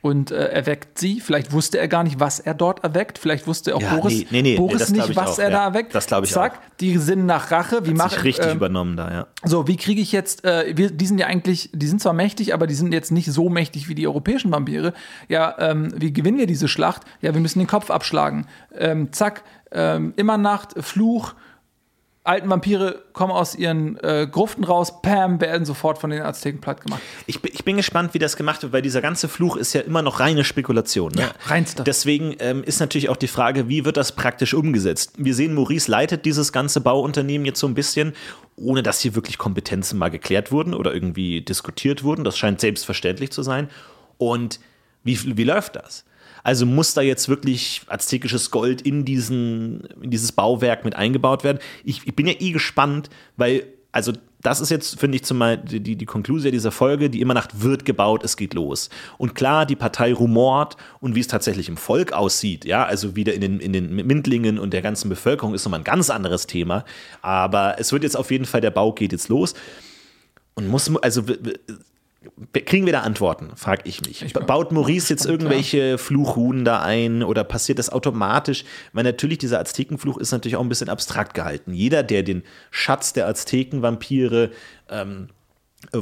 und 0.02 0.32
äh, 0.32 0.48
erweckt 0.48 0.98
sie. 0.98 1.20
Vielleicht 1.20 1.52
wusste 1.52 1.78
er 1.78 1.90
gar 1.90 2.04
nicht, 2.04 2.22
was 2.22 2.40
er 2.40 2.54
dort 2.54 2.86
erweckt. 2.86 3.18
Vielleicht 3.18 3.48
wusste 3.48 3.76
auch 3.76 3.82
Ja, 3.82 3.96
Boris, 3.98 4.14
nee, 4.14 4.28
nee, 4.32 4.42
nee, 4.42 4.56
Boris 4.56 4.90
nicht, 4.92 5.10
ich 5.10 5.16
was 5.16 5.32
auch, 5.32 5.40
er 5.40 5.52
ja. 5.52 5.58
da 5.58 5.64
erweckt. 5.66 5.94
Das 5.94 6.08
glaub 6.08 6.24
ich 6.24 6.32
Zack, 6.32 6.60
die 6.80 6.98
sinnen 6.98 7.26
nach 7.26 7.52
Rache. 7.52 7.86
Wie 7.86 7.94
mache 7.94 8.16
sich 8.16 8.24
richtig 8.24 8.48
ähm, 8.48 8.58
übernommen 8.58 8.96
da, 8.96 9.12
ja. 9.12 9.28
so, 9.44 9.68
wie 9.68 9.76
kriege 9.76 10.00
ich 10.02 10.14
jetzt, 10.14 10.46
äh, 10.46 10.72
wir, 10.78 10.90
die 10.90 11.06
sind 11.06 11.20
ja 11.20 11.28
eigentlich, 11.28 11.70
die 11.74 11.86
sind 11.86 12.02
zwar 12.02 12.14
mächtig, 12.14 12.54
aber 12.54 12.66
die 12.66 12.76
sind 12.76 12.94
jetzt 12.94 13.12
nicht 13.12 13.30
so 13.30 13.50
mächtig 13.50 13.90
wie 13.90 13.96
die 13.96 14.08
europäischen 14.08 14.52
Vampire. 14.54 14.94
Ja, 15.28 15.54
ähm, 15.60 15.94
wie 15.96 16.14
gewinnen 16.14 16.38
wir 16.38 16.48
diese 16.48 16.70
Schlacht? 16.70 17.02
Ja, 17.22 17.34
wir 17.34 17.42
müssen 17.42 17.60
den 17.60 17.68
Kopf 17.68 17.92
abschlagen. 17.92 18.48
Ähm, 18.78 19.12
zack, 19.12 19.44
ähm, 19.72 20.14
immer 20.16 20.38
Nacht, 20.38 20.74
Fluch, 20.80 21.34
alten 22.26 22.50
Vampire 22.50 23.02
kommen 23.14 23.32
aus 23.32 23.56
ihren 23.56 23.98
äh, 24.04 24.28
Gruften 24.30 24.64
raus, 24.64 25.02
Pam, 25.02 25.42
werden 25.42 25.66
sofort 25.66 25.98
von 25.98 26.10
den 26.12 26.22
Azteken 26.22 26.62
platt 26.62 26.82
gemacht. 26.82 27.02
Ich, 27.26 27.42
bin- 27.42 27.52
ich 27.56 27.64
bin 27.66 27.78
gespannt, 27.78 28.14
wie 28.14 28.20
das 28.20 28.36
gemacht 28.36 28.62
wird, 28.62 28.72
weil 28.74 28.82
dieser 28.84 29.02
ganze 29.02 29.28
Fluch 29.28 29.56
ist 29.56 29.74
ja 29.74 29.82
immer 29.82 30.02
noch 30.04 30.20
reine 30.20 30.44
Spekulation. 30.44 31.12
Ne? 31.14 31.22
Ja, 31.22 31.32
reinste. 31.48 31.84
Deswegen 31.84 32.36
ähm, 32.40 32.64
ist 32.64 32.80
natürlich 32.82 33.10
auch 33.10 33.16
die 33.18 33.28
Frage, 33.30 33.68
wie 33.68 33.84
wird 33.86 33.98
das 33.98 34.12
praktisch 34.16 34.54
umgesetzt? 34.54 35.14
Wir 35.18 35.34
sehen, 35.34 35.56
Maurice 35.56 35.90
leitet 35.90 36.26
dieses 36.26 36.52
ganze 36.52 36.82
Bauunternehmen 36.82 37.46
jetzt 37.46 37.60
so 37.62 37.68
ein 37.68 37.74
bisschen, 37.74 38.14
ohne 38.58 38.84
dass 38.84 39.00
hier 39.00 39.16
wirklich 39.16 39.38
Kompetenzen 39.40 39.98
mal 39.98 40.10
geklärt 40.10 40.52
wurden 40.52 40.74
oder 40.76 40.94
irgendwie 40.94 41.42
diskutiert 41.42 42.04
wurden. 42.04 42.24
Das 42.26 42.38
scheint 42.38 42.60
selbstverständlich 42.60 43.32
zu 43.32 43.42
sein. 43.42 43.70
Und 44.18 44.60
wie, 45.04 45.38
wie 45.38 45.46
läuft 45.46 45.78
das? 45.78 46.04
Also 46.50 46.66
muss 46.66 46.96
da 46.96 47.02
jetzt 47.02 47.30
wirklich 47.30 47.84
aztekisches 47.86 48.50
Gold 48.50 48.82
in, 48.82 49.06
diesen, 49.06 49.82
in 50.02 50.10
dieses 50.10 50.32
Bauwerk 50.32 50.84
mit 50.84 50.96
eingebaut 50.96 51.44
werden? 51.44 51.60
Ich, 51.84 52.08
ich 52.08 52.16
bin 52.16 52.26
ja 52.26 52.34
eh 52.40 52.50
gespannt, 52.50 53.12
weil, 53.38 53.68
also 53.92 54.14
das 54.42 54.60
ist 54.60 54.72
jetzt, 54.72 55.00
finde 55.00 55.18
ich, 55.18 55.24
zumal 55.24 55.60
die, 55.60 55.96
die, 55.96 56.06
Konklusion 56.08 56.52
dieser 56.52 56.72
Folge, 56.72 57.12
die 57.12 57.22
immer 57.22 57.36
Nacht 57.36 57.62
wird 57.62 57.86
gebaut, 57.86 58.24
es 58.24 58.36
geht 58.36 58.56
los. 58.56 58.90
Und 59.20 59.36
klar, 59.36 59.68
die 59.68 59.76
Partei 59.76 60.12
rumort 60.12 60.76
und 61.02 61.14
wie 61.14 61.20
es 61.20 61.28
tatsächlich 61.28 61.70
im 61.70 61.78
Volk 61.78 62.14
aussieht, 62.14 62.66
ja, 62.66 62.84
also 62.84 63.16
wieder 63.16 63.36
in 63.36 63.42
den, 63.42 63.60
in 63.60 63.72
den 63.72 63.94
Mindlingen 63.94 64.58
und 64.58 64.74
der 64.74 64.82
ganzen 64.82 65.08
Bevölkerung 65.08 65.54
ist 65.54 65.66
nochmal 65.66 65.82
ein 65.82 65.84
ganz 65.84 66.10
anderes 66.10 66.48
Thema. 66.48 66.84
Aber 67.22 67.76
es 67.78 67.92
wird 67.92 68.02
jetzt 68.02 68.18
auf 68.18 68.32
jeden 68.32 68.46
Fall, 68.46 68.62
der 68.62 68.72
Bau 68.72 68.92
geht 68.92 69.12
jetzt 69.12 69.30
los. 69.30 69.54
Und 70.56 70.68
muss, 70.68 70.92
also 71.04 71.22
kriegen 72.66 72.86
wir 72.86 72.94
da 72.94 73.02
Antworten, 73.02 73.52
frage 73.56 73.84
ich 73.86 74.02
mich. 74.06 74.24
Ich- 74.24 74.34
Baut 74.34 74.72
Maurice 74.72 75.10
jetzt 75.14 75.26
irgendwelche 75.26 75.98
Fluchhuhn 75.98 76.66
da 76.66 76.82
ein 76.82 77.24
oder 77.24 77.44
passiert 77.44 77.80
das 77.80 77.90
automatisch? 77.90 78.66
Weil 78.94 79.04
natürlich 79.04 79.38
dieser 79.38 79.60
Aztekenfluch 79.60 80.18
ist 80.18 80.32
natürlich 80.32 80.56
auch 80.58 80.62
ein 80.62 80.70
bisschen 80.70 80.90
abstrakt 80.90 81.34
gehalten. 81.34 81.74
Jeder, 81.74 82.04
der 82.04 82.24
den 82.24 82.44
Schatz 82.72 83.14
der 83.14 83.28
Aztekenvampire 83.28 84.52
ähm, 84.90 85.30
äh, 85.30 85.39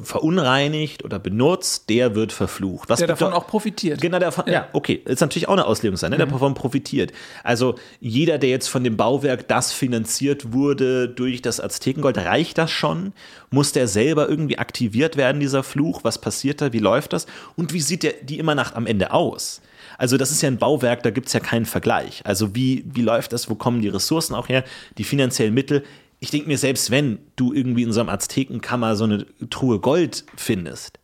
verunreinigt 0.04 1.06
oder 1.06 1.20
benutzt, 1.20 1.90
der 1.90 2.16
wird 2.16 2.34
verflucht. 2.34 2.90
Was 2.90 3.00
Der 3.00 3.08
davon 3.08 3.32
auch 3.32 3.48
profitiert. 3.48 4.02
Genau, 4.02 4.18
davon, 4.18 4.46
ja. 4.48 4.68
okay. 4.74 5.02
Ist 5.06 5.22
natürlich 5.22 5.48
auch 5.48 5.54
eine 5.54 5.66
Auslegung 5.66 5.98
sein, 5.98 6.12
ne? 6.12 6.18
der 6.18 6.26
davon 6.26 6.56
profitiert. 6.56 7.14
Also 7.44 7.76
jeder, 8.00 8.40
der 8.40 8.50
jetzt 8.50 8.68
von 8.68 8.84
dem 8.84 8.98
Bauwerk, 8.98 9.48
das 9.48 9.72
finanziert 9.72 10.52
wurde 10.52 11.08
durch 11.08 11.42
das 11.42 11.62
Aztekengold, 11.62 12.18
reicht 12.18 12.58
das 12.58 12.72
schon? 12.72 13.14
Muss 13.52 13.72
der 13.72 13.88
selber 13.88 14.28
irgendwie 14.28 14.58
aktiviert 14.58 15.16
werden, 15.16 15.40
dieser 15.40 15.64
Fluch? 15.64 16.04
Was 16.04 16.20
passiert 16.20 16.60
da? 16.60 16.74
Wie 16.74 16.80
läuft 16.80 17.14
das? 17.14 17.28
Und 17.56 17.72
wie 17.72 17.82
sieht 17.82 18.04
der, 18.04 18.14
die 18.24 18.40
Immernacht 18.40 18.76
am 18.76 18.88
Ende 18.88 19.14
aus? 19.14 19.62
Also 20.00 20.18
das 20.18 20.32
ist 20.32 20.42
ja 20.42 20.50
ein 20.50 20.58
Bauwerk, 20.58 21.04
da 21.04 21.12
gibt 21.12 21.28
es 21.28 21.34
ja 21.34 21.40
keinen 21.40 21.66
Vergleich. 21.66 22.22
Also 22.26 22.56
wie, 22.56 22.84
wie 22.94 23.02
läuft 23.02 23.32
das? 23.32 23.50
Wo 23.50 23.56
kommen 23.56 23.82
die 23.82 23.90
Ressourcen 23.90 24.36
auch 24.36 24.50
her? 24.50 24.64
Die 24.98 25.04
finanziellen 25.04 25.54
Mittel? 25.54 25.84
Ich 26.20 26.32
denke 26.32 26.48
mir, 26.48 26.58
selbst 26.58 26.90
wenn 26.90 27.20
du 27.36 27.54
irgendwie 27.54 27.84
in 27.84 27.92
so 27.92 28.00
einem 28.00 28.10
Aztekenkammer 28.10 28.96
so 28.96 29.04
eine 29.04 29.26
Truhe 29.50 29.80
Gold 29.80 30.26
findest, 30.36 31.00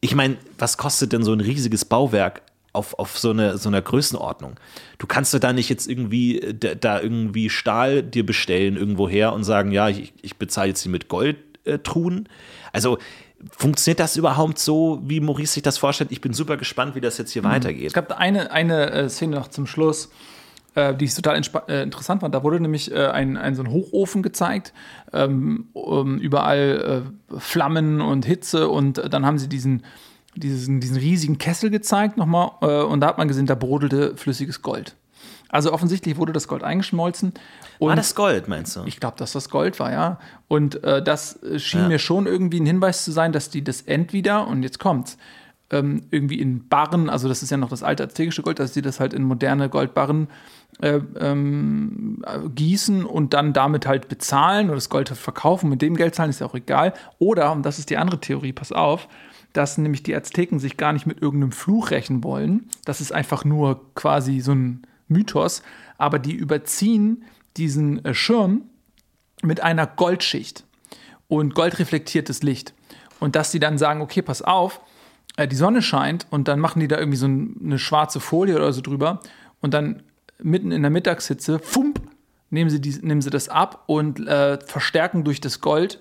ich 0.00 0.14
meine, 0.14 0.36
was 0.56 0.78
kostet 0.78 1.12
denn 1.12 1.22
so 1.22 1.32
ein 1.32 1.40
riesiges 1.40 1.84
Bauwerk 1.84 2.42
auf, 2.72 2.98
auf 2.98 3.18
so, 3.18 3.30
eine, 3.30 3.58
so 3.58 3.68
einer 3.68 3.82
Größenordnung? 3.82 4.54
Du 4.98 5.06
kannst 5.06 5.34
doch 5.34 5.38
da 5.38 5.52
nicht 5.52 5.68
jetzt 5.68 5.88
irgendwie 5.88 6.40
äh, 6.40 6.54
da, 6.54 6.74
da 6.74 7.00
irgendwie 7.00 7.50
Stahl 7.50 8.02
dir 8.02 8.24
bestellen 8.24 8.76
irgendwo 8.76 9.08
her 9.08 9.32
und 9.32 9.44
sagen, 9.44 9.72
ja, 9.72 9.88
ich, 9.88 10.12
ich 10.22 10.36
bezahle 10.36 10.68
jetzt 10.68 10.84
die 10.84 10.88
mit 10.88 11.08
Goldtruhen. 11.08 12.26
Äh, 12.26 12.28
also 12.72 12.98
funktioniert 13.56 14.00
das 14.00 14.16
überhaupt 14.16 14.58
so, 14.58 15.00
wie 15.04 15.20
Maurice 15.20 15.54
sich 15.54 15.62
das 15.62 15.78
vorstellt? 15.78 16.12
Ich 16.12 16.20
bin 16.20 16.32
super 16.32 16.56
gespannt, 16.56 16.94
wie 16.94 17.00
das 17.00 17.18
jetzt 17.18 17.32
hier 17.32 17.42
Es 17.44 17.48
weitergeht. 17.48 17.94
gab 17.94 18.12
eine, 18.18 18.50
eine 18.50 18.90
äh, 18.90 19.08
Szene 19.08 19.36
noch 19.36 19.48
zum 19.48 19.66
Schluss, 19.66 20.10
äh, 20.78 20.94
die 20.96 21.06
ich 21.06 21.14
total 21.14 21.40
äh, 21.68 21.82
interessant 21.82 22.20
fand. 22.20 22.34
Da 22.34 22.42
wurde 22.44 22.60
nämlich 22.60 22.92
äh, 22.92 23.06
ein, 23.08 23.36
ein 23.36 23.54
so 23.56 23.62
ein 23.62 23.70
Hochofen 23.70 24.22
gezeigt, 24.22 24.72
ähm, 25.12 25.66
um, 25.72 26.18
überall 26.18 27.02
äh, 27.32 27.38
Flammen 27.40 28.00
und 28.00 28.24
Hitze 28.24 28.68
und 28.68 28.98
äh, 28.98 29.08
dann 29.10 29.26
haben 29.26 29.38
sie 29.38 29.48
diesen, 29.48 29.82
diesen, 30.36 30.80
diesen 30.80 30.96
riesigen 30.96 31.38
Kessel 31.38 31.70
gezeigt 31.70 32.16
nochmal 32.16 32.52
äh, 32.60 32.82
und 32.82 33.00
da 33.00 33.08
hat 33.08 33.18
man 33.18 33.26
gesehen, 33.26 33.46
da 33.46 33.56
brodelte 33.56 34.16
flüssiges 34.16 34.62
Gold. 34.62 34.94
Also 35.48 35.72
offensichtlich 35.72 36.16
wurde 36.18 36.32
das 36.32 36.46
Gold 36.46 36.62
eingeschmolzen. 36.62 37.32
War 37.80 37.96
das 37.96 38.14
Gold, 38.14 38.48
meinst 38.48 38.76
du? 38.76 38.84
ich 38.84 39.00
glaube, 39.00 39.16
dass 39.16 39.32
das 39.32 39.48
Gold 39.48 39.80
war, 39.80 39.90
ja. 39.90 40.18
Und 40.46 40.78
das 40.82 41.38
schien 41.56 41.80
Ja. 41.80 41.88
mir 41.88 41.98
schon 41.98 42.26
irgendwie 42.26 42.60
ein 42.60 42.66
Hinweis 42.66 43.02
zu 43.02 43.12
sein, 43.12 43.32
dass 43.32 43.48
die 43.48 43.64
das 43.64 43.80
entweder, 43.80 44.46
und 44.46 44.62
jetzt 44.62 44.78
kommt's, 44.78 45.16
ähm, 45.70 46.04
irgendwie 46.10 46.40
in 46.40 46.68
Barren, 46.68 47.10
also 47.10 47.28
das 47.28 47.42
ist 47.42 47.50
ja 47.50 47.56
noch 47.56 47.68
das 47.68 47.82
alte 47.82 48.04
aztekische 48.04 48.42
Gold, 48.42 48.58
dass 48.58 48.74
sie 48.74 48.82
das 48.82 49.00
halt 49.00 49.12
in 49.12 49.22
moderne 49.22 49.68
Goldbarren 49.68 50.28
äh, 50.80 51.00
ähm, 51.18 52.22
äh, 52.26 52.48
gießen 52.48 53.04
und 53.04 53.34
dann 53.34 53.52
damit 53.52 53.86
halt 53.86 54.08
bezahlen 54.08 54.66
oder 54.66 54.76
das 54.76 54.88
Gold 54.88 55.08
verkaufen, 55.08 55.68
mit 55.68 55.82
dem 55.82 55.96
Geld 55.96 56.14
zahlen, 56.14 56.30
ist 56.30 56.40
ja 56.40 56.46
auch 56.46 56.54
egal. 56.54 56.94
Oder, 57.18 57.52
und 57.52 57.64
das 57.64 57.78
ist 57.78 57.90
die 57.90 57.96
andere 57.96 58.20
Theorie, 58.20 58.52
pass 58.52 58.72
auf, 58.72 59.08
dass 59.52 59.78
nämlich 59.78 60.02
die 60.02 60.14
Azteken 60.14 60.58
sich 60.58 60.76
gar 60.76 60.92
nicht 60.92 61.06
mit 61.06 61.20
irgendeinem 61.20 61.52
Fluch 61.52 61.90
rächen 61.90 62.22
wollen. 62.22 62.68
Das 62.84 63.00
ist 63.00 63.12
einfach 63.12 63.44
nur 63.44 63.92
quasi 63.94 64.40
so 64.40 64.52
ein 64.52 64.82
Mythos, 65.08 65.62
aber 65.96 66.18
die 66.18 66.34
überziehen 66.34 67.24
diesen 67.56 68.04
äh, 68.04 68.14
Schirm 68.14 68.62
mit 69.42 69.60
einer 69.60 69.86
Goldschicht 69.86 70.64
und 71.28 71.54
goldreflektiertes 71.54 72.42
Licht. 72.42 72.74
Und 73.20 73.36
dass 73.36 73.50
die 73.50 73.58
dann 73.58 73.78
sagen, 73.78 74.00
okay, 74.00 74.22
pass 74.22 74.42
auf, 74.42 74.80
äh, 75.36 75.48
die 75.48 75.56
Sonne 75.56 75.82
scheint 75.82 76.26
und 76.30 76.48
dann 76.48 76.60
machen 76.60 76.80
die 76.80 76.88
da 76.88 76.98
irgendwie 76.98 77.18
so 77.18 77.26
ein, 77.26 77.56
eine 77.64 77.78
schwarze 77.78 78.20
Folie 78.20 78.56
oder 78.56 78.72
so 78.72 78.80
drüber 78.80 79.20
und 79.60 79.74
dann 79.74 80.02
mitten 80.42 80.72
in 80.72 80.82
der 80.82 80.90
Mittagshitze, 80.90 81.58
fump, 81.58 82.00
nehmen 82.50 82.70
sie, 82.70 82.80
die, 82.80 82.96
nehmen 83.02 83.20
sie 83.22 83.30
das 83.30 83.48
ab 83.48 83.84
und 83.86 84.26
äh, 84.26 84.58
verstärken 84.64 85.24
durch 85.24 85.40
das 85.40 85.60
Gold 85.60 86.00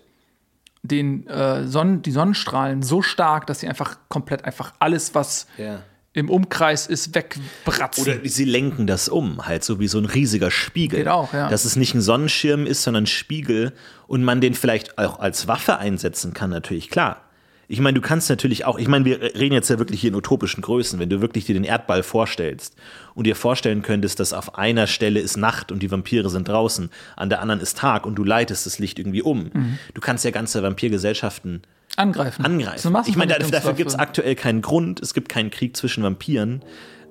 den, 0.83 1.27
äh, 1.27 1.67
Sonnen, 1.67 2.01
die 2.01 2.11
Sonnenstrahlen 2.11 2.81
so 2.81 3.01
stark, 3.01 3.47
dass 3.47 3.59
sie 3.59 3.67
einfach 3.67 3.97
komplett 4.09 4.45
einfach 4.45 4.73
alles, 4.79 5.15
was 5.15 5.47
Ja. 5.57 5.81
im 6.13 6.29
Umkreis 6.29 6.87
ist, 6.87 7.13
wegbratzen. 7.13 8.03
Oder 8.03 8.19
sie 8.29 8.45
lenken 8.45 8.87
das 8.87 9.09
um, 9.09 9.45
halt 9.45 9.63
so 9.63 9.79
wie 9.79 9.87
so 9.87 9.97
ein 9.97 10.05
riesiger 10.05 10.49
Spiegel. 10.49 10.99
Geht 10.99 11.07
auch, 11.09 11.33
ja. 11.33 11.49
Dass 11.49 11.65
es 11.65 11.75
nicht 11.75 11.93
ein 11.93 12.01
Sonnenschirm 12.01 12.65
ist, 12.65 12.83
sondern 12.83 13.03
ein 13.03 13.07
Spiegel 13.07 13.73
und 14.07 14.23
man 14.23 14.39
den 14.39 14.53
vielleicht 14.53 14.97
auch 14.97 15.19
als 15.19 15.47
Waffe 15.47 15.77
einsetzen 15.77 16.33
kann, 16.33 16.49
natürlich, 16.49 16.89
klar. 16.89 17.21
Ich 17.69 17.81
meine, 17.81 17.95
du 17.95 18.01
kannst 18.01 18.29
natürlich 18.29 18.63
auch, 18.63 18.79
ich 18.79 18.87
meine, 18.87 19.03
wir 19.03 19.21
reden 19.21 19.53
jetzt 19.53 19.69
ja 19.69 19.77
wirklich 19.77 19.99
hier 19.99 20.09
in 20.09 20.15
utopischen 20.15 20.61
Größen, 20.61 20.99
wenn 20.99 21.09
du 21.09 21.19
wirklich 21.19 21.45
dir 21.45 21.53
den 21.53 21.65
Erdball 21.65 22.01
vorstellst 22.01 22.75
und 23.13 23.27
dir 23.27 23.35
vorstellen 23.35 23.81
könntest, 23.81 24.21
dass 24.21 24.31
auf 24.31 24.57
einer 24.57 24.87
Stelle 24.87 25.19
ist 25.19 25.35
Nacht 25.35 25.71
und 25.71 25.83
die 25.83 25.91
Vampire 25.91 26.29
sind 26.29 26.47
draußen, 26.47 26.89
an 27.17 27.29
der 27.29 27.41
anderen 27.41 27.59
ist 27.59 27.77
Tag 27.77 28.05
und 28.05 28.15
du 28.15 28.23
leitest 28.23 28.65
das 28.65 28.79
Licht 28.79 28.99
irgendwie 28.99 29.21
um. 29.21 29.51
Mhm. 29.53 29.79
Du 29.93 29.99
kannst 29.99 30.23
ja 30.23 30.31
ganze 30.31 30.63
Vampirgesellschaften 30.63 31.63
angreifen. 31.97 32.45
Angreifen. 32.45 32.95
Ich 33.05 33.17
meine, 33.17 33.33
dafür, 33.33 33.51
dafür 33.51 33.73
gibt 33.73 33.89
es 33.89 33.95
aktuell 33.95 34.35
keinen 34.35 34.61
Grund. 34.61 35.01
Es 35.01 35.13
gibt 35.13 35.27
keinen 35.27 35.49
Krieg 35.49 35.75
zwischen 35.75 36.03
Vampiren. 36.03 36.61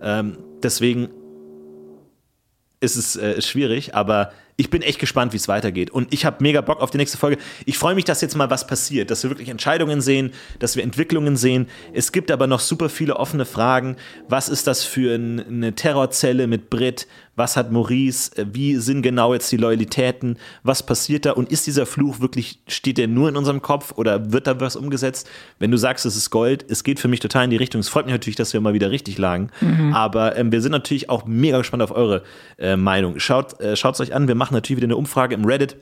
Ähm, 0.01 0.39
deswegen 0.63 1.09
ist 2.81 2.97
es 2.97 3.17
äh, 3.17 3.43
schwierig, 3.43 3.95
aber 3.95 4.33
ich 4.57 4.71
bin 4.71 4.83
echt 4.83 4.99
gespannt, 4.99 5.33
wie 5.33 5.37
es 5.37 5.49
weitergeht. 5.49 5.91
Und 5.91 6.13
ich 6.13 6.25
habe 6.25 6.39
mega 6.41 6.63
Bock 6.63 6.81
auf 6.81 6.91
die 6.91 6.97
nächste 6.97 7.19
Folge. 7.19 7.41
Ich 7.67 7.77
freue 7.77 7.95
mich, 7.95 8.05
dass 8.05 8.23
jetzt 8.23 8.37
mal 8.37 8.49
was 8.49 8.67
passiert, 8.67 9.11
dass 9.11 9.23
wir 9.23 9.31
wirklich 9.31 9.51
Entscheidungen 9.51 10.01
sehen, 10.01 10.33
dass 10.59 10.77
wir 10.77 10.83
Entwicklungen 10.83 11.37
sehen. 11.37 11.69
Es 11.93 12.11
gibt 12.11 12.31
aber 12.31 12.47
noch 12.47 12.61
super 12.61 12.89
viele 12.89 13.17
offene 13.17 13.45
Fragen. 13.45 13.97
Was 14.29 14.49
ist 14.49 14.67
das 14.67 14.85
für 14.85 15.15
ein, 15.15 15.47
eine 15.47 15.75
Terrorzelle 15.75 16.47
mit 16.47 16.71
Brit? 16.71 17.07
Was 17.37 17.57
hat 17.57 17.71
Maurice? 17.71 18.31
Wie 18.53 18.77
sind 18.77 19.03
genau 19.03 19.35
jetzt 19.35 19.53
die 19.53 19.59
Loyalitäten? 19.59 20.39
Was 20.63 20.85
passiert 20.85 21.27
da? 21.27 21.33
Und 21.33 21.51
ist 21.53 21.67
dieser 21.67 21.87
Fluch 21.87 22.21
wirklich, 22.21 22.59
steht 22.67 22.99
der 22.99 23.09
nur 23.09 23.29
in 23.29 23.37
unserem 23.37 23.63
Kopf 23.63 23.93
oder 23.97 24.33
wird 24.33 24.47
da 24.47 24.59
was 24.59 24.75
umgesetzt? 24.75 25.29
Wenn 25.59 25.71
du 25.71 25.77
sagst, 25.77 26.07
es 26.07 26.17
ist 26.17 26.31
Gold, 26.31 26.65
es 26.69 26.83
geht 26.83 26.99
für 26.99 27.09
mich 27.09 27.21
total 27.21 27.45
in 27.45 27.51
die 27.51 27.57
Richtung. 27.57 27.81
Es 27.81 27.89
freut 27.89 28.07
mich 28.07 28.15
natürlich, 28.15 28.37
dass 28.37 28.53
wir 28.53 28.61
mal 28.61 28.75
wieder 28.75 28.91
richtig 28.91 29.19
lagen. 29.19 29.51
Mhm. 29.61 29.93
Aber 29.93 30.37
ähm, 30.37 30.51
wir 30.51 30.63
sind 30.63 30.73
natürlich 30.73 31.11
auch 31.11 31.27
mega 31.27 31.59
gespannt 31.59 31.83
auf 31.83 31.93
eure 31.93 32.23
äh, 32.59 32.77
Meinung. 32.77 33.19
Schaut 33.19 33.61
äh, 33.61 33.73
es 33.73 33.85
euch 33.85 34.15
an. 34.15 34.29
Wir 34.29 34.35
machen 34.35 34.55
natürlich 34.55 34.79
wieder 34.79 34.87
eine 34.87 34.97
Umfrage 34.97 35.35
im 35.35 35.45
Reddit. 35.45 35.77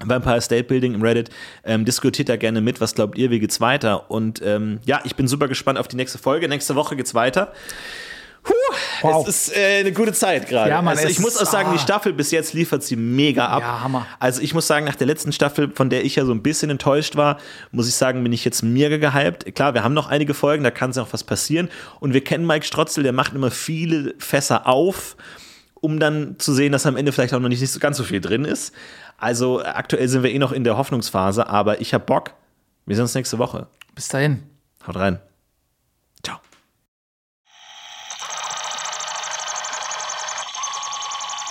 Vampire 0.00 0.40
State 0.40 0.64
Building 0.64 0.94
im 0.94 1.02
Reddit. 1.02 1.30
Ähm, 1.64 1.84
diskutiert 1.84 2.28
da 2.28 2.36
gerne 2.36 2.60
mit. 2.60 2.80
Was 2.80 2.94
glaubt 2.94 3.18
ihr, 3.18 3.30
wie 3.30 3.40
geht's 3.40 3.60
weiter? 3.60 4.10
Und 4.10 4.40
ähm, 4.44 4.80
ja, 4.84 5.00
ich 5.04 5.16
bin 5.16 5.28
super 5.28 5.48
gespannt 5.48 5.78
auf 5.78 5.88
die 5.88 5.96
nächste 5.96 6.18
Folge. 6.18 6.48
Nächste 6.48 6.74
Woche 6.74 6.96
geht's 6.96 7.14
weiter. 7.14 7.52
Puh, 8.44 8.52
wow. 9.00 9.26
es 9.26 9.48
ist 9.48 9.56
äh, 9.56 9.80
eine 9.80 9.92
gute 9.92 10.12
Zeit 10.12 10.48
gerade. 10.48 10.70
Ja, 10.70 10.80
also 10.80 11.08
ich 11.08 11.18
muss 11.18 11.36
auch 11.38 11.50
sagen, 11.50 11.70
ah. 11.70 11.72
die 11.72 11.78
Staffel 11.78 12.12
bis 12.12 12.30
jetzt 12.30 12.52
liefert 12.52 12.82
sie 12.82 12.94
mega 12.94 13.46
ab. 13.46 13.62
Ja, 13.62 13.80
Hammer. 13.80 14.06
Also 14.18 14.42
ich 14.42 14.52
muss 14.52 14.66
sagen, 14.66 14.84
nach 14.84 14.96
der 14.96 15.06
letzten 15.06 15.32
Staffel, 15.32 15.72
von 15.74 15.88
der 15.88 16.04
ich 16.04 16.16
ja 16.16 16.26
so 16.26 16.32
ein 16.32 16.42
bisschen 16.42 16.68
enttäuscht 16.68 17.16
war, 17.16 17.38
muss 17.72 17.88
ich 17.88 17.94
sagen, 17.94 18.22
bin 18.22 18.32
ich 18.32 18.44
jetzt 18.44 18.62
mega 18.62 18.98
gehypt. 18.98 19.54
Klar, 19.54 19.72
wir 19.72 19.82
haben 19.82 19.94
noch 19.94 20.08
einige 20.08 20.34
Folgen, 20.34 20.62
da 20.62 20.70
kann 20.70 20.90
es 20.90 20.98
auch 20.98 21.08
was 21.12 21.24
passieren. 21.24 21.70
Und 22.00 22.12
wir 22.12 22.22
kennen 22.22 22.46
Mike 22.46 22.66
Strotzel, 22.66 23.02
der 23.02 23.12
macht 23.12 23.32
immer 23.32 23.50
viele 23.50 24.14
Fässer 24.18 24.66
auf, 24.66 25.16
um 25.80 25.98
dann 25.98 26.38
zu 26.38 26.52
sehen, 26.52 26.72
dass 26.72 26.84
am 26.84 26.96
Ende 26.96 27.12
vielleicht 27.12 27.32
auch 27.32 27.40
noch 27.40 27.48
nicht, 27.48 27.62
nicht 27.62 27.72
so 27.72 27.80
ganz 27.80 27.96
so 27.96 28.04
viel 28.04 28.20
drin 28.20 28.44
ist. 28.44 28.74
Also 29.16 29.64
aktuell 29.64 30.08
sind 30.08 30.22
wir 30.22 30.30
eh 30.30 30.38
noch 30.38 30.52
in 30.52 30.64
der 30.64 30.76
Hoffnungsphase, 30.76 31.48
aber 31.48 31.80
ich 31.80 31.94
habe 31.94 32.04
Bock. 32.04 32.34
Wir 32.84 32.94
sehen 32.94 33.04
uns 33.04 33.14
nächste 33.14 33.38
Woche. 33.38 33.68
Bis 33.94 34.08
dahin. 34.08 34.42
Haut 34.86 34.96
rein. 34.96 35.18